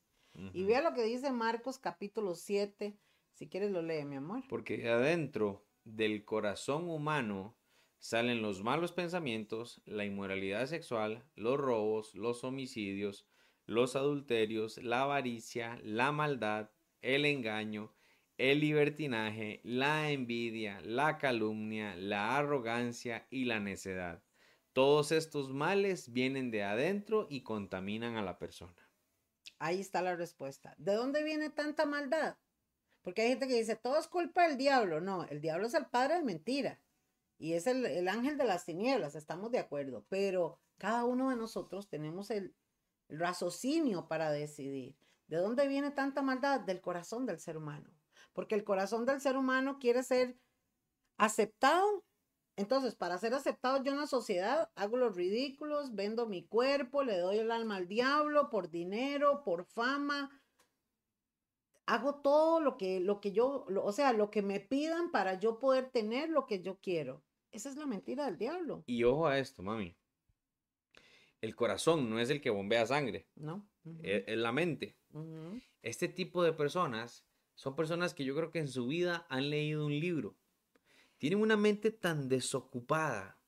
Y 0.53 0.65
vea 0.65 0.81
lo 0.81 0.93
que 0.93 1.01
dice 1.01 1.31
Marcos 1.31 1.79
capítulo 1.79 2.35
7, 2.35 2.95
si 3.33 3.49
quieres 3.49 3.71
lo 3.71 3.81
lee, 3.81 4.05
mi 4.05 4.17
amor. 4.17 4.43
Porque 4.47 4.87
adentro 4.87 5.65
del 5.83 6.25
corazón 6.25 6.89
humano 6.89 7.57
salen 7.97 8.43
los 8.43 8.61
malos 8.63 8.91
pensamientos, 8.91 9.81
la 9.85 10.05
inmoralidad 10.05 10.67
sexual, 10.67 11.25
los 11.35 11.57
robos, 11.57 12.13
los 12.13 12.43
homicidios, 12.43 13.27
los 13.65 13.95
adulterios, 13.95 14.77
la 14.77 15.01
avaricia, 15.01 15.79
la 15.83 16.11
maldad, 16.11 16.69
el 17.01 17.25
engaño, 17.25 17.96
el 18.37 18.59
libertinaje, 18.59 19.61
la 19.63 20.11
envidia, 20.11 20.79
la 20.81 21.17
calumnia, 21.17 21.95
la 21.95 22.37
arrogancia 22.37 23.25
y 23.31 23.45
la 23.45 23.59
necedad. 23.59 24.23
Todos 24.73 25.11
estos 25.11 25.49
males 25.49 26.13
vienen 26.13 26.51
de 26.51 26.63
adentro 26.63 27.25
y 27.31 27.41
contaminan 27.41 28.15
a 28.15 28.21
la 28.21 28.37
persona. 28.37 28.75
Ahí 29.57 29.81
está 29.81 30.03
la 30.03 30.15
respuesta. 30.15 30.75
¿De 30.77 30.93
dónde 30.93 31.23
viene 31.23 31.49
tanta 31.49 31.87
maldad? 31.87 32.37
Porque 33.01 33.23
hay 33.23 33.29
gente 33.29 33.47
que 33.47 33.57
dice, 33.57 33.75
todo 33.75 33.97
es 33.97 34.07
culpa 34.07 34.47
del 34.47 34.57
diablo. 34.57 35.01
No, 35.01 35.23
el 35.23 35.41
diablo 35.41 35.65
es 35.65 35.73
el 35.73 35.87
padre 35.87 36.15
de 36.15 36.23
mentira. 36.23 36.79
Y 37.39 37.53
es 37.53 37.65
el, 37.65 38.07
ángel 38.07 38.37
de 38.37 38.45
las 38.45 38.65
tinieblas, 38.65 39.15
estamos 39.15 39.51
de 39.51 39.59
acuerdo. 39.59 40.05
Pero 40.09 40.59
cada 40.77 41.05
uno 41.05 41.31
de 41.31 41.37
nosotros 41.37 41.89
tenemos 41.89 42.29
el 42.29 42.53
raciocinio 43.09 44.07
para 44.07 44.31
decidir. 44.31 44.95
¿De 45.27 45.37
dónde 45.37 45.67
viene 45.67 45.89
tanta 45.89 46.21
maldad? 46.21 46.59
Del 46.61 46.81
corazón 46.81 47.25
del 47.25 47.39
ser 47.39 47.57
humano 47.57 47.96
porque 48.37 48.53
el 48.53 48.63
corazón 48.63 49.07
del 49.07 49.19
ser 49.19 49.35
humano 49.35 49.79
quiere 49.79 50.03
ser 50.03 50.37
aceptado. 51.17 52.05
Entonces, 52.55 52.93
para 52.93 53.17
ser 53.17 53.33
aceptado 53.33 53.83
yo 53.83 53.91
en 53.93 53.97
la 53.97 54.05
sociedad, 54.05 54.69
hago 54.75 54.95
los 54.95 55.15
ridículos, 55.15 55.95
vendo 55.95 56.27
mi 56.27 56.45
cuerpo, 56.45 57.01
le 57.01 57.17
doy 57.17 57.39
el 57.39 57.49
alma 57.49 57.77
al 57.77 57.87
diablo 57.87 58.51
por 58.51 58.69
dinero, 58.69 59.41
por 59.43 59.65
fama. 59.65 60.39
Hago 61.87 62.21
todo 62.21 62.61
lo 62.61 62.77
que, 62.77 62.99
lo 62.99 63.21
que 63.21 63.31
yo, 63.31 63.65
o 63.83 63.91
sea, 63.91 64.13
lo 64.13 64.29
que 64.29 64.43
me 64.43 64.59
pidan 64.59 65.09
para 65.09 65.39
yo 65.39 65.57
poder 65.57 65.89
tener 65.89 66.29
lo 66.29 66.45
que 66.45 66.61
yo 66.61 66.77
quiero. 66.79 67.23
Esa 67.51 67.69
es 67.69 67.75
la 67.75 67.87
mentira 67.87 68.27
del 68.27 68.37
diablo. 68.37 68.83
Y 68.85 69.03
ojo 69.03 69.25
a 69.25 69.39
esto, 69.39 69.63
mami. 69.63 69.97
El 71.41 71.55
corazón 71.55 72.07
no 72.07 72.19
es 72.19 72.29
el 72.29 72.39
que 72.39 72.51
bombea 72.51 72.85
sangre. 72.85 73.27
No. 73.33 73.67
Es, 74.03 74.37
la 74.37 74.51
mente. 74.51 74.95
Este 75.81 76.07
tipo 76.07 76.43
de 76.43 76.53
personas 76.53 77.27
son 77.57 77.75
personas 77.75 78.13
que 78.13 78.23
yo 78.23 78.35
creo 78.35 78.51
que 78.51 78.59
en 78.59 78.67
su 78.67 78.85
vida 78.85 79.25
han 79.29 79.49
leído 79.49 79.85
un 79.87 79.99
libro. 79.99 80.37
tienen 81.17 81.41
una 81.41 81.57
mente 81.57 81.89
tan 81.89 82.29
desocupada 82.29 83.39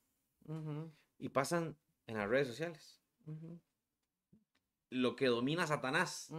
y 1.19 1.29
pasan 1.29 1.77
en 2.07 2.17
las 2.17 2.27
redes 2.27 2.47
sociales. 2.47 2.99
Lo 4.89 5.15
que 5.15 5.27
domina 5.27 5.67
Satanás. 5.67 6.31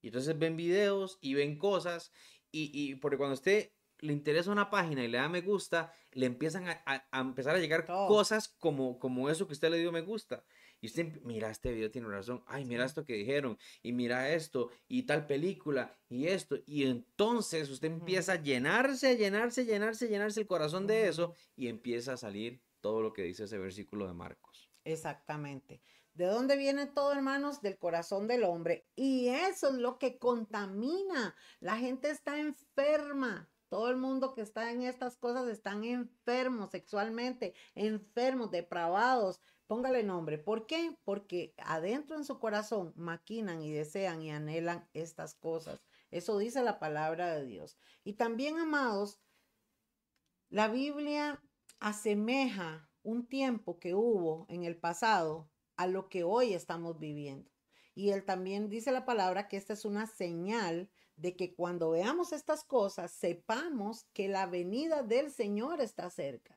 Y 0.00 0.06
entonces 0.06 0.38
ven 0.38 0.56
videos 0.56 1.18
y 1.20 1.34
ven 1.34 1.58
cosas. 1.58 2.12
Y, 2.52 2.70
y 2.72 2.94
porque 2.94 3.16
cuando 3.16 3.34
usted 3.34 3.72
le 3.98 4.12
interesa 4.12 4.52
una 4.52 4.70
página 4.70 5.02
y 5.02 5.08
le 5.08 5.18
da 5.18 5.28
me 5.28 5.40
gusta, 5.40 5.92
le 6.12 6.26
empiezan 6.26 6.68
a, 6.68 7.04
empezar 7.20 7.56
a 7.56 7.58
llegar 7.58 7.86
cosas 7.86 8.46
como, 8.46 9.00
como 9.00 9.28
eso 9.28 9.48
que 9.48 9.54
usted 9.54 9.70
le 9.70 9.78
dio 9.78 9.90
me 9.90 10.02
gusta. 10.02 10.44
Y 10.84 10.86
usted, 10.86 11.18
mira, 11.22 11.48
este 11.48 11.72
video 11.72 11.90
tiene 11.90 12.08
razón. 12.08 12.44
Ay, 12.46 12.66
mira 12.66 12.84
esto 12.84 13.06
que 13.06 13.14
dijeron. 13.14 13.56
Y 13.82 13.94
mira 13.94 14.28
esto. 14.28 14.68
Y 14.86 15.04
tal 15.04 15.26
película. 15.26 15.96
Y 16.10 16.26
esto. 16.26 16.58
Y 16.66 16.84
entonces 16.84 17.70
usted 17.70 17.90
empieza 17.90 18.32
a 18.32 18.42
llenarse, 18.42 19.08
a 19.08 19.12
llenarse, 19.14 19.62
a 19.62 19.64
llenarse, 19.64 20.04
a 20.04 20.08
llenarse 20.08 20.40
el 20.40 20.46
corazón 20.46 20.86
de 20.86 21.08
eso. 21.08 21.32
Y 21.56 21.68
empieza 21.68 22.12
a 22.12 22.16
salir 22.18 22.60
todo 22.82 23.00
lo 23.00 23.14
que 23.14 23.22
dice 23.22 23.44
ese 23.44 23.56
versículo 23.56 24.06
de 24.06 24.12
Marcos. 24.12 24.68
Exactamente. 24.84 25.80
¿De 26.12 26.26
dónde 26.26 26.54
viene 26.58 26.84
todo, 26.84 27.12
hermanos? 27.12 27.62
Del 27.62 27.78
corazón 27.78 28.28
del 28.28 28.44
hombre. 28.44 28.86
Y 28.94 29.28
eso 29.28 29.70
es 29.70 29.76
lo 29.76 29.98
que 29.98 30.18
contamina. 30.18 31.34
La 31.60 31.78
gente 31.78 32.10
está 32.10 32.38
enferma. 32.38 33.48
Todo 33.70 33.88
el 33.88 33.96
mundo 33.96 34.34
que 34.34 34.42
está 34.42 34.70
en 34.70 34.82
estas 34.82 35.16
cosas 35.16 35.48
están 35.48 35.82
enfermos 35.82 36.70
sexualmente, 36.70 37.54
enfermos, 37.74 38.50
depravados. 38.50 39.40
Póngale 39.66 40.02
nombre. 40.02 40.38
¿Por 40.38 40.66
qué? 40.66 40.96
Porque 41.04 41.54
adentro 41.58 42.16
en 42.16 42.24
su 42.24 42.38
corazón 42.38 42.92
maquinan 42.96 43.62
y 43.62 43.72
desean 43.72 44.20
y 44.20 44.30
anhelan 44.30 44.88
estas 44.92 45.34
cosas. 45.34 45.80
Eso 46.10 46.38
dice 46.38 46.62
la 46.62 46.78
palabra 46.78 47.34
de 47.34 47.46
Dios. 47.46 47.78
Y 48.04 48.14
también, 48.14 48.58
amados, 48.58 49.20
la 50.50 50.68
Biblia 50.68 51.42
asemeja 51.80 52.90
un 53.02 53.26
tiempo 53.26 53.78
que 53.78 53.94
hubo 53.94 54.46
en 54.48 54.64
el 54.64 54.76
pasado 54.76 55.50
a 55.76 55.86
lo 55.86 56.08
que 56.08 56.24
hoy 56.24 56.54
estamos 56.54 56.98
viviendo. 56.98 57.50
Y 57.94 58.10
él 58.10 58.24
también 58.24 58.68
dice 58.68 58.92
la 58.92 59.04
palabra 59.04 59.48
que 59.48 59.56
esta 59.56 59.72
es 59.72 59.84
una 59.84 60.06
señal 60.06 60.90
de 61.16 61.36
que 61.36 61.54
cuando 61.54 61.90
veamos 61.90 62.32
estas 62.32 62.64
cosas, 62.64 63.12
sepamos 63.12 64.04
que 64.12 64.28
la 64.28 64.46
venida 64.46 65.02
del 65.02 65.30
Señor 65.30 65.80
está 65.80 66.10
cerca. 66.10 66.53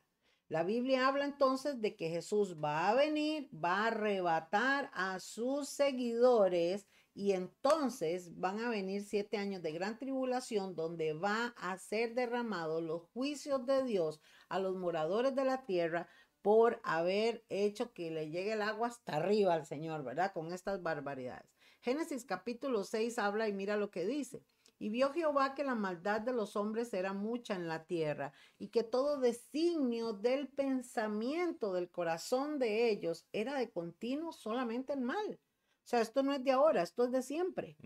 La 0.50 0.64
Biblia 0.64 1.08
habla 1.08 1.26
entonces 1.26 1.82
de 1.82 1.98
que 1.98 2.10
Jesús 2.10 2.56
va 2.64 2.88
a 2.88 2.96
venir, 2.96 3.50
va 3.54 3.84
a 3.84 3.88
arrebatar 3.88 4.90
a 4.94 5.20
sus 5.20 5.68
seguidores 5.68 6.88
y 7.14 7.34
entonces 7.34 8.40
van 8.40 8.60
a 8.60 8.70
venir 8.70 9.04
siete 9.04 9.38
años 9.38 9.62
de 9.62 9.74
gran 9.74 9.98
tribulación 9.98 10.74
donde 10.74 11.12
va 11.12 11.54
a 11.58 11.78
ser 11.78 12.14
derramado 12.14 12.80
los 12.80 13.02
juicios 13.10 13.66
de 13.66 13.84
Dios 13.84 14.22
a 14.48 14.60
los 14.60 14.78
moradores 14.78 15.36
de 15.36 15.44
la 15.44 15.66
tierra 15.66 16.08
por 16.42 16.80
haber 16.86 17.44
hecho 17.50 17.92
que 17.92 18.10
le 18.10 18.30
llegue 18.30 18.54
el 18.54 18.62
agua 18.62 18.88
hasta 18.88 19.18
arriba 19.18 19.54
al 19.54 19.66
Señor, 19.66 20.06
¿verdad? 20.06 20.32
Con 20.32 20.54
estas 20.54 20.82
barbaridades. 20.82 21.52
Génesis 21.82 22.24
capítulo 22.24 22.86
6 22.86 23.20
habla 23.20 23.50
y 23.50 23.54
mira 23.54 23.76
lo 23.76 23.92
que 23.92 24.06
dice. 24.06 24.46
Y 24.80 24.90
vio 24.90 25.12
Jehová 25.12 25.56
que 25.56 25.64
la 25.64 25.76
maldad 25.76 26.22
de 26.22 26.34
los 26.34 26.56
hombres 26.56 26.94
era 26.94 27.14
mucha 27.14 27.56
en 27.56 27.68
la 27.68 27.86
tierra 27.86 28.34
y 28.60 28.68
que 28.68 28.84
todo 28.84 29.20
designio 29.20 30.14
del 30.14 30.50
pensamiento 30.50 31.74
del 31.74 31.90
corazón 31.90 32.60
de 32.60 32.90
ellos 32.90 33.26
era 33.32 33.58
de 33.58 33.72
continuo 33.72 34.32
solamente 34.32 34.94
el 34.94 35.02
mal. 35.02 35.40
O 35.88 35.88
sea, 35.88 36.02
esto 36.02 36.22
no 36.22 36.34
es 36.34 36.44
de 36.44 36.52
ahora, 36.52 36.84
esto 36.84 37.06
es 37.06 37.12
de 37.12 37.22
siempre. 37.22 37.78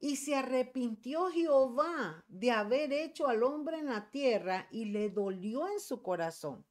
Y 0.00 0.16
se 0.16 0.34
arrepintió 0.34 1.26
Jehová 1.30 2.24
de 2.26 2.50
haber 2.50 2.92
hecho 2.92 3.28
al 3.28 3.42
hombre 3.42 3.78
en 3.78 3.86
la 3.86 4.10
tierra 4.10 4.66
y 4.70 4.86
le 4.86 5.10
dolió 5.10 5.68
en 5.68 5.78
su 5.78 6.02
corazón. 6.02 6.64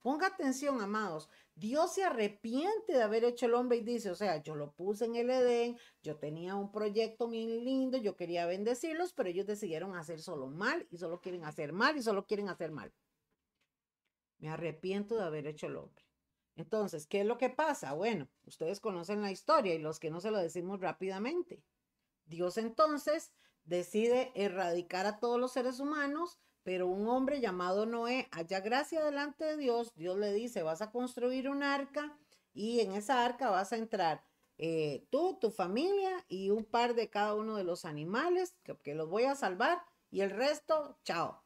Ponga 0.00 0.26
atención, 0.26 0.80
amados. 0.80 1.30
Dios 1.56 1.94
se 1.94 2.02
arrepiente 2.02 2.92
de 2.92 3.02
haber 3.02 3.24
hecho 3.24 3.46
el 3.46 3.54
hombre 3.54 3.78
y 3.78 3.82
dice, 3.82 4.10
o 4.10 4.14
sea, 4.16 4.42
yo 4.42 4.56
lo 4.56 4.72
puse 4.72 5.04
en 5.04 5.14
el 5.14 5.30
Edén, 5.30 5.78
yo 6.02 6.16
tenía 6.16 6.56
un 6.56 6.72
proyecto 6.72 7.28
muy 7.28 7.60
lindo, 7.60 7.96
yo 7.96 8.16
quería 8.16 8.46
bendecirlos, 8.46 9.12
pero 9.12 9.28
ellos 9.28 9.46
decidieron 9.46 9.94
hacer 9.94 10.20
solo 10.20 10.48
mal 10.48 10.86
y 10.90 10.98
solo 10.98 11.20
quieren 11.20 11.44
hacer 11.44 11.72
mal 11.72 11.96
y 11.96 12.02
solo 12.02 12.26
quieren 12.26 12.48
hacer 12.48 12.72
mal. 12.72 12.92
Me 14.38 14.48
arrepiento 14.48 15.16
de 15.16 15.22
haber 15.22 15.46
hecho 15.46 15.68
el 15.68 15.76
hombre. 15.76 16.04
Entonces, 16.56 17.06
¿qué 17.06 17.20
es 17.20 17.26
lo 17.26 17.38
que 17.38 17.50
pasa? 17.50 17.94
Bueno, 17.94 18.28
ustedes 18.44 18.80
conocen 18.80 19.22
la 19.22 19.30
historia 19.30 19.74
y 19.74 19.78
los 19.78 20.00
que 20.00 20.10
no 20.10 20.20
se 20.20 20.30
lo 20.30 20.38
decimos 20.38 20.80
rápidamente. 20.80 21.62
Dios 22.26 22.58
entonces 22.58 23.32
decide 23.64 24.32
erradicar 24.34 25.06
a 25.06 25.18
todos 25.18 25.38
los 25.40 25.52
seres 25.52 25.80
humanos 25.80 26.38
pero 26.64 26.88
un 26.88 27.06
hombre 27.08 27.40
llamado 27.40 27.86
Noé 27.86 28.26
haya 28.32 28.60
gracia 28.60 29.04
delante 29.04 29.44
de 29.44 29.56
Dios. 29.56 29.92
Dios 29.94 30.18
le 30.18 30.32
dice, 30.32 30.62
vas 30.62 30.82
a 30.82 30.90
construir 30.90 31.48
un 31.48 31.62
arca 31.62 32.18
y 32.52 32.80
en 32.80 32.92
esa 32.92 33.24
arca 33.24 33.50
vas 33.50 33.72
a 33.72 33.76
entrar 33.76 34.24
eh, 34.56 35.06
tú, 35.10 35.38
tu 35.40 35.50
familia 35.50 36.24
y 36.28 36.50
un 36.50 36.64
par 36.64 36.94
de 36.94 37.10
cada 37.10 37.34
uno 37.34 37.56
de 37.56 37.64
los 37.64 37.84
animales 37.84 38.56
que, 38.82 38.94
los 38.94 39.08
voy 39.08 39.24
a 39.24 39.34
salvar 39.34 39.82
y 40.10 40.22
el 40.22 40.30
resto, 40.30 40.98
chao. 41.04 41.42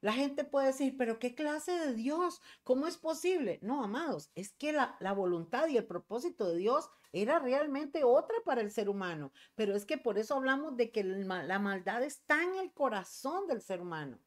La 0.00 0.12
gente 0.12 0.44
puede 0.44 0.66
decir, 0.66 0.96
pero 0.98 1.18
¿qué 1.18 1.34
clase 1.34 1.72
de 1.72 1.94
Dios? 1.94 2.42
¿Cómo 2.62 2.86
es 2.86 2.98
posible? 2.98 3.58
No, 3.62 3.82
amados, 3.82 4.30
es 4.34 4.52
que 4.52 4.72
la, 4.72 4.96
la, 5.00 5.14
voluntad 5.14 5.68
y 5.68 5.78
el 5.78 5.86
propósito 5.86 6.46
de 6.46 6.58
Dios 6.58 6.90
era 7.14 7.38
realmente 7.38 8.02
otra 8.02 8.36
para 8.44 8.60
el 8.60 8.70
ser 8.70 8.88
humano. 8.88 9.32
Pero 9.54 9.76
es 9.76 9.86
que 9.86 9.96
por 9.96 10.18
eso 10.18 10.34
hablamos 10.34 10.76
de 10.76 10.90
que 10.90 11.04
la 11.04 11.58
maldad 11.58 12.02
está 12.02 12.42
en 12.42 12.56
el 12.56 12.72
corazón 12.72 13.46
del 13.46 13.62
ser 13.62 13.80
humano. 13.80 14.18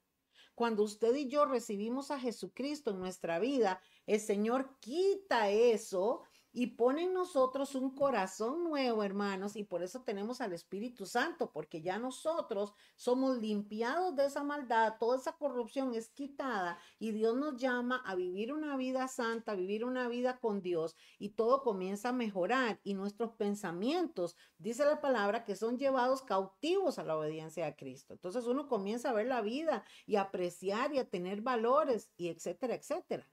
Cuando 0.56 0.82
usted 0.82 1.14
y 1.16 1.28
yo 1.28 1.46
recibimos 1.46 2.10
a 2.10 2.20
Jesucristo 2.20 2.92
en 2.92 3.00
nuestra 3.00 3.38
vida, 3.38 3.80
el 4.08 4.20
Señor 4.20 4.80
quita 4.80 5.50
eso 5.50 6.24
y 6.52 6.68
pone 6.68 7.04
en 7.04 7.14
nosotros 7.14 7.76
un 7.76 7.94
corazón 7.94 8.64
nuevo, 8.64 9.04
hermanos, 9.04 9.56
y 9.56 9.64
por 9.64 9.84
eso 9.84 10.02
tenemos 10.04 10.42
al 10.42 10.54
Espíritu 10.54 11.06
Santo, 11.06 11.52
porque 11.52 11.82
ya 11.82 12.00
nosotros 12.00 12.74
somos 12.96 13.38
limpiados 13.38 14.16
de 14.16 14.26
esa 14.26 14.44
maldad, 14.44 14.96
toda 15.00 15.18
esa 15.18 15.34
corrupción 15.34 15.94
es 15.94 16.10
quitada 16.10 16.80
y 17.00 17.12
Dios 17.12 17.36
nos 17.36 17.58
llama 17.58 18.02
a 18.06 18.16
vivir 18.16 18.54
una 18.54 18.76
vida 18.78 19.08
santa, 19.08 19.52
a 19.52 19.56
vivir 19.56 19.86
una 19.86 20.08
vida 20.08 20.40
con 20.40 20.62
Dios 20.62 20.96
y 21.20 21.30
todo 21.30 21.62
comienza 21.62 22.10
a 22.10 22.14
mejorar 22.14 22.80
y 22.84 22.94
nuestros 22.94 23.34
pensamientos, 23.34 24.36
dice 24.58 24.86
la 24.86 25.02
palabra, 25.02 25.46
que 25.46 25.56
son 25.56 25.78
llevados 25.78 26.22
cautivos 26.22 26.98
a 27.00 27.04
la 27.04 27.18
obediencia 27.18 27.68
a 27.68 27.76
Cristo. 27.76 28.14
Entonces 28.14 28.46
uno 28.46 28.68
comienza 28.68 29.10
a 29.10 29.14
ver 29.14 29.28
la 29.28 29.42
vida 29.42 29.84
y 30.06 30.16
a 30.16 30.22
apreciar 30.22 30.94
y 30.94 31.00
a 31.00 31.10
tener 31.10 31.42
valores 31.42 32.12
y 32.18 32.30
etcétera, 32.30 32.76
etcétera. 32.76 33.30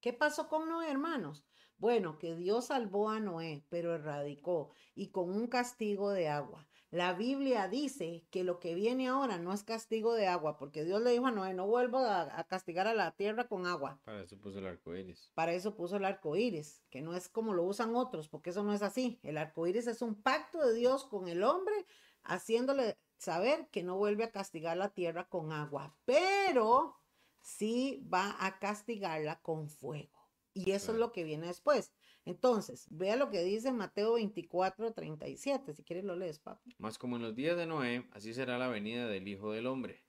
¿Qué 0.00 0.12
pasó 0.14 0.48
con 0.48 0.68
Noé, 0.68 0.90
hermanos? 0.90 1.49
Bueno, 1.80 2.18
que 2.18 2.36
Dios 2.36 2.66
salvó 2.66 3.08
a 3.08 3.20
Noé, 3.20 3.64
pero 3.70 3.94
erradicó 3.94 4.70
y 4.94 5.08
con 5.08 5.30
un 5.30 5.46
castigo 5.46 6.10
de 6.10 6.28
agua. 6.28 6.68
La 6.90 7.14
Biblia 7.14 7.68
dice 7.68 8.26
que 8.30 8.44
lo 8.44 8.58
que 8.58 8.74
viene 8.74 9.08
ahora 9.08 9.38
no 9.38 9.54
es 9.54 9.62
castigo 9.62 10.12
de 10.12 10.26
agua, 10.26 10.58
porque 10.58 10.84
Dios 10.84 11.00
le 11.00 11.12
dijo 11.12 11.26
a 11.26 11.30
Noé, 11.30 11.54
no 11.54 11.66
vuelvo 11.66 11.98
a, 12.00 12.44
castigar 12.48 12.86
a 12.86 12.92
la 12.92 13.12
tierra 13.12 13.48
con 13.48 13.66
agua. 13.66 13.98
Para 14.04 14.22
eso 14.22 14.38
puso 14.38 14.58
el 14.58 14.66
arco 14.66 14.94
iris. 14.94 15.30
Para 15.34 15.54
eso 15.54 15.74
puso 15.74 15.96
el 15.96 16.04
arco 16.04 16.36
iris, 16.36 16.82
que 16.90 17.00
no 17.00 17.14
es 17.14 17.30
como 17.30 17.54
lo 17.54 17.62
usan 17.62 17.96
otros, 17.96 18.28
porque 18.28 18.50
eso 18.50 18.62
no 18.62 18.74
es 18.74 18.82
así. 18.82 19.18
El 19.22 19.38
arco 19.38 19.66
iris 19.66 19.86
es 19.86 20.02
un 20.02 20.20
pacto 20.20 20.58
de 20.58 20.74
Dios 20.74 21.06
con 21.06 21.28
el 21.28 21.44
hombre, 21.44 21.86
haciéndole 22.24 22.98
saber 23.16 23.68
que 23.70 23.82
no 23.82 23.96
vuelve 23.96 24.24
a 24.24 24.32
castigar 24.32 24.76
la 24.76 24.90
tierra 24.90 25.26
con 25.30 25.52
agua, 25.52 25.96
pero 26.04 27.00
sí 27.40 28.06
va 28.12 28.36
a 28.38 28.58
castigarla 28.58 29.40
con 29.40 29.70
fuego. 29.70 30.19
Y 30.66 30.72
eso 30.72 30.92
es 30.92 30.98
lo 30.98 31.12
que 31.12 31.24
viene 31.24 31.46
después. 31.46 31.92
Entonces, 32.24 32.86
vea 32.90 33.16
lo 33.16 33.30
que 33.30 33.42
dice 33.42 33.72
Mateo 33.72 34.14
24, 34.14 34.92
37. 34.92 35.74
Si 35.74 35.82
quieres 35.82 36.04
lo 36.04 36.16
lees, 36.16 36.38
papi. 36.38 36.74
Más 36.78 36.98
como 36.98 37.16
en 37.16 37.22
los 37.22 37.34
días 37.34 37.56
de 37.56 37.66
Noé, 37.66 38.06
así 38.12 38.34
será 38.34 38.58
la 38.58 38.68
venida 38.68 39.08
del 39.08 39.26
Hijo 39.26 39.52
del 39.52 39.66
Hombre. 39.66 40.04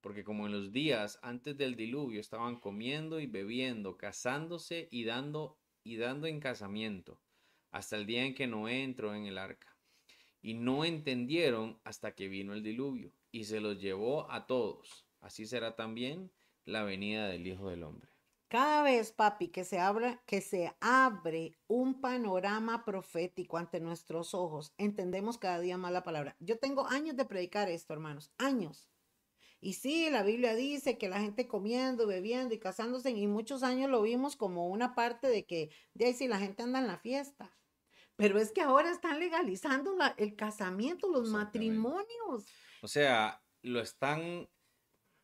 Porque 0.00 0.22
como 0.22 0.46
en 0.46 0.52
los 0.52 0.72
días 0.72 1.18
antes 1.22 1.56
del 1.56 1.74
diluvio 1.74 2.20
estaban 2.20 2.60
comiendo 2.60 3.18
y 3.18 3.26
bebiendo, 3.26 3.96
casándose 3.96 4.88
y 4.92 5.04
dando 5.04 5.58
y 5.82 5.96
dando 5.96 6.26
en 6.26 6.38
casamiento, 6.38 7.20
hasta 7.70 7.96
el 7.96 8.06
día 8.06 8.24
en 8.24 8.34
que 8.34 8.46
Noé 8.46 8.84
entró 8.84 9.14
en 9.14 9.26
el 9.26 9.38
arca. 9.38 9.76
Y 10.40 10.54
no 10.54 10.84
entendieron 10.84 11.80
hasta 11.82 12.14
que 12.14 12.28
vino 12.28 12.52
el 12.52 12.62
diluvio, 12.62 13.12
y 13.32 13.44
se 13.44 13.60
los 13.60 13.80
llevó 13.80 14.30
a 14.30 14.46
todos. 14.46 15.06
Así 15.20 15.46
será 15.46 15.74
también 15.74 16.30
la 16.64 16.84
venida 16.84 17.26
del 17.28 17.46
Hijo 17.46 17.70
del 17.70 17.82
Hombre. 17.82 18.10
Cada 18.48 18.82
vez, 18.82 19.12
papi, 19.12 19.48
que 19.48 19.62
se, 19.62 19.78
abra, 19.78 20.22
que 20.24 20.40
se 20.40 20.74
abre 20.80 21.58
un 21.66 22.00
panorama 22.00 22.82
profético 22.82 23.58
ante 23.58 23.78
nuestros 23.78 24.32
ojos, 24.32 24.72
entendemos 24.78 25.36
cada 25.36 25.60
día 25.60 25.76
más 25.76 25.92
la 25.92 26.02
palabra. 26.02 26.34
Yo 26.40 26.58
tengo 26.58 26.86
años 26.86 27.14
de 27.14 27.26
predicar 27.26 27.68
esto, 27.68 27.92
hermanos, 27.92 28.32
años. 28.38 28.88
Y 29.60 29.74
sí, 29.74 30.08
la 30.08 30.22
Biblia 30.22 30.54
dice 30.54 30.96
que 30.96 31.10
la 31.10 31.20
gente 31.20 31.46
comiendo, 31.46 32.06
bebiendo 32.06 32.54
y 32.54 32.58
casándose, 32.58 33.10
y 33.10 33.26
muchos 33.26 33.62
años 33.62 33.90
lo 33.90 34.00
vimos 34.00 34.34
como 34.34 34.68
una 34.68 34.94
parte 34.94 35.26
de 35.28 35.44
que, 35.44 35.70
de 35.92 36.06
ahí 36.06 36.14
sí, 36.14 36.26
la 36.26 36.38
gente 36.38 36.62
anda 36.62 36.78
en 36.78 36.86
la 36.86 36.98
fiesta. 36.98 37.54
Pero 38.16 38.38
es 38.38 38.50
que 38.50 38.62
ahora 38.62 38.90
están 38.90 39.18
legalizando 39.18 39.94
el 40.16 40.36
casamiento, 40.36 41.08
los 41.08 41.28
matrimonios. 41.28 42.46
O 42.80 42.88
sea, 42.88 43.44
lo 43.60 43.80
están 43.80 44.48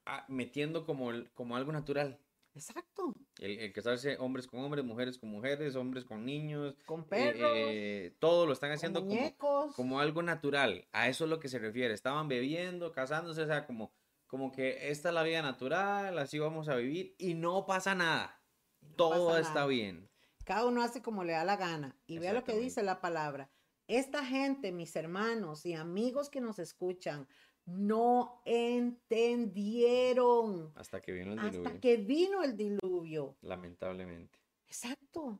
ah, 0.05 0.27
metiendo 0.29 0.85
como, 0.85 1.11
como 1.33 1.57
algo 1.57 1.73
natural. 1.73 2.21
Exacto. 2.55 3.15
El, 3.41 3.59
el 3.59 3.73
casarse 3.73 4.17
hombres 4.19 4.47
con 4.47 4.61
hombres, 4.61 4.85
mujeres 4.85 5.19
con 5.19 5.31
mujeres, 5.31 5.75
hombres 5.75 6.05
con 6.05 6.25
niños. 6.25 6.75
Con 6.87 7.01
eh, 7.01 7.07
perros. 7.09 7.51
Eh, 7.55 8.17
todo 8.21 8.47
lo 8.47 8.53
están 8.53 8.71
haciendo 8.71 9.01
como, 9.01 9.73
como, 9.75 10.01
algo 10.01 10.23
natural. 10.23 10.87
A 10.93 11.09
eso 11.09 11.25
es 11.25 11.31
lo 11.31 11.41
que 11.41 11.49
se 11.49 11.59
refiere. 11.59 11.93
Estaban 11.95 12.29
bebiendo, 12.29 12.93
casándose, 12.93 13.43
o 13.43 13.47
sea, 13.47 13.67
como, 13.67 13.93
como 14.27 14.53
que 14.53 14.91
esta 14.91 15.09
es 15.09 15.15
la 15.15 15.23
vida 15.23 15.43
natural, 15.43 16.17
así 16.19 16.39
vamos 16.39 16.69
a 16.69 16.77
vivir 16.77 17.15
y 17.19 17.35
no 17.35 17.67
pasa 17.67 17.95
nada. 17.95 18.41
todo 18.97 19.37
está 19.37 19.67
bien. 19.67 20.09
Cada 20.45 20.67
uno 20.67 20.83
hace 20.83 21.03
como 21.03 21.25
le 21.25 21.33
da 21.33 21.45
la 21.45 21.57
gana. 21.57 21.97
Y 22.07 22.19
vea 22.19 22.33
lo 22.33 22.45
que 22.45 22.57
dice 22.57 22.83
la 22.83 23.01
palabra. 23.01 23.51
Esta 23.87 24.25
gente, 24.25 24.73
mis 24.73 24.95
hermanos 24.97 25.67
y 25.67 25.75
amigos 25.75 26.31
que 26.31 26.41
nos 26.41 26.59
escuchan, 26.59 27.27
no 27.67 28.41
entendieron. 28.45 30.73
Hasta 30.75 31.01
que 31.01 31.13
vino 31.13 31.33
el 31.33 31.41
diluvio. 31.41 31.67
Hasta 31.67 31.81
que 31.81 31.97
vino 31.97 32.43
el 32.43 32.57
diluvio. 32.57 33.37
Lamentablemente. 33.43 34.39
Exacto. 34.67 35.39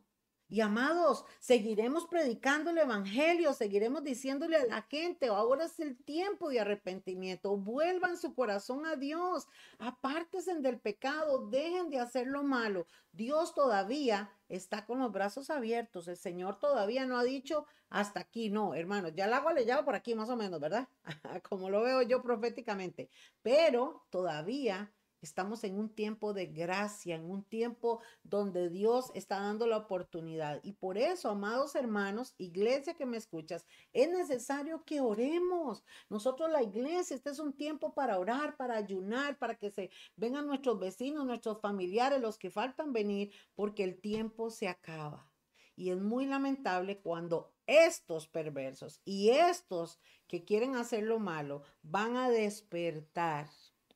Y 0.49 0.61
amados, 0.61 1.25
seguiremos 1.41 2.07
predicando 2.07 2.71
el 2.71 2.79
Evangelio, 2.79 3.55
seguiremos 3.55 4.05
diciéndole 4.05 4.57
a 4.57 4.67
la 4.67 4.83
gente, 4.83 5.29
ahora 5.29 5.65
es 5.65 5.81
el 5.81 5.97
tiempo 5.97 6.51
de 6.51 6.61
arrepentimiento, 6.61 7.57
vuelvan 7.57 8.19
su 8.19 8.35
corazón 8.35 8.85
a 8.85 8.97
Dios, 8.97 9.47
apártense 9.79 10.55
del 10.57 10.79
pecado, 10.79 11.49
dejen 11.49 11.89
de 11.89 11.99
hacer 11.99 12.27
lo 12.27 12.43
malo. 12.43 12.87
Dios 13.13 13.55
todavía 13.55 14.31
está 14.49 14.85
con 14.85 14.99
los 14.99 15.11
brazos 15.11 15.49
abiertos, 15.49 16.09
el 16.09 16.17
Señor 16.17 16.61
todavía 16.61 17.07
no 17.07 17.17
ha 17.17 17.25
dicho 17.25 17.67
hasta 17.89 18.21
aquí, 18.21 18.51
no, 18.51 18.75
hermanos, 18.75 19.13
ya 19.15 19.25
el 19.25 19.33
agua 19.33 19.55
le 19.55 19.65
lleva 19.65 19.85
por 19.85 19.95
aquí 19.95 20.15
más 20.15 20.29
o 20.29 20.37
menos, 20.37 20.61
¿verdad? 20.61 20.89
Como 21.49 21.71
lo 21.71 21.83
veo 21.83 22.03
yo 22.03 22.23
proféticamente, 22.23 23.09
pero 23.43 24.05
todavía 24.11 24.93
Estamos 25.25 25.65
en 25.65 25.79
un 25.79 25.89
tiempo 25.89 26.35
de 26.35 26.45
gracia, 26.45 27.17
en 27.17 27.25
un 27.31 27.43
tiempo 27.45 28.01
donde 28.25 28.69
Dios 28.69 29.11
está 29.15 29.41
dando 29.41 29.67
la 29.67 29.79
oportunidad. 29.79 30.61
Y 30.63 30.73
por 30.73 30.99
eso, 30.99 31.31
amados 31.31 31.75
hermanos, 31.77 32.35
iglesia 32.37 32.93
que 32.93 33.07
me 33.07 33.17
escuchas, 33.17 33.65
es 33.95 34.11
necesario 34.11 34.85
que 34.85 35.01
oremos. 35.01 35.83
Nosotros 36.11 36.51
la 36.51 36.63
iglesia, 36.63 37.17
este 37.17 37.31
es 37.31 37.39
un 37.39 37.55
tiempo 37.55 37.95
para 37.95 38.19
orar, 38.19 38.59
para 38.59 38.77
ayunar, 38.77 39.39
para 39.39 39.55
que 39.55 39.71
se 39.71 39.89
vengan 40.15 40.47
nuestros 40.47 40.79
vecinos, 40.79 41.25
nuestros 41.25 41.59
familiares, 41.59 42.21
los 42.21 42.37
que 42.37 42.51
faltan 42.51 42.93
venir, 42.93 43.33
porque 43.55 43.83
el 43.83 43.99
tiempo 43.99 44.51
se 44.51 44.69
acaba. 44.69 45.27
Y 45.75 45.89
es 45.89 46.03
muy 46.03 46.27
lamentable 46.27 46.99
cuando 46.99 47.55
estos 47.67 48.29
perversos 48.29 49.01
y 49.07 49.31
estos 49.31 49.99
que 50.29 50.45
quieren 50.45 50.77
hacer 50.77 51.05
lo 51.05 51.19
malo 51.19 51.63
van 51.83 52.19
a 52.19 52.29
despertar 52.29 53.49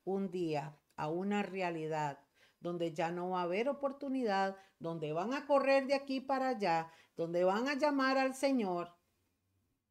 un 0.03 0.31
día 0.31 0.75
a 0.99 1.07
una 1.07 1.43
realidad 1.43 2.19
donde 2.59 2.93
ya 2.93 3.09
no 3.09 3.29
va 3.29 3.39
a 3.39 3.43
haber 3.43 3.69
oportunidad, 3.69 4.57
donde 4.79 5.13
van 5.13 5.33
a 5.33 5.45
correr 5.45 5.87
de 5.87 5.95
aquí 5.95 6.19
para 6.19 6.49
allá, 6.49 6.91
donde 7.15 7.45
van 7.45 7.69
a 7.69 7.75
llamar 7.75 8.17
al 8.17 8.35
Señor. 8.35 8.93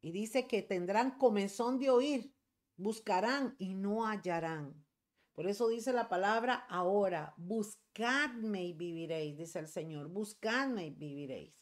Y 0.01 0.11
dice 0.11 0.47
que 0.47 0.61
tendrán 0.61 1.17
comezón 1.17 1.79
de 1.79 1.89
oír, 1.89 2.33
buscarán 2.77 3.55
y 3.57 3.73
no 3.73 4.05
hallarán. 4.05 4.85
Por 5.33 5.47
eso 5.47 5.67
dice 5.67 5.93
la 5.93 6.09
palabra 6.09 6.65
ahora, 6.69 7.33
buscadme 7.37 8.65
y 8.65 8.73
viviréis, 8.73 9.35
dice 9.35 9.59
el 9.59 9.67
Señor, 9.67 10.09
buscadme 10.09 10.87
y 10.87 10.91
viviréis. 10.91 11.55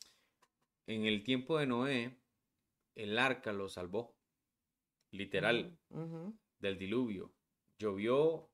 En 0.87 1.05
el 1.05 1.23
tiempo 1.23 1.57
de 1.57 1.67
Noé, 1.67 2.19
el 2.95 3.17
arca 3.17 3.53
lo 3.53 3.69
salvó, 3.69 4.17
literal, 5.11 5.79
del 6.59 6.77
diluvio. 6.77 7.33
Llovió 7.77 8.49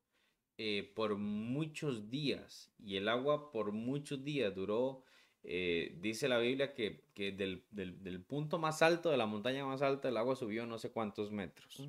eh, 0.59 0.91
por 0.95 1.17
muchos 1.17 2.11
días 2.11 2.71
y 2.77 2.97
el 2.97 3.09
agua 3.09 3.51
por 3.51 3.71
muchos 3.71 4.23
días 4.23 4.53
duró, 4.53 5.03
eh, 5.41 5.97
dice 5.99 6.27
la 6.27 6.37
Biblia 6.37 6.75
que, 6.75 7.07
del, 7.15 8.23
punto 8.27 8.59
más 8.59 8.83
alto, 8.83 9.09
de 9.09 9.17
la 9.17 9.25
montaña 9.25 9.65
más 9.65 9.81
alta, 9.81 10.09
el 10.09 10.17
agua 10.17 10.35
subió 10.35 10.67
no 10.67 10.77
sé 10.77 10.91
cuántos 10.91 11.31
metros. 11.31 11.81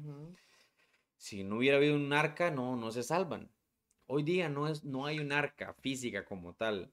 Si 1.19 1.45
no 1.45 1.59
hubiera 1.59 1.77
habido 1.77 1.95
un 1.95 2.11
arca, 2.15 2.51
no, 2.51 2.75
no 2.75 2.91
se 2.91 3.03
salvan. 3.03 3.51
Hoy 4.07 4.23
día 4.23 4.49
no, 4.49 4.67
es, 4.67 4.83
no 4.83 5.05
hay 5.05 5.19
un 5.19 5.33
arca 5.33 5.75
física 5.75 6.25
como 6.25 6.55
tal. 6.55 6.91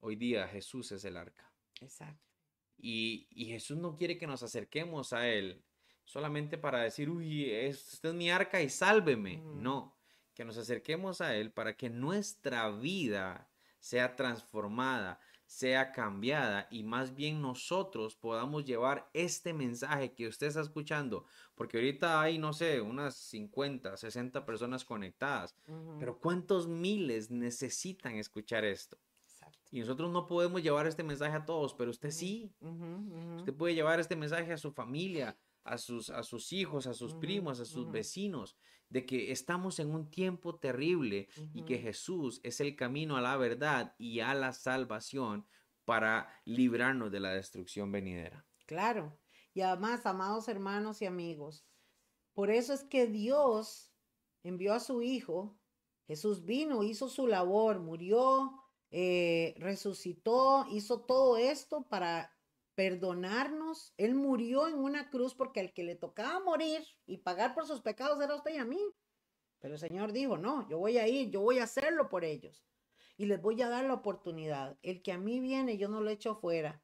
Hoy 0.00 0.16
día 0.16 0.48
Jesús 0.48 0.90
es 0.92 1.04
el 1.04 1.18
arca. 1.18 1.52
Exacto. 1.82 2.30
Y, 2.78 3.26
Jesús 3.36 3.76
no 3.76 3.94
quiere 3.94 4.16
que 4.16 4.26
nos 4.26 4.42
acerquemos 4.42 5.12
a 5.12 5.28
Él 5.28 5.62
solamente 6.06 6.56
para 6.56 6.80
decir, 6.80 7.10
uy, 7.10 7.50
este 7.50 8.08
es 8.08 8.14
mi 8.14 8.30
arca 8.30 8.62
y 8.62 8.70
sálveme. 8.70 9.36
No 9.36 9.99
que 10.40 10.46
nos 10.46 10.56
acerquemos 10.56 11.20
a 11.20 11.36
Él 11.36 11.52
para 11.52 11.76
que 11.76 11.90
nuestra 11.90 12.70
vida 12.70 13.50
sea 13.78 14.16
transformada, 14.16 15.20
sea 15.44 15.92
cambiada 15.92 16.66
y 16.70 16.82
más 16.82 17.14
bien 17.14 17.42
nosotros 17.42 18.16
podamos 18.16 18.64
llevar 18.64 19.10
este 19.12 19.52
mensaje 19.52 20.14
que 20.14 20.28
usted 20.28 20.46
está 20.46 20.62
escuchando, 20.62 21.26
porque 21.54 21.76
ahorita 21.76 22.22
hay, 22.22 22.38
no 22.38 22.54
sé, 22.54 22.80
unas 22.80 23.16
50, 23.16 23.98
60 23.98 24.46
personas 24.46 24.82
conectadas, 24.82 25.54
pero 25.98 26.18
¿cuántos 26.18 26.66
miles 26.66 27.30
necesitan 27.30 28.14
escuchar 28.14 28.64
esto? 28.64 28.96
Y 29.70 29.80
nosotros 29.80 30.10
no 30.10 30.26
podemos 30.26 30.62
llevar 30.62 30.86
este 30.86 31.02
mensaje 31.02 31.36
a 31.36 31.44
todos, 31.44 31.74
pero 31.74 31.90
usted 31.90 32.12
sí. 32.12 32.50
Usted 33.36 33.52
puede 33.52 33.74
llevar 33.74 34.00
este 34.00 34.16
mensaje 34.16 34.54
a 34.54 34.56
su 34.56 34.72
familia, 34.72 35.36
a 35.64 35.78
sus, 35.78 36.10
a 36.10 36.22
sus 36.22 36.52
hijos, 36.52 36.86
a 36.86 36.94
sus 36.94 37.14
primos, 37.14 37.60
a 37.60 37.64
sus 37.64 37.90
vecinos 37.90 38.56
de 38.90 39.06
que 39.06 39.30
estamos 39.30 39.78
en 39.78 39.94
un 39.94 40.10
tiempo 40.10 40.56
terrible 40.56 41.28
y 41.54 41.64
que 41.64 41.78
Jesús 41.78 42.40
es 42.42 42.60
el 42.60 42.74
camino 42.74 43.16
a 43.16 43.20
la 43.20 43.36
verdad 43.36 43.94
y 43.98 44.20
a 44.20 44.34
la 44.34 44.52
salvación 44.52 45.46
para 45.84 46.28
librarnos 46.44 47.10
de 47.10 47.20
la 47.20 47.30
destrucción 47.30 47.92
venidera. 47.92 48.44
Claro. 48.66 49.16
Y 49.54 49.60
además, 49.62 50.06
amados 50.06 50.48
hermanos 50.48 51.02
y 51.02 51.06
amigos, 51.06 51.64
por 52.32 52.50
eso 52.50 52.72
es 52.72 52.84
que 52.84 53.06
Dios 53.06 53.92
envió 54.42 54.74
a 54.74 54.80
su 54.80 55.02
Hijo, 55.02 55.56
Jesús 56.06 56.44
vino, 56.44 56.82
hizo 56.82 57.08
su 57.08 57.28
labor, 57.28 57.78
murió, 57.78 58.60
eh, 58.90 59.54
resucitó, 59.58 60.66
hizo 60.70 61.02
todo 61.02 61.36
esto 61.36 61.86
para 61.88 62.36
perdonarnos. 62.74 63.92
Él 63.96 64.14
murió 64.14 64.68
en 64.68 64.74
una 64.74 65.10
cruz 65.10 65.34
porque 65.34 65.60
al 65.60 65.72
que 65.72 65.84
le 65.84 65.96
tocaba 65.96 66.40
morir 66.40 66.86
y 67.06 67.18
pagar 67.18 67.54
por 67.54 67.66
sus 67.66 67.80
pecados 67.80 68.22
era 68.22 68.34
usted 68.34 68.54
y 68.54 68.58
a 68.58 68.64
mí. 68.64 68.80
Pero 69.60 69.74
el 69.74 69.80
Señor 69.80 70.12
dijo, 70.12 70.38
no, 70.38 70.68
yo 70.68 70.78
voy 70.78 70.98
a 70.98 71.06
ir, 71.06 71.30
yo 71.30 71.40
voy 71.42 71.58
a 71.58 71.64
hacerlo 71.64 72.08
por 72.08 72.24
ellos. 72.24 72.64
Y 73.16 73.26
les 73.26 73.40
voy 73.40 73.60
a 73.60 73.68
dar 73.68 73.84
la 73.84 73.94
oportunidad. 73.94 74.78
El 74.82 75.02
que 75.02 75.12
a 75.12 75.18
mí 75.18 75.40
viene, 75.40 75.76
yo 75.76 75.88
no 75.88 76.00
lo 76.00 76.10
echo 76.10 76.36
fuera. 76.36 76.82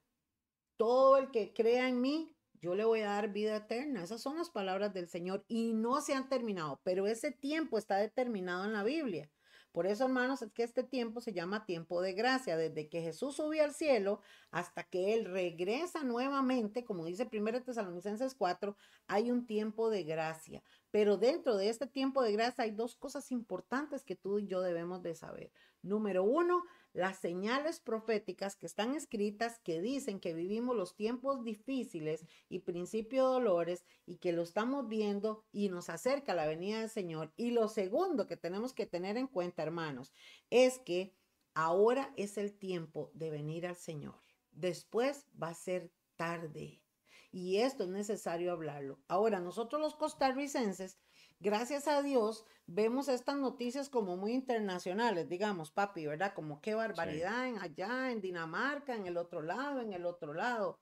Todo 0.76 1.16
el 1.16 1.30
que 1.30 1.54
crea 1.54 1.88
en 1.88 2.02
mí, 2.02 2.36
yo 2.60 2.74
le 2.74 2.84
voy 2.84 3.00
a 3.00 3.10
dar 3.10 3.32
vida 3.32 3.56
eterna. 3.56 4.02
Esas 4.02 4.20
son 4.20 4.36
las 4.36 4.50
palabras 4.50 4.92
del 4.92 5.08
Señor 5.08 5.44
y 5.48 5.72
no 5.72 6.00
se 6.02 6.14
han 6.14 6.28
terminado, 6.28 6.80
pero 6.84 7.06
ese 7.06 7.32
tiempo 7.32 7.78
está 7.78 7.96
determinado 7.96 8.64
en 8.64 8.74
la 8.74 8.84
Biblia. 8.84 9.30
Por 9.76 9.86
eso, 9.86 10.04
hermanos, 10.04 10.40
es 10.40 10.50
que 10.52 10.62
este 10.62 10.84
tiempo 10.84 11.20
se 11.20 11.34
llama 11.34 11.66
tiempo 11.66 12.00
de 12.00 12.14
gracia, 12.14 12.56
desde 12.56 12.88
que 12.88 13.02
Jesús 13.02 13.36
subió 13.36 13.62
al 13.62 13.74
cielo 13.74 14.22
hasta 14.50 14.84
que 14.84 15.12
Él 15.12 15.26
regresa 15.26 16.02
nuevamente, 16.02 16.82
como 16.82 17.04
dice 17.04 17.28
1 17.30 17.62
Tesalonicenses 17.62 18.34
4, 18.36 18.74
hay 19.06 19.30
un 19.30 19.44
tiempo 19.44 19.90
de 19.90 20.04
gracia. 20.04 20.62
Pero 20.90 21.18
dentro 21.18 21.58
de 21.58 21.68
este 21.68 21.86
tiempo 21.86 22.22
de 22.22 22.32
gracia 22.32 22.64
hay 22.64 22.70
dos 22.70 22.96
cosas 22.96 23.30
importantes 23.30 24.02
que 24.02 24.16
tú 24.16 24.38
y 24.38 24.46
yo 24.46 24.62
debemos 24.62 25.02
de 25.02 25.14
saber. 25.14 25.52
Número 25.82 26.24
uno, 26.24 26.64
las 26.96 27.18
señales 27.18 27.78
proféticas 27.78 28.56
que 28.56 28.64
están 28.64 28.94
escritas 28.94 29.58
que 29.58 29.82
dicen 29.82 30.18
que 30.18 30.32
vivimos 30.32 30.74
los 30.74 30.96
tiempos 30.96 31.44
difíciles 31.44 32.24
y 32.48 32.60
principio 32.60 33.26
de 33.26 33.34
dolores 33.34 33.84
y 34.06 34.16
que 34.16 34.32
lo 34.32 34.42
estamos 34.42 34.88
viendo 34.88 35.44
y 35.52 35.68
nos 35.68 35.90
acerca 35.90 36.34
la 36.34 36.46
venida 36.46 36.80
del 36.80 36.88
Señor. 36.88 37.34
Y 37.36 37.50
lo 37.50 37.68
segundo 37.68 38.26
que 38.26 38.38
tenemos 38.38 38.72
que 38.72 38.86
tener 38.86 39.18
en 39.18 39.26
cuenta, 39.26 39.62
hermanos, 39.62 40.14
es 40.48 40.78
que 40.78 41.14
ahora 41.52 42.14
es 42.16 42.38
el 42.38 42.56
tiempo 42.56 43.10
de 43.12 43.28
venir 43.28 43.66
al 43.66 43.76
Señor. 43.76 44.18
Después 44.52 45.26
va 45.40 45.48
a 45.48 45.54
ser 45.54 45.92
tarde. 46.16 46.82
Y 47.30 47.58
esto 47.58 47.84
es 47.84 47.90
necesario 47.90 48.52
hablarlo. 48.52 48.98
Ahora, 49.06 49.38
nosotros 49.38 49.82
los 49.82 49.96
costarricenses 49.96 50.96
gracias 51.40 51.88
a 51.88 52.02
Dios, 52.02 52.44
vemos 52.66 53.08
estas 53.08 53.36
noticias 53.36 53.88
como 53.88 54.16
muy 54.16 54.32
internacionales, 54.32 55.28
digamos, 55.28 55.70
papi, 55.70 56.06
¿verdad? 56.06 56.34
Como 56.34 56.60
qué 56.60 56.74
barbaridad 56.74 57.48
en 57.48 57.58
allá, 57.58 58.10
en 58.10 58.20
Dinamarca, 58.20 58.94
en 58.94 59.06
el 59.06 59.16
otro 59.16 59.42
lado, 59.42 59.80
en 59.80 59.92
el 59.92 60.06
otro 60.06 60.34
lado. 60.34 60.78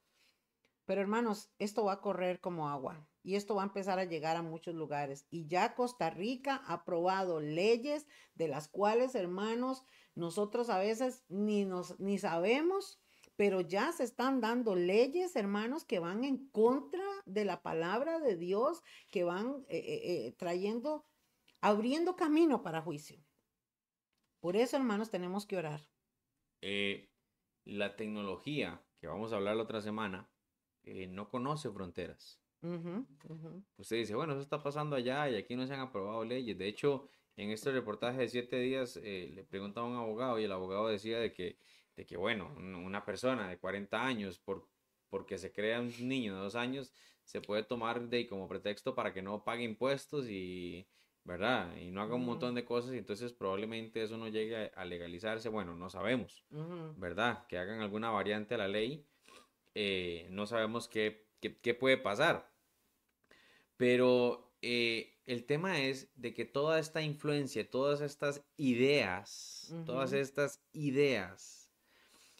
Pero 0.87 1.01
hermanos, 1.01 1.51
esto 1.59 1.85
va 1.85 1.95
a 1.95 2.01
correr 2.01 2.41
como 2.41 2.69
agua 2.69 3.07
y 3.23 3.37
esto 3.37 3.55
va 3.55 3.63
a 3.63 3.67
empezar 3.67 3.99
a 3.99 4.05
llegar 4.05 4.37
a 4.37 4.43
muchos 4.43 4.75
lugares. 4.75 5.27
Y 5.31 5.47
ya 5.47 5.75
Costa 5.75 6.11
Rica 6.11 6.63
ha 6.67 6.75
aprobado 6.75 7.41
leyes 7.41 8.07
de 8.35 8.49
las 8.49 8.69
cuales, 8.69 9.15
hermanos, 9.15 9.85
nosotros 10.15 10.69
a 10.69 10.79
veces 10.79 11.25
ni, 11.29 11.65
nos, 11.65 11.99
ni 11.99 12.19
sabemos 12.19 13.01
pero 13.37 13.61
ya 13.61 13.93
se 13.93 14.05
están 14.05 14.41
dando 14.41 14.75
leyes, 14.77 15.37
hermanos, 15.37 15.85
que 15.85 15.99
van 15.99 16.25
en 16.25 16.49
contra 16.51 17.05
de 17.27 17.45
la 17.45 17.63
palabra 17.63 18.21
de 18.21 18.37
Dios, 18.37 18.83
que 19.11 19.25
van 19.25 19.65
eh, 19.69 19.79
eh, 19.79 20.27
eh, 20.27 20.33
trayendo, 20.33 21.05
abriendo 21.61 22.17
camino 22.17 22.63
para 22.63 22.83
juicio. 22.83 23.25
Por 24.41 24.57
eso, 24.57 24.77
hermanos, 24.77 25.11
tenemos 25.11 25.47
que 25.47 25.57
orar. 25.57 25.81
Eh, 26.61 27.11
la 27.65 27.97
tecnología, 27.97 28.83
que 28.99 29.07
vamos 29.07 29.33
a 29.33 29.37
hablar 29.37 29.57
la 29.57 29.63
otra 29.63 29.81
semana, 29.81 30.31
eh, 30.83 31.07
no 31.07 31.29
conoce 31.31 31.71
fronteras. 31.71 32.41
Usted 33.77 33.97
dice, 33.97 34.15
bueno, 34.15 34.33
eso 34.33 34.43
está 34.43 34.63
pasando 34.63 34.97
allá 34.97 35.29
y 35.29 35.37
aquí 35.37 35.57
no 35.57 35.67
se 35.67 35.75
han 35.75 35.81
aprobado 35.81 36.25
leyes. 36.25 36.57
De 36.57 36.69
hecho, 36.69 37.09
en 37.37 37.51
este 37.51 37.73
reportaje 37.73 38.21
de 38.21 38.29
siete 38.29 38.59
días 38.59 38.99
eh, 39.03 39.31
le 39.35 39.45
preguntaba 39.45 39.87
a 39.87 39.91
un 39.91 39.97
abogado 39.97 40.39
y 40.39 40.45
el 40.45 40.53
abogado 40.53 40.89
decía 40.89 41.19
de 41.19 41.33
que, 41.33 41.59
de 41.97 42.07
que 42.07 42.17
bueno, 42.17 42.55
una 42.57 43.05
persona 43.05 43.49
de 43.49 43.59
40 43.59 44.05
años, 44.05 44.39
por, 44.39 44.69
porque 45.09 45.39
se 45.39 45.53
crea 45.53 45.81
un 45.81 45.93
niño 46.09 46.35
de 46.35 46.41
dos 46.41 46.55
años, 46.55 46.93
se 47.25 47.41
puede 47.41 47.63
tomar 47.63 48.09
de 48.09 48.27
como 48.27 48.49
pretexto 48.49 48.95
para 48.95 49.13
que 49.13 49.23
no 49.23 49.45
pague 49.45 49.65
impuestos 49.65 50.29
y, 50.29 50.87
¿verdad? 51.25 51.75
Y 51.77 51.91
no 51.91 52.03
haga 52.03 52.15
un 52.15 52.25
montón 52.25 52.55
de 52.55 52.65
cosas 52.65 52.95
y 52.95 52.99
entonces 52.99 53.33
probablemente 53.33 54.03
eso 54.03 54.17
no 54.17 54.29
llegue 54.29 54.71
a, 54.75 54.85
legalizarse. 54.85 55.49
Bueno, 55.49 55.75
no 55.75 55.89
sabemos, 55.89 56.45
¿verdad? 56.97 57.47
Que 57.47 57.59
hagan 57.59 57.81
alguna 57.81 58.11
variante 58.11 58.55
a 58.55 58.59
la 58.59 58.69
ley. 58.69 59.07
Eh, 59.75 60.27
no 60.31 60.47
sabemos 60.47 60.89
qué, 60.89 61.27
qué 61.41 61.75
puede 61.75 61.97
pasar. 61.97 62.53
Pero 63.77 64.55
eh, 64.67 65.19
el 65.27 65.45
tema 65.45 65.81
es 65.81 66.11
de 66.15 66.33
que 66.33 66.45
toda 66.45 66.79
esta 66.79 67.03
influencia, 67.03 67.69
todas 67.69 68.01
estas 68.01 68.43
ideas, 68.57 69.75
todas 69.85 70.13
estas 70.13 70.63
ideas 70.73 71.64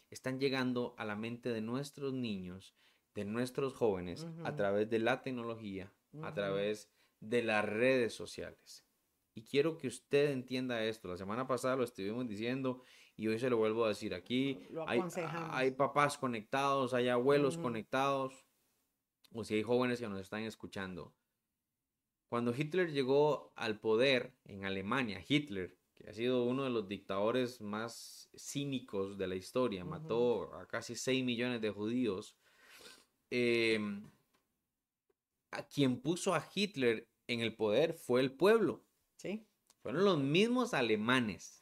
están 0.09 0.39
llegando 0.39 0.95
a 0.97 1.05
la 1.05 1.15
mente 1.15 1.49
de 1.49 1.61
nuestros 1.61 2.13
niños, 2.13 2.75
de 3.13 3.25
nuestros 3.25 3.73
jóvenes, 3.73 4.27
a 4.43 4.55
través 4.55 4.89
de 4.89 4.99
la 4.99 5.21
tecnología, 5.21 5.93
a 6.21 6.33
través 6.33 6.91
de 7.19 7.43
las 7.43 7.65
redes 7.65 8.13
sociales. 8.13 8.85
Y 9.33 9.43
quiero 9.43 9.77
que 9.77 9.87
usted 9.87 10.31
entienda 10.31 10.83
esto. 10.83 11.09
La 11.09 11.17
semana 11.17 11.47
pasada 11.47 11.75
lo 11.75 11.83
estuvimos 11.83 12.27
diciendo 12.27 12.81
y 13.17 13.27
hoy 13.27 13.39
se 13.39 13.49
lo 13.49 13.57
vuelvo 13.57 13.85
a 13.85 13.89
decir 13.89 14.13
aquí. 14.13 14.67
Hay, 14.87 15.01
hay, 15.51 15.71
papás 15.71 16.17
conectados, 16.17 16.93
hay 16.93 17.09
abuelos 17.09 17.57
conectados, 17.57 18.45
o 19.33 19.43
si 19.43 19.55
hay 19.55 19.63
jóvenes 19.63 19.99
que 19.99 20.07
nos 20.07 20.21
están 20.21 20.43
escuchando. 20.43 21.13
Cuando 22.29 22.55
Hitler 22.55 22.91
llegó 22.91 23.53
al 23.55 23.79
poder 23.79 24.33
en 24.45 24.65
Alemania, 24.65 25.23
Hitler, 25.27 25.77
que 25.95 26.09
ha 26.09 26.13
sido 26.13 26.43
uno 26.43 26.63
de 26.63 26.69
los 26.69 26.87
dictadores 26.87 27.61
más 27.61 28.29
cínicos 28.35 29.17
de 29.17 29.27
la 29.27 29.35
historia, 29.35 29.85
mató 29.85 30.53
a 30.55 30.67
casi 30.67 30.95
6 30.95 31.23
millones 31.23 31.61
de 31.61 31.69
judíos, 31.71 32.35
em, 33.29 34.09
a 35.51 35.63
quien 35.63 36.01
puso 36.01 36.35
a 36.35 36.45
Hitler 36.53 37.07
en 37.27 37.39
el 37.39 37.55
poder 37.55 37.93
fue 37.93 38.21
el 38.21 38.31
pueblo. 38.31 38.83
Sí. 39.15 39.45
Fueron 39.81 40.03
los 40.03 40.19
mismos 40.19 40.73
alemanes 40.73 41.59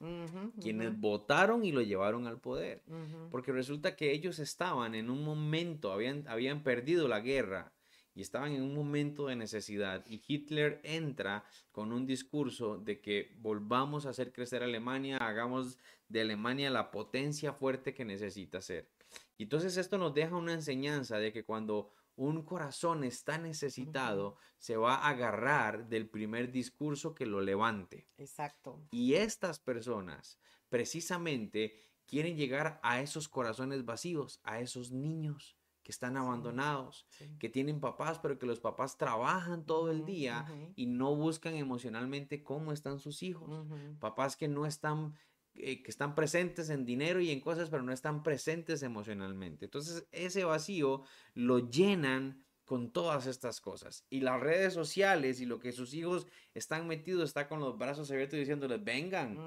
quienes 0.62 0.98
votaron 0.98 1.66
y 1.66 1.74
lo 1.74 1.82
llevaron 1.82 2.26
al 2.26 2.40
poder. 2.40 2.82
Porque 3.30 3.52
resulta 3.52 3.98
que 3.98 4.14
ellos 4.14 4.40
estaban 4.40 4.96
en 4.96 5.10
un 5.10 5.24
momento, 5.26 5.92
habían, 5.92 6.26
habían 6.28 6.64
perdido 6.64 7.10
la 7.10 7.20
guerra 7.20 7.74
y 8.16 8.22
estaban 8.22 8.52
en 8.54 8.62
un 8.62 8.74
momento 8.74 9.28
de 9.28 9.36
necesidad 9.36 10.06
y 10.08 10.22
Hitler 10.28 10.80
entra 10.84 11.44
con 11.72 11.92
un 11.92 12.06
discurso 12.06 12.78
de 12.78 13.02
que 13.02 13.36
volvamos 13.40 14.06
a 14.06 14.10
hacer 14.10 14.32
crecer 14.32 14.62
a 14.62 14.66
Alemania, 14.66 15.18
hagamos 15.18 15.78
de 16.08 16.22
Alemania 16.22 16.70
la 16.70 16.92
potencia 16.92 17.54
fuerte 17.54 17.94
que 17.94 18.06
necesita 18.06 18.62
ser. 18.62 18.90
Y 19.38 19.44
entonces 19.44 19.78
esto 19.78 19.98
nos 19.98 20.14
deja 20.14 20.36
una 20.36 20.54
enseñanza 20.54 21.18
de 21.18 21.32
que 21.32 21.44
cuando 21.44 21.92
un 22.16 22.44
corazón 22.44 23.04
está 23.04 23.38
necesitado, 23.38 24.36
se 24.60 24.78
va 24.78 24.96
a 24.96 25.10
agarrar 25.10 25.88
del 25.90 26.08
primer 26.08 26.52
discurso 26.52 27.16
que 27.16 27.26
lo 27.26 27.42
levante. 27.42 28.08
Exacto. 28.18 28.80
Y 28.92 29.16
estas 29.16 29.60
personas 29.60 30.40
precisamente 30.70 31.80
quieren 32.06 32.38
llegar 32.38 32.80
a 32.84 33.02
esos 33.02 33.28
corazones 33.28 33.86
vacíos, 33.86 34.40
a 34.44 34.60
esos 34.60 34.92
niños 34.92 35.58
que 35.84 35.92
están 35.92 36.16
abandonados, 36.16 37.06
que 37.40 37.50
tienen 37.50 37.80
papás, 37.80 38.18
pero 38.20 38.40
que 38.40 38.46
los 38.46 38.60
papás 38.60 38.98
trabajan 38.98 39.66
todo 39.66 39.92
el 39.92 40.06
día 40.06 40.46
y 40.76 40.86
no 40.86 41.16
buscan 41.16 41.56
emocionalmente 41.56 42.42
cómo 42.42 42.72
están 42.72 43.00
sus 43.00 43.22
hijos. 43.22 43.68
Papás 44.00 44.38
que 44.38 44.48
no 44.48 44.66
están, 44.66 45.14
eh, 45.56 45.84
que 45.84 45.92
están 45.92 46.16
presentes 46.16 46.70
en 46.70 46.86
dinero 46.86 47.20
y 47.20 47.32
en 47.32 47.42
cosas, 47.42 47.70
pero 47.70 47.84
no 47.84 47.92
están 47.92 48.24
presentes 48.24 48.82
emocionalmente. 48.82 49.66
Entonces, 49.66 50.08
ese 50.12 50.46
vacío 50.46 51.04
lo 51.34 51.70
llenan 51.70 52.44
con 52.66 52.92
todas 52.92 53.28
estas 53.28 53.60
cosas. 53.60 54.06
Y 54.10 54.22
las 54.22 54.40
redes 54.40 54.74
sociales 54.74 55.42
y 55.42 55.46
lo 55.46 55.60
que 55.60 55.74
sus 55.74 55.94
hijos 55.94 56.28
están 56.54 56.88
metidos 56.88 57.26
está 57.26 57.50
con 57.50 57.60
los 57.60 57.78
brazos 57.78 58.10
abiertos 58.10 58.40
diciéndoles, 58.40 58.82
vengan, 58.84 59.38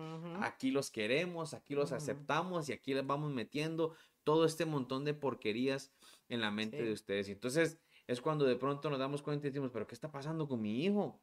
aquí 0.43 0.71
los 0.71 0.91
queremos, 0.91 1.55
aquí 1.55 1.75
los 1.75 1.93
aceptamos 1.93 2.69
y 2.69 2.73
aquí 2.75 2.93
les 2.93 3.07
vamos 3.07 3.33
metiendo 3.33 3.95
todo 4.23 4.45
este 4.45 4.67
montón 4.67 5.05
de 5.05 5.15
porquerías 5.15 5.93
en 6.29 6.41
la 6.41 6.51
mente 6.51 6.83
de 6.83 6.93
ustedes. 6.93 7.29
Y 7.29 7.33
entonces 7.33 7.79
es 8.07 8.21
cuando 8.21 8.45
de 8.45 8.57
pronto 8.57 8.91
nos 8.91 8.99
damos 8.99 9.23
cuenta 9.23 9.47
y 9.47 9.51
decimos, 9.51 9.71
pero 9.73 9.87
¿qué 9.87 9.95
está 9.95 10.11
pasando 10.11 10.49
con 10.49 10.61
mi 10.61 10.85
hijo? 10.85 11.21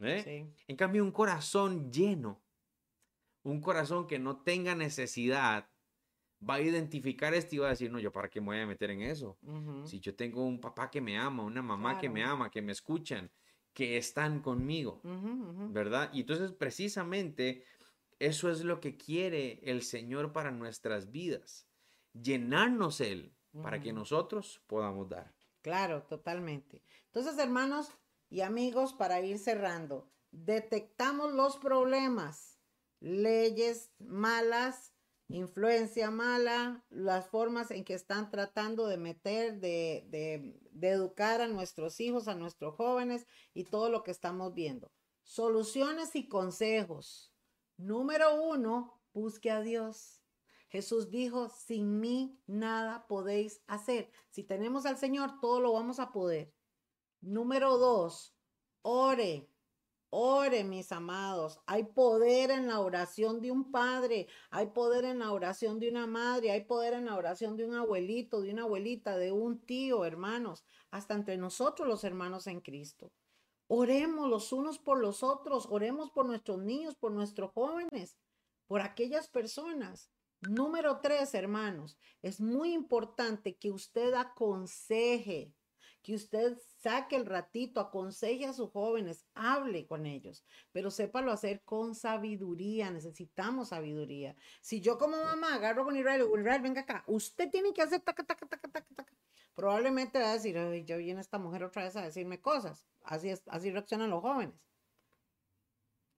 ¿Eh? 0.00 0.52
En 0.66 0.76
cambio, 0.76 1.04
un 1.04 1.12
corazón 1.12 1.92
lleno, 1.92 2.42
un 3.44 3.60
corazón 3.60 4.06
que 4.06 4.18
no 4.18 4.42
tenga 4.42 4.74
necesidad, 4.74 5.68
va 6.48 6.54
a 6.54 6.60
identificar 6.60 7.34
esto 7.34 7.54
y 7.54 7.58
va 7.58 7.68
a 7.68 7.70
decir, 7.70 7.90
no, 7.90 8.00
yo 8.00 8.12
para 8.12 8.28
qué 8.28 8.40
me 8.40 8.48
voy 8.48 8.58
a 8.58 8.66
meter 8.66 8.90
en 8.90 9.02
eso. 9.02 9.38
Si 9.84 10.00
yo 10.00 10.14
tengo 10.14 10.44
un 10.44 10.60
papá 10.60 10.90
que 10.90 11.00
me 11.00 11.16
ama, 11.16 11.44
una 11.44 11.62
mamá 11.62 11.98
que 11.98 12.08
me 12.08 12.24
ama, 12.24 12.50
que 12.50 12.62
me 12.62 12.72
escuchan, 12.72 13.30
que 13.72 13.96
están 13.96 14.40
conmigo, 14.40 15.00
¿verdad? 15.70 16.10
Y 16.12 16.20
entonces 16.20 16.52
precisamente 16.52 17.64
eso 18.18 18.50
es 18.50 18.64
lo 18.64 18.80
que 18.80 18.96
quiere 18.96 19.60
el 19.62 19.82
Señor 19.82 20.32
para 20.32 20.50
nuestras 20.50 21.12
vidas, 21.12 21.68
llenarnos 22.12 23.00
Él 23.00 23.34
para 23.60 23.80
que 23.80 23.92
nosotros 23.92 24.62
podamos 24.66 25.08
dar. 25.08 25.34
Claro, 25.60 26.02
totalmente. 26.04 26.82
Entonces, 27.06 27.38
hermanos 27.38 27.90
y 28.30 28.40
amigos, 28.40 28.94
para 28.94 29.20
ir 29.20 29.38
cerrando, 29.38 30.10
detectamos 30.30 31.32
los 31.32 31.56
problemas, 31.58 32.58
leyes 33.00 33.90
malas, 33.98 34.94
influencia 35.28 36.10
mala, 36.10 36.84
las 36.90 37.28
formas 37.28 37.70
en 37.70 37.84
que 37.84 37.94
están 37.94 38.30
tratando 38.30 38.86
de 38.86 38.96
meter, 38.96 39.60
de, 39.60 40.06
de, 40.08 40.60
de, 40.70 40.88
educar 40.88 41.40
a 41.40 41.48
nuestros 41.48 42.00
hijos, 42.00 42.28
a 42.28 42.34
nuestros 42.34 42.74
jóvenes 42.74 43.26
y 43.54 43.64
todo 43.64 43.88
lo 43.88 44.02
que 44.02 44.10
estamos 44.10 44.54
viendo. 44.54 44.90
Soluciones 45.22 46.16
y 46.16 46.28
consejos. 46.28 47.32
Número 47.76 48.42
uno, 48.42 49.00
busque 49.12 49.50
a 49.50 49.60
Dios. 49.60 50.21
Jesús 50.72 51.10
dijo, 51.10 51.50
sin 51.50 52.00
mí 52.00 52.40
nada 52.46 53.06
podéis 53.06 53.62
hacer. 53.66 54.10
Si 54.30 54.42
tenemos 54.42 54.86
al 54.86 54.96
Señor, 54.96 55.38
todo 55.38 55.60
lo 55.60 55.74
vamos 55.74 56.00
a 56.00 56.12
poder. 56.12 56.54
Número 57.20 57.76
dos, 57.76 58.34
ore. 58.80 59.50
Ore, 60.08 60.64
mis 60.64 60.90
amados. 60.90 61.60
Hay 61.66 61.84
poder 61.84 62.50
en 62.50 62.68
la 62.68 62.80
oración 62.80 63.42
de 63.42 63.50
un 63.50 63.70
padre, 63.70 64.28
hay 64.50 64.68
poder 64.68 65.04
en 65.04 65.18
la 65.18 65.32
oración 65.32 65.78
de 65.78 65.90
una 65.90 66.06
madre, 66.06 66.50
hay 66.50 66.64
poder 66.64 66.94
en 66.94 67.04
la 67.04 67.16
oración 67.16 67.54
de 67.58 67.66
un 67.66 67.74
abuelito, 67.74 68.40
de 68.40 68.52
una 68.52 68.62
abuelita, 68.62 69.18
de 69.18 69.30
un 69.30 69.60
tío, 69.60 70.06
hermanos, 70.06 70.64
hasta 70.90 71.12
entre 71.12 71.36
nosotros 71.36 71.86
los 71.86 72.02
hermanos 72.02 72.46
en 72.46 72.62
Cristo. 72.62 73.12
Oremos 73.68 74.26
los 74.26 74.52
unos 74.52 74.78
por 74.78 74.98
los 74.98 75.22
otros, 75.22 75.66
oremos 75.68 76.10
por 76.10 76.24
nuestros 76.24 76.60
niños, 76.60 76.94
por 76.94 77.12
nuestros 77.12 77.50
jóvenes, 77.52 78.16
por 78.66 78.80
aquellas 78.80 79.28
personas 79.28 80.10
Número 80.48 80.98
tres, 81.00 81.34
hermanos, 81.34 81.96
es 82.20 82.40
muy 82.40 82.72
importante 82.72 83.56
que 83.56 83.70
usted 83.70 84.12
aconseje, 84.14 85.54
que 86.02 86.16
usted 86.16 86.58
saque 86.80 87.14
el 87.14 87.26
ratito, 87.26 87.78
aconseje 87.78 88.46
a 88.46 88.52
sus 88.52 88.70
jóvenes, 88.70 89.24
hable 89.34 89.86
con 89.86 90.04
ellos, 90.04 90.44
pero 90.72 90.90
sépalo 90.90 91.30
hacer 91.30 91.62
con 91.62 91.94
sabiduría. 91.94 92.90
Necesitamos 92.90 93.68
sabiduría. 93.68 94.34
Si 94.60 94.80
yo 94.80 94.98
como 94.98 95.16
mamá 95.16 95.54
agarro 95.54 95.84
con 95.84 95.96
Israel, 95.96 96.26
Israel, 96.36 96.60
venga 96.60 96.80
acá, 96.80 97.04
usted 97.06 97.48
tiene 97.48 97.72
que 97.72 97.82
hacer 97.82 98.00
taca, 98.00 98.24
taca, 98.24 98.44
taca, 98.46 98.68
taca, 98.68 98.94
taca. 98.96 99.12
Probablemente 99.54 100.18
va 100.18 100.30
a 100.30 100.34
decir, 100.34 100.58
Ay, 100.58 100.84
ya 100.84 100.96
viene 100.96 101.20
esta 101.20 101.38
mujer 101.38 101.62
otra 101.62 101.84
vez 101.84 101.94
a 101.94 102.02
decirme 102.02 102.40
cosas. 102.40 102.88
Así, 103.04 103.28
es, 103.28 103.44
así 103.46 103.70
reaccionan 103.70 104.10
los 104.10 104.22
jóvenes. 104.22 104.56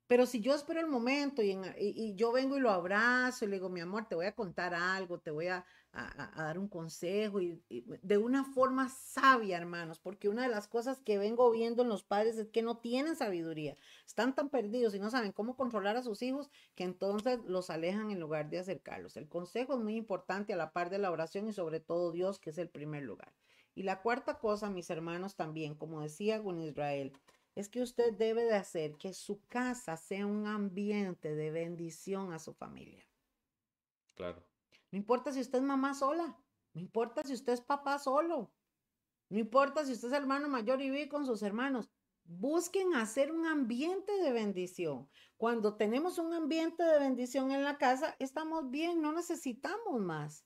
Pero 0.06 0.26
si 0.26 0.40
yo 0.40 0.54
espero 0.54 0.80
el 0.80 0.86
momento 0.86 1.42
y, 1.42 2.14
yo 2.14 2.30
vengo 2.30 2.56
y 2.56 2.60
lo 2.60 2.70
abrazo 2.70 3.44
y 3.44 3.48
le 3.48 3.56
digo, 3.56 3.70
mi 3.70 3.80
amor, 3.80 4.06
te 4.06 4.14
voy 4.14 4.26
a 4.26 4.34
contar 4.34 4.74
algo, 4.74 5.18
te 5.18 5.30
voy 5.30 5.46
a, 5.48 5.64
dar 5.92 6.58
un 6.58 6.68
consejo 6.68 7.40
y, 7.40 7.62
de 8.02 8.18
una 8.18 8.44
forma 8.44 8.88
sabia, 8.88 9.56
hermanos, 9.56 10.00
porque 10.00 10.28
una 10.28 10.42
de 10.42 10.48
las 10.48 10.66
cosas 10.66 11.00
que 11.00 11.18
vengo 11.18 11.50
viendo 11.52 11.82
en 11.82 11.88
los 11.88 12.02
padres 12.02 12.36
es 12.36 12.50
que 12.50 12.62
no 12.62 12.78
tienen 12.78 13.14
sabiduría, 13.14 13.76
están 14.04 14.34
tan 14.34 14.50
perdidos 14.50 14.94
y 14.94 14.98
no 14.98 15.08
saben 15.08 15.32
cómo 15.32 15.56
controlar 15.56 15.96
a 15.96 16.02
sus 16.02 16.20
hijos 16.22 16.50
que 16.74 16.84
entonces 16.84 17.38
los 17.46 17.70
alejan 17.70 18.10
en 18.10 18.20
lugar 18.20 18.50
de 18.50 18.58
acercarlos. 18.58 19.16
El 19.16 19.28
consejo 19.28 19.74
es 19.74 19.80
muy 19.80 19.96
importante 19.96 20.52
a 20.52 20.56
la 20.56 20.72
par 20.72 20.90
de 20.90 20.98
la 20.98 21.12
oración 21.12 21.48
y 21.48 21.52
sobre 21.52 21.80
todo 21.80 22.12
Dios, 22.12 22.40
que 22.40 22.50
es 22.50 22.58
el 22.58 22.68
primer 22.68 23.04
lugar. 23.04 23.32
Y 23.74 23.84
la 23.84 24.02
cuarta 24.02 24.38
cosa, 24.38 24.70
mis 24.70 24.90
hermanos, 24.90 25.36
también, 25.36 25.74
como 25.74 26.00
decía 26.00 26.42
con 26.42 26.60
Israel, 26.60 27.12
es 27.54 27.68
que 27.68 27.82
usted 27.82 28.12
debe 28.14 28.44
de 28.44 28.54
hacer 28.54 28.96
que 28.96 29.12
su 29.14 29.40
casa 29.48 29.96
sea 29.96 30.26
un 30.26 30.46
ambiente 30.46 31.34
de 31.34 31.50
bendición 31.50 32.32
a 32.32 32.38
su 32.38 32.52
familia. 32.52 33.06
Claro. 34.14 34.44
No 34.90 34.98
importa 34.98 35.32
si 35.32 35.40
usted 35.40 35.58
es 35.58 35.64
mamá 35.64 35.94
sola, 35.94 36.36
no 36.72 36.80
importa 36.80 37.22
si 37.22 37.32
usted 37.32 37.52
es 37.52 37.60
papá 37.60 37.98
solo, 37.98 38.52
no 39.28 39.38
importa 39.38 39.84
si 39.84 39.92
usted 39.92 40.08
es 40.08 40.14
hermano 40.14 40.48
mayor 40.48 40.80
y 40.80 40.90
vive 40.90 41.08
con 41.08 41.26
sus 41.26 41.42
hermanos. 41.42 41.90
Busquen 42.24 42.94
hacer 42.94 43.30
un 43.32 43.46
ambiente 43.46 44.12
de 44.22 44.32
bendición. 44.32 45.08
Cuando 45.36 45.76
tenemos 45.76 46.18
un 46.18 46.32
ambiente 46.32 46.82
de 46.82 46.98
bendición 46.98 47.50
en 47.50 47.64
la 47.64 47.76
casa, 47.76 48.16
estamos 48.18 48.70
bien, 48.70 49.02
no 49.02 49.12
necesitamos 49.12 50.00
más 50.00 50.44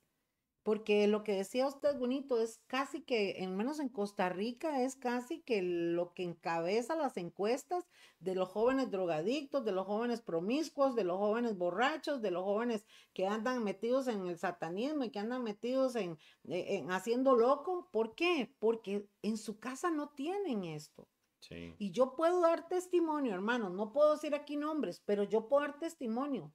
porque 0.63 1.07
lo 1.07 1.25
que 1.25 1.33
decía 1.33 1.67
usted 1.67 1.97
bonito 1.97 2.41
es 2.41 2.61
casi 2.67 3.03
que, 3.03 3.43
en 3.43 3.57
menos 3.57 3.79
en 3.81 3.89
Costa 3.89 4.29
Rica, 4.29 4.83
es 4.83 4.97
casi 4.97 5.41
que 5.41 5.63
lo 5.63 6.13
que 6.13 6.25
encabeza 6.25 6.95
las 6.95 7.17
encuestas 7.17 7.87
de 8.19 8.35
los 8.35 8.49
jóvenes 8.49 8.91
drogadictos, 8.91 9.65
de 9.65 9.73
los 9.73 9.87
jóvenes 9.87 10.21
promiscuos, 10.21 10.95
de 10.95 11.05
los 11.05 11.19
jóvenes 11.19 11.57
borrachos, 11.57 12.21
de 12.21 12.31
los 12.31 12.45
jóvenes 12.45 12.87
que 13.15 13.27
andan 13.27 13.65
metidos 13.65 14.09
en 14.09 14.27
el 14.27 14.39
satanismo 14.39 15.05
y 15.05 15.11
que 15.11 15.21
andan 15.21 15.43
metidos 15.43 15.97
en, 15.97 16.19
eh, 16.49 16.77
en 16.77 16.91
haciendo 16.91 17.35
loco. 17.35 17.89
¿Por 17.93 18.15
qué? 18.15 18.55
Porque 18.59 19.09
en 19.23 19.39
su 19.39 19.59
casa 19.59 19.91
no 19.91 20.11
tienen 20.11 20.65
esto. 20.65 21.09
Sí. 21.41 21.75
Y 21.79 21.93
yo 21.93 22.17
puedo 22.17 22.41
dar 22.41 22.69
testimonio, 22.69 23.33
hermano, 23.33 23.71
no 23.71 23.93
puedo 23.93 24.13
decir 24.13 24.35
aquí 24.35 24.57
nombres, 24.57 25.01
pero 25.05 25.23
yo 25.23 25.49
puedo 25.49 25.63
dar 25.63 25.79
testimonio 25.79 26.53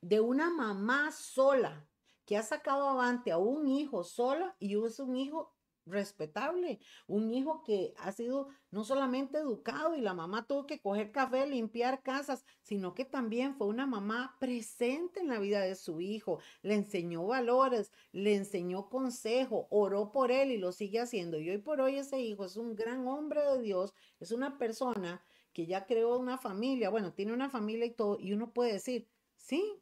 de 0.00 0.20
una 0.20 0.50
mamá 0.50 1.12
sola 1.12 1.86
que 2.30 2.36
ha 2.36 2.44
sacado 2.44 2.88
avante 2.88 3.32
a 3.32 3.38
un 3.38 3.66
hijo 3.66 4.04
solo 4.04 4.54
y 4.60 4.76
es 4.86 5.00
un 5.00 5.16
hijo 5.16 5.52
respetable, 5.84 6.78
un 7.08 7.32
hijo 7.32 7.64
que 7.64 7.92
ha 7.98 8.12
sido 8.12 8.50
no 8.70 8.84
solamente 8.84 9.38
educado 9.38 9.96
y 9.96 10.00
la 10.00 10.14
mamá 10.14 10.46
tuvo 10.46 10.64
que 10.64 10.80
coger 10.80 11.10
café, 11.10 11.44
limpiar 11.48 12.04
casas, 12.04 12.44
sino 12.62 12.94
que 12.94 13.04
también 13.04 13.56
fue 13.56 13.66
una 13.66 13.84
mamá 13.84 14.36
presente 14.38 15.18
en 15.18 15.26
la 15.26 15.40
vida 15.40 15.62
de 15.62 15.74
su 15.74 16.00
hijo, 16.00 16.38
le 16.62 16.74
enseñó 16.74 17.26
valores, 17.26 17.90
le 18.12 18.36
enseñó 18.36 18.88
consejo, 18.88 19.66
oró 19.68 20.12
por 20.12 20.30
él 20.30 20.52
y 20.52 20.58
lo 20.58 20.70
sigue 20.70 21.00
haciendo. 21.00 21.40
Y 21.40 21.50
hoy 21.50 21.58
por 21.58 21.80
hoy 21.80 21.96
ese 21.96 22.20
hijo 22.20 22.44
es 22.44 22.56
un 22.56 22.76
gran 22.76 23.08
hombre 23.08 23.40
de 23.44 23.60
Dios, 23.60 23.92
es 24.20 24.30
una 24.30 24.56
persona 24.56 25.20
que 25.52 25.66
ya 25.66 25.84
creó 25.84 26.16
una 26.16 26.38
familia, 26.38 26.90
bueno, 26.90 27.12
tiene 27.12 27.32
una 27.32 27.50
familia 27.50 27.86
y 27.86 27.90
todo, 27.90 28.20
y 28.20 28.32
uno 28.34 28.52
puede 28.52 28.74
decir, 28.74 29.08
sí, 29.34 29.80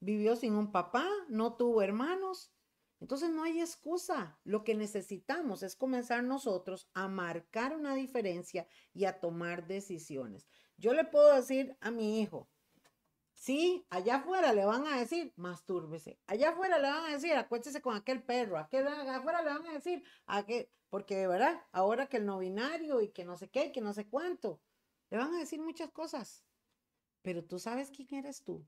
vivió 0.00 0.36
sin 0.36 0.54
un 0.54 0.72
papá, 0.72 1.06
no 1.28 1.56
tuvo 1.56 1.82
hermanos. 1.82 2.52
Entonces 3.00 3.30
no 3.30 3.44
hay 3.44 3.60
excusa. 3.60 4.38
Lo 4.44 4.64
que 4.64 4.74
necesitamos 4.74 5.62
es 5.62 5.76
comenzar 5.76 6.24
nosotros 6.24 6.88
a 6.94 7.08
marcar 7.08 7.76
una 7.76 7.94
diferencia 7.94 8.66
y 8.92 9.04
a 9.04 9.20
tomar 9.20 9.66
decisiones. 9.66 10.48
Yo 10.76 10.94
le 10.94 11.04
puedo 11.04 11.34
decir 11.34 11.76
a 11.80 11.90
mi 11.90 12.20
hijo, 12.20 12.48
sí, 13.34 13.86
allá 13.90 14.16
afuera 14.16 14.52
le 14.52 14.64
van 14.64 14.86
a 14.86 14.98
decir, 14.98 15.32
mastúrbese. 15.36 16.18
Allá 16.26 16.50
afuera 16.50 16.78
le 16.78 16.88
van 16.88 17.04
a 17.04 17.12
decir, 17.12 17.32
acuéstese 17.34 17.80
con 17.80 17.96
aquel 17.96 18.22
perro. 18.22 18.58
Allá 18.58 19.16
afuera 19.16 19.42
le 19.42 19.50
van 19.50 19.66
a 19.66 19.72
decir, 19.72 20.02
a 20.26 20.44
que, 20.44 20.70
porque 20.88 21.16
de 21.16 21.28
verdad, 21.28 21.62
ahora 21.72 22.08
que 22.08 22.16
el 22.16 22.26
no 22.26 22.38
binario 22.38 23.00
y 23.00 23.10
que 23.10 23.24
no 23.24 23.36
sé 23.36 23.48
qué, 23.48 23.70
que 23.72 23.80
no 23.80 23.92
sé 23.92 24.08
cuánto, 24.08 24.60
le 25.10 25.18
van 25.18 25.34
a 25.34 25.38
decir 25.38 25.60
muchas 25.60 25.90
cosas. 25.90 26.44
Pero 27.22 27.44
tú 27.44 27.58
sabes 27.58 27.90
quién 27.90 28.08
eres 28.12 28.42
tú. 28.42 28.66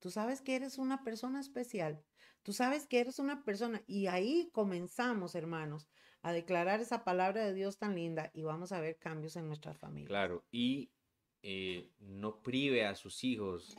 Tú 0.00 0.10
sabes 0.10 0.40
que 0.40 0.56
eres 0.56 0.78
una 0.78 1.02
persona 1.02 1.40
especial. 1.40 2.02
Tú 2.42 2.52
sabes 2.52 2.86
que 2.86 3.00
eres 3.00 3.18
una 3.18 3.44
persona. 3.44 3.82
Y 3.86 4.06
ahí 4.06 4.50
comenzamos, 4.52 5.34
hermanos, 5.34 5.88
a 6.22 6.32
declarar 6.32 6.80
esa 6.80 7.04
palabra 7.04 7.44
de 7.44 7.54
Dios 7.54 7.78
tan 7.78 7.94
linda 7.94 8.30
y 8.34 8.42
vamos 8.42 8.72
a 8.72 8.80
ver 8.80 8.98
cambios 8.98 9.36
en 9.36 9.46
nuestras 9.46 9.78
familias. 9.78 10.08
Claro, 10.08 10.44
y 10.50 10.90
eh, 11.42 11.90
no 11.98 12.42
prive 12.42 12.84
a 12.84 12.94
sus 12.94 13.22
hijos 13.24 13.76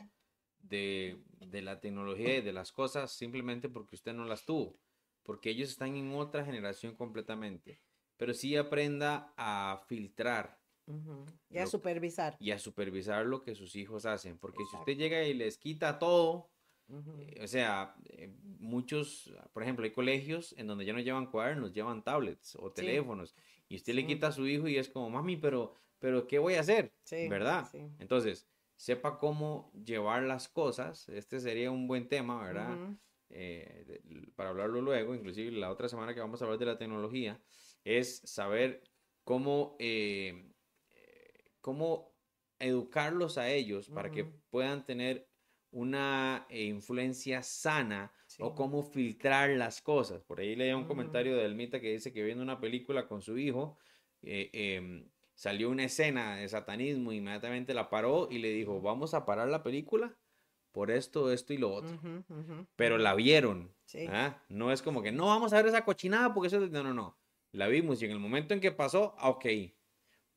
de, 0.58 1.22
de 1.38 1.62
la 1.62 1.80
tecnología 1.80 2.36
y 2.36 2.42
de 2.42 2.52
las 2.52 2.72
cosas 2.72 3.12
simplemente 3.12 3.68
porque 3.68 3.96
usted 3.96 4.14
no 4.14 4.24
las 4.24 4.44
tuvo, 4.44 4.78
porque 5.22 5.50
ellos 5.50 5.70
están 5.70 5.96
en 5.96 6.12
otra 6.14 6.44
generación 6.44 6.94
completamente. 6.94 7.80
Pero 8.16 8.34
sí 8.34 8.56
aprenda 8.56 9.32
a 9.36 9.82
filtrar 9.88 10.59
y 11.48 11.58
a 11.58 11.66
supervisar. 11.66 12.36
Y 12.38 12.50
a 12.50 12.58
supervisar 12.58 13.26
lo 13.26 13.42
que 13.42 13.54
sus 13.54 13.76
hijos 13.76 14.06
hacen, 14.06 14.38
porque 14.38 14.64
si 14.70 14.76
usted 14.76 14.96
llega 14.96 15.22
y 15.24 15.34
les 15.34 15.58
quita 15.58 15.98
todo, 15.98 16.50
eh, 17.18 17.40
o 17.42 17.46
sea, 17.46 17.94
eh, 18.08 18.32
muchos, 18.58 19.32
por 19.52 19.62
ejemplo, 19.62 19.84
hay 19.84 19.92
colegios 19.92 20.54
en 20.58 20.66
donde 20.66 20.84
ya 20.84 20.92
no 20.92 21.00
llevan 21.00 21.30
cuadernos, 21.30 21.72
llevan 21.72 22.02
tablets 22.02 22.56
o 22.56 22.70
teléfonos, 22.70 23.34
y 23.68 23.76
usted 23.76 23.94
le 23.94 24.06
quita 24.06 24.28
a 24.28 24.32
su 24.32 24.46
hijo 24.46 24.66
y 24.66 24.76
es 24.76 24.88
como, 24.88 25.10
mami, 25.10 25.36
pero, 25.36 25.74
pero 25.98 26.26
¿qué 26.26 26.38
voy 26.38 26.54
a 26.54 26.60
hacer? 26.60 26.92
¿Verdad? 27.28 27.68
Entonces, 27.98 28.48
sepa 28.76 29.18
cómo 29.18 29.72
llevar 29.84 30.24
las 30.24 30.48
cosas, 30.48 31.08
este 31.10 31.38
sería 31.38 31.70
un 31.70 31.86
buen 31.86 32.08
tema, 32.08 32.42
¿verdad? 32.42 32.76
Eh, 33.28 34.00
para 34.34 34.50
hablarlo 34.50 34.80
luego, 34.80 35.14
inclusive 35.14 35.52
la 35.52 35.70
otra 35.70 35.88
semana 35.88 36.14
que 36.14 36.20
vamos 36.20 36.42
a 36.42 36.46
hablar 36.46 36.58
de 36.58 36.66
la 36.66 36.78
tecnología, 36.78 37.40
es 37.84 38.20
saber 38.24 38.82
cómo 39.22 39.76
cómo 41.60 42.14
educarlos 42.58 43.38
a 43.38 43.48
ellos 43.48 43.88
para 43.88 44.10
que 44.10 44.24
puedan 44.24 44.84
tener 44.84 45.30
una 45.72 46.46
eh, 46.48 46.64
influencia 46.64 47.42
sana 47.42 48.12
o 48.38 48.54
cómo 48.54 48.82
filtrar 48.82 49.50
las 49.50 49.80
cosas. 49.80 50.22
Por 50.22 50.40
ahí 50.40 50.56
leía 50.56 50.76
un 50.76 50.84
comentario 50.84 51.36
de 51.36 51.44
Elmita 51.44 51.80
que 51.80 51.92
dice 51.92 52.12
que 52.12 52.22
viendo 52.22 52.42
una 52.42 52.60
película 52.60 53.06
con 53.06 53.22
su 53.22 53.38
hijo, 53.38 53.78
eh, 54.22 54.50
em, 54.52 55.08
salió 55.34 55.70
una 55.70 55.84
escena 55.84 56.36
de 56.36 56.48
satanismo, 56.48 57.12
inmediatamente 57.12 57.72
la 57.72 57.88
paró 57.88 58.28
y 58.30 58.38
le 58.38 58.50
dijo, 58.50 58.80
vamos 58.80 59.14
a 59.14 59.24
parar 59.24 59.48
la 59.48 59.62
película 59.62 60.16
por 60.72 60.90
esto, 60.90 61.32
esto 61.32 61.52
y 61.52 61.58
lo 61.58 61.72
otro. 61.72 61.98
Pero 62.76 62.98
la 62.98 63.14
vieron. 63.14 63.74
¿ah? 64.08 64.42
No 64.48 64.72
es 64.72 64.82
como 64.82 65.02
que 65.02 65.12
no 65.12 65.26
vamos 65.26 65.52
a 65.52 65.56
ver 65.56 65.66
esa 65.66 65.84
cochinada 65.84 66.34
porque 66.34 66.48
eso... 66.48 66.60
No, 66.68 66.82
no, 66.82 66.94
no. 66.94 67.16
La 67.52 67.66
vimos 67.68 68.00
y 68.00 68.04
en 68.04 68.12
el 68.12 68.20
momento 68.20 68.54
en 68.54 68.60
que 68.60 68.70
pasó, 68.70 69.14
ah, 69.18 69.30
ok, 69.30 69.46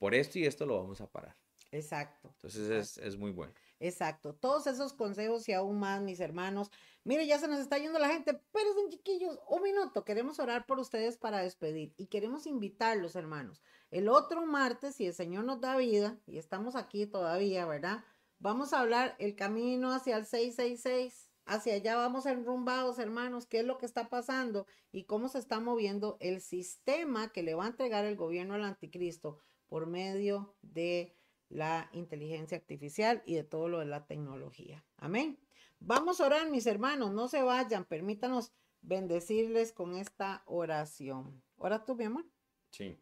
por 0.04 0.14
esto 0.16 0.38
y 0.38 0.46
esto 0.46 0.66
lo 0.66 0.82
vamos 0.82 1.00
a 1.00 1.10
parar. 1.10 1.34
Exacto. 1.72 2.28
Entonces 2.28 2.98
Es, 2.98 3.16
muy 3.16 3.32
bueno. 3.32 3.54
Exacto. 3.80 4.34
Todos 4.34 4.68
esos 4.68 4.92
consejos 4.92 5.48
y 5.48 5.54
aún 5.54 5.80
más, 5.80 6.02
mis 6.02 6.20
hermanos. 6.20 6.70
Mire, 7.06 7.26
ya 7.26 7.40
se 7.40 7.48
nos 7.48 7.60
está 7.60 7.78
yendo 7.78 8.00
la 8.00 8.10
gente, 8.10 8.38
pero 8.52 8.74
son 8.74 8.90
chiquillos, 8.90 9.40
un 9.48 9.62
minuto. 9.62 10.04
Queremos 10.04 10.40
orar 10.40 10.66
por 10.66 10.78
ustedes 10.78 11.16
para 11.16 11.38
despedir 11.38 11.94
y 11.96 12.08
queremos 12.08 12.48
invitarlos, 12.48 13.16
hermanos. 13.16 13.62
El 13.92 14.10
otro 14.10 14.46
martes, 14.46 14.96
si 14.96 15.06
el 15.06 15.14
Señor 15.14 15.46
nos 15.46 15.62
da 15.62 15.78
vida, 15.78 16.20
y 16.28 16.38
estamos 16.38 16.76
aquí 16.76 17.06
todavía, 17.06 17.66
¿verdad? 17.66 18.04
Vamos 18.40 18.74
a 18.74 18.82
hablar 18.82 19.16
el 19.20 19.38
camino 19.38 19.94
hacia 19.94 20.18
el 20.18 20.26
666. 20.26 21.30
Hacia 21.46 21.76
allá 21.76 21.96
vamos 21.96 22.26
enrumbados, 22.26 23.00
hermanos, 23.00 23.46
qué 23.46 23.60
es 23.62 23.66
lo 23.66 23.78
que 23.78 23.86
está 23.86 24.10
pasando 24.10 24.68
y 24.92 25.06
cómo 25.06 25.30
se 25.30 25.40
está 25.40 25.62
moviendo 25.62 26.18
el 26.20 26.42
sistema 26.42 27.32
que 27.32 27.42
le 27.42 27.54
va 27.54 27.64
a 27.64 27.70
entregar 27.70 28.04
el 28.04 28.18
gobierno 28.18 28.56
al 28.56 28.66
anticristo 28.66 29.40
por 29.74 29.88
medio 29.88 30.56
de 30.62 31.16
la 31.50 31.90
inteligencia 31.94 32.56
artificial 32.56 33.24
y 33.26 33.34
de 33.34 33.44
todo 33.44 33.68
lo 33.68 33.80
de 33.80 33.88
la 33.88 34.06
tecnología. 34.06 34.86
Amén. 34.98 35.40
Vamos 35.80 36.22
a 36.22 36.28
orar, 36.28 36.48
mis 36.52 36.68
hermanos, 36.68 37.12
no 37.12 37.28
se 37.28 37.42
vayan, 37.42 37.84
permítanos 37.84 38.52
bendecirles 38.82 39.72
con 39.74 39.96
esta 39.96 40.44
oración. 40.46 41.42
¿Ora 41.58 41.86
tú, 41.86 41.96
mi 41.96 42.04
amor? 42.04 42.24
Sí. 42.70 43.00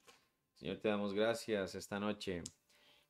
Señor, 0.56 0.78
te 0.78 0.88
damos 0.88 1.14
gracias 1.14 1.76
esta 1.76 2.00
noche 2.00 2.42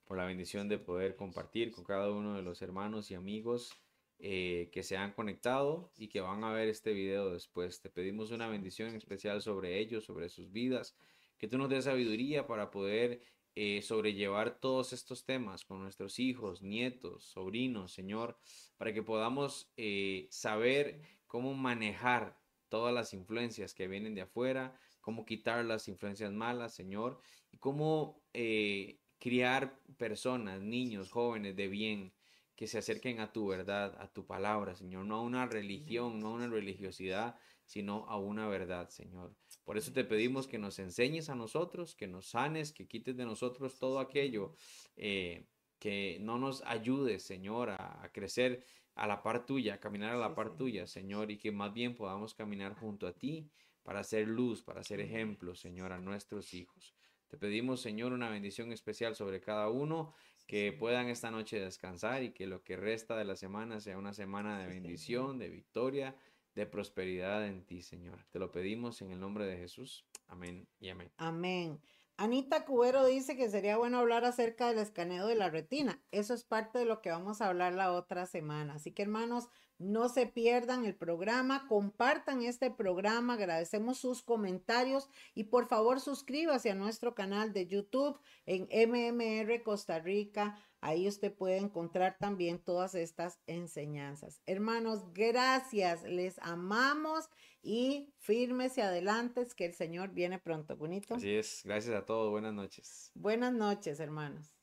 por 0.06 0.18
la 0.18 0.26
bendición 0.26 0.68
de 0.68 0.80
poder 0.80 1.16
compartir 1.16 1.72
con 1.72 1.84
cada 1.84 2.10
uno 2.10 2.34
de 2.34 2.42
los 2.42 2.64
hermanos 2.64 3.12
y 3.12 3.14
amigos 3.14 3.78
eh, 4.18 4.72
que 4.74 4.82
se 4.82 4.98
han 4.98 5.14
conectado 5.14 5.92
y 5.96 6.08
que 6.08 6.22
van 6.22 6.44
a 6.44 6.52
ver 6.52 6.68
este 6.68 6.94
video 6.94 7.32
después. 7.32 7.80
Te 7.80 7.92
pedimos 7.92 8.32
una 8.32 8.48
bendición 8.48 8.96
especial 8.96 9.40
sobre 9.44 9.78
ellos, 9.78 10.04
sobre 10.04 10.30
sus 10.30 10.52
vidas, 10.52 10.96
que 11.38 11.48
tú 11.48 11.60
nos 11.60 11.70
des 11.70 11.86
sabiduría 11.86 12.48
para 12.48 12.72
poder 12.72 13.22
eh, 13.56 13.82
sobrellevar 13.82 14.60
todos 14.60 14.94
estos 14.94 15.26
temas 15.26 15.66
con 15.66 15.82
nuestros 15.82 16.20
hijos, 16.20 16.62
nietos, 16.62 17.26
sobrinos, 17.26 17.92
Señor, 17.92 18.38
para 18.78 18.94
que 18.94 19.04
podamos 19.04 19.72
eh, 19.76 20.28
saber 20.32 21.02
cómo 21.28 21.54
manejar 21.54 22.40
todas 22.70 22.94
las 22.94 23.14
influencias 23.14 23.74
que 23.74 23.88
vienen 23.88 24.16
de 24.16 24.22
afuera, 24.22 24.80
cómo 25.02 25.26
quitar 25.26 25.66
las 25.66 25.88
influencias 25.90 26.32
malas, 26.32 26.74
Señor, 26.74 27.20
y 27.52 27.58
cómo 27.58 28.24
eh, 28.34 29.00
criar 29.20 29.78
personas, 29.98 30.62
niños, 30.62 31.12
jóvenes 31.12 31.56
de 31.56 31.68
bien, 31.68 32.14
que 32.56 32.68
se 32.68 32.78
acerquen 32.78 33.20
a 33.20 33.34
tu 33.34 33.48
verdad, 33.48 33.96
a 34.00 34.08
tu 34.08 34.26
palabra, 34.26 34.76
Señor, 34.76 35.06
no 35.06 35.16
a 35.16 35.22
una 35.22 35.46
religión, 35.46 36.20
no 36.20 36.28
a 36.28 36.34
una 36.34 36.48
religiosidad, 36.48 37.36
sino 37.66 38.06
a 38.08 38.18
una 38.18 38.48
verdad, 38.48 38.90
Señor. 38.90 39.36
Por 39.64 39.78
eso 39.78 39.92
te 39.94 40.04
pedimos 40.04 40.48
que 40.48 40.58
nos 40.58 40.80
enseñes 40.80 41.30
a 41.30 41.36
nosotros, 41.36 41.96
que 41.96 42.08
nos 42.08 42.28
sanes, 42.28 42.74
que 42.74 42.88
quites 42.88 43.16
de 43.16 43.26
nosotros 43.26 43.78
todo 43.78 44.00
aquello 44.00 44.56
eh, 44.96 45.46
que 45.82 46.20
no 46.22 46.38
nos 46.38 46.62
ayude, 46.64 47.20
Señor, 47.20 47.72
a, 47.72 48.10
crecer 48.14 48.64
a 48.94 49.08
la 49.08 49.24
par 49.24 49.48
tuya, 49.48 49.76
a 49.76 49.80
caminar 49.80 50.14
a 50.14 50.18
la 50.18 50.36
par 50.36 50.56
tuya, 50.56 50.86
Señor, 50.86 51.32
y 51.32 51.38
que 51.38 51.52
más 51.52 51.74
bien 51.74 51.96
podamos 51.96 52.36
caminar 52.36 52.76
junto 52.76 53.08
a 53.08 53.14
ti 53.14 53.50
para 53.82 54.02
hacer 54.02 54.28
luz, 54.28 54.62
para 54.62 54.84
ser 54.84 55.00
ejemplo, 55.00 55.56
Señor, 55.56 55.92
a 55.92 56.00
nuestros 56.00 56.54
hijos. 56.54 56.94
Te 57.28 57.38
pedimos, 57.38 57.82
Señor, 57.82 58.14
una 58.14 58.30
bendición 58.30 58.72
especial 58.72 59.16
sobre 59.16 59.42
cada 59.42 59.70
uno, 59.70 60.14
que 60.46 60.72
puedan 60.74 61.08
esta 61.08 61.32
noche 61.32 61.60
descansar 61.60 62.24
y 62.24 62.32
que 62.32 62.46
lo 62.46 62.62
que 62.62 62.76
resta 62.76 63.18
de 63.18 63.26
la 63.26 63.36
semana 63.36 63.80
sea 63.80 63.98
una 63.98 64.14
semana 64.14 64.60
de 64.60 64.68
bendición, 64.68 65.40
de 65.40 65.50
victoria, 65.50 66.16
de 66.56 66.66
prosperidad 66.66 67.46
en 67.48 67.66
ti, 67.66 67.82
Señor. 67.82 68.26
Te 68.32 68.40
lo 68.40 68.52
pedimos 68.52 69.02
en 69.02 69.12
el 69.12 69.20
nombre 69.20 69.46
de 69.46 69.58
Jesús. 69.58 70.06
Amén 70.28 70.68
y 70.80 70.90
amén. 70.90 71.12
Amén. 71.18 71.82
Anita 72.18 72.66
Cubero 72.66 73.06
dice 73.06 73.36
que 73.36 73.50
sería 73.50 73.78
bueno 73.78 73.98
hablar 73.98 74.26
acerca 74.26 74.68
del 74.68 74.78
escaneo 74.78 75.26
de 75.26 75.36
la 75.36 75.50
retina. 75.50 76.04
Eso 76.12 76.34
es 76.34 76.44
parte 76.44 76.78
de 76.78 76.86
lo 76.86 77.02
que 77.02 77.10
vamos 77.10 77.42
a 77.42 77.48
hablar 77.48 77.74
la 77.74 77.92
otra 77.92 78.28
semana. 78.28 78.76
Así 78.76 78.92
que 78.92 79.02
hermanos, 79.02 79.48
no 79.82 80.10
se 80.10 80.28
pierdan 80.28 80.86
el 80.86 80.96
programa, 80.96 81.68
compartan 81.68 82.44
este 82.44 82.72
programa, 82.72 83.34
agradecemos 83.34 83.98
sus 83.98 84.22
comentarios 84.22 85.10
y 85.34 85.46
por 85.46 85.68
favor 85.68 86.00
suscríbase 86.00 86.72
a 86.72 86.76
nuestro 86.76 87.16
canal 87.16 87.54
de 87.54 87.68
YouTube 87.68 88.20
en 88.46 88.68
MMR 88.72 89.64
Costa 89.64 90.00
Rica. 90.00 90.58
Ahí 90.80 91.08
usted 91.08 91.34
puede 91.34 91.58
encontrar 91.58 92.18
también 92.20 92.60
todas 92.60 92.96
estas 92.96 93.40
enseñanzas. 93.48 94.42
Hermanos, 94.46 95.14
gracias, 95.14 96.04
les 96.04 96.40
amamos 96.40 97.30
y 97.62 98.14
fírmese 98.18 98.82
adelante, 98.82 99.46
que 99.56 99.66
el 99.66 99.74
Señor 99.74 100.12
viene 100.12 100.40
pronto. 100.40 100.76
Bonito. 100.76 101.16
Así 101.16 101.36
es, 101.36 101.62
gracias 101.64 101.96
a 101.96 102.06
todos, 102.06 102.32
buenas 102.32 102.54
noches. 102.54 103.12
Buenas 103.14 103.54
noches, 103.54 104.00
hermanos. 104.00 104.61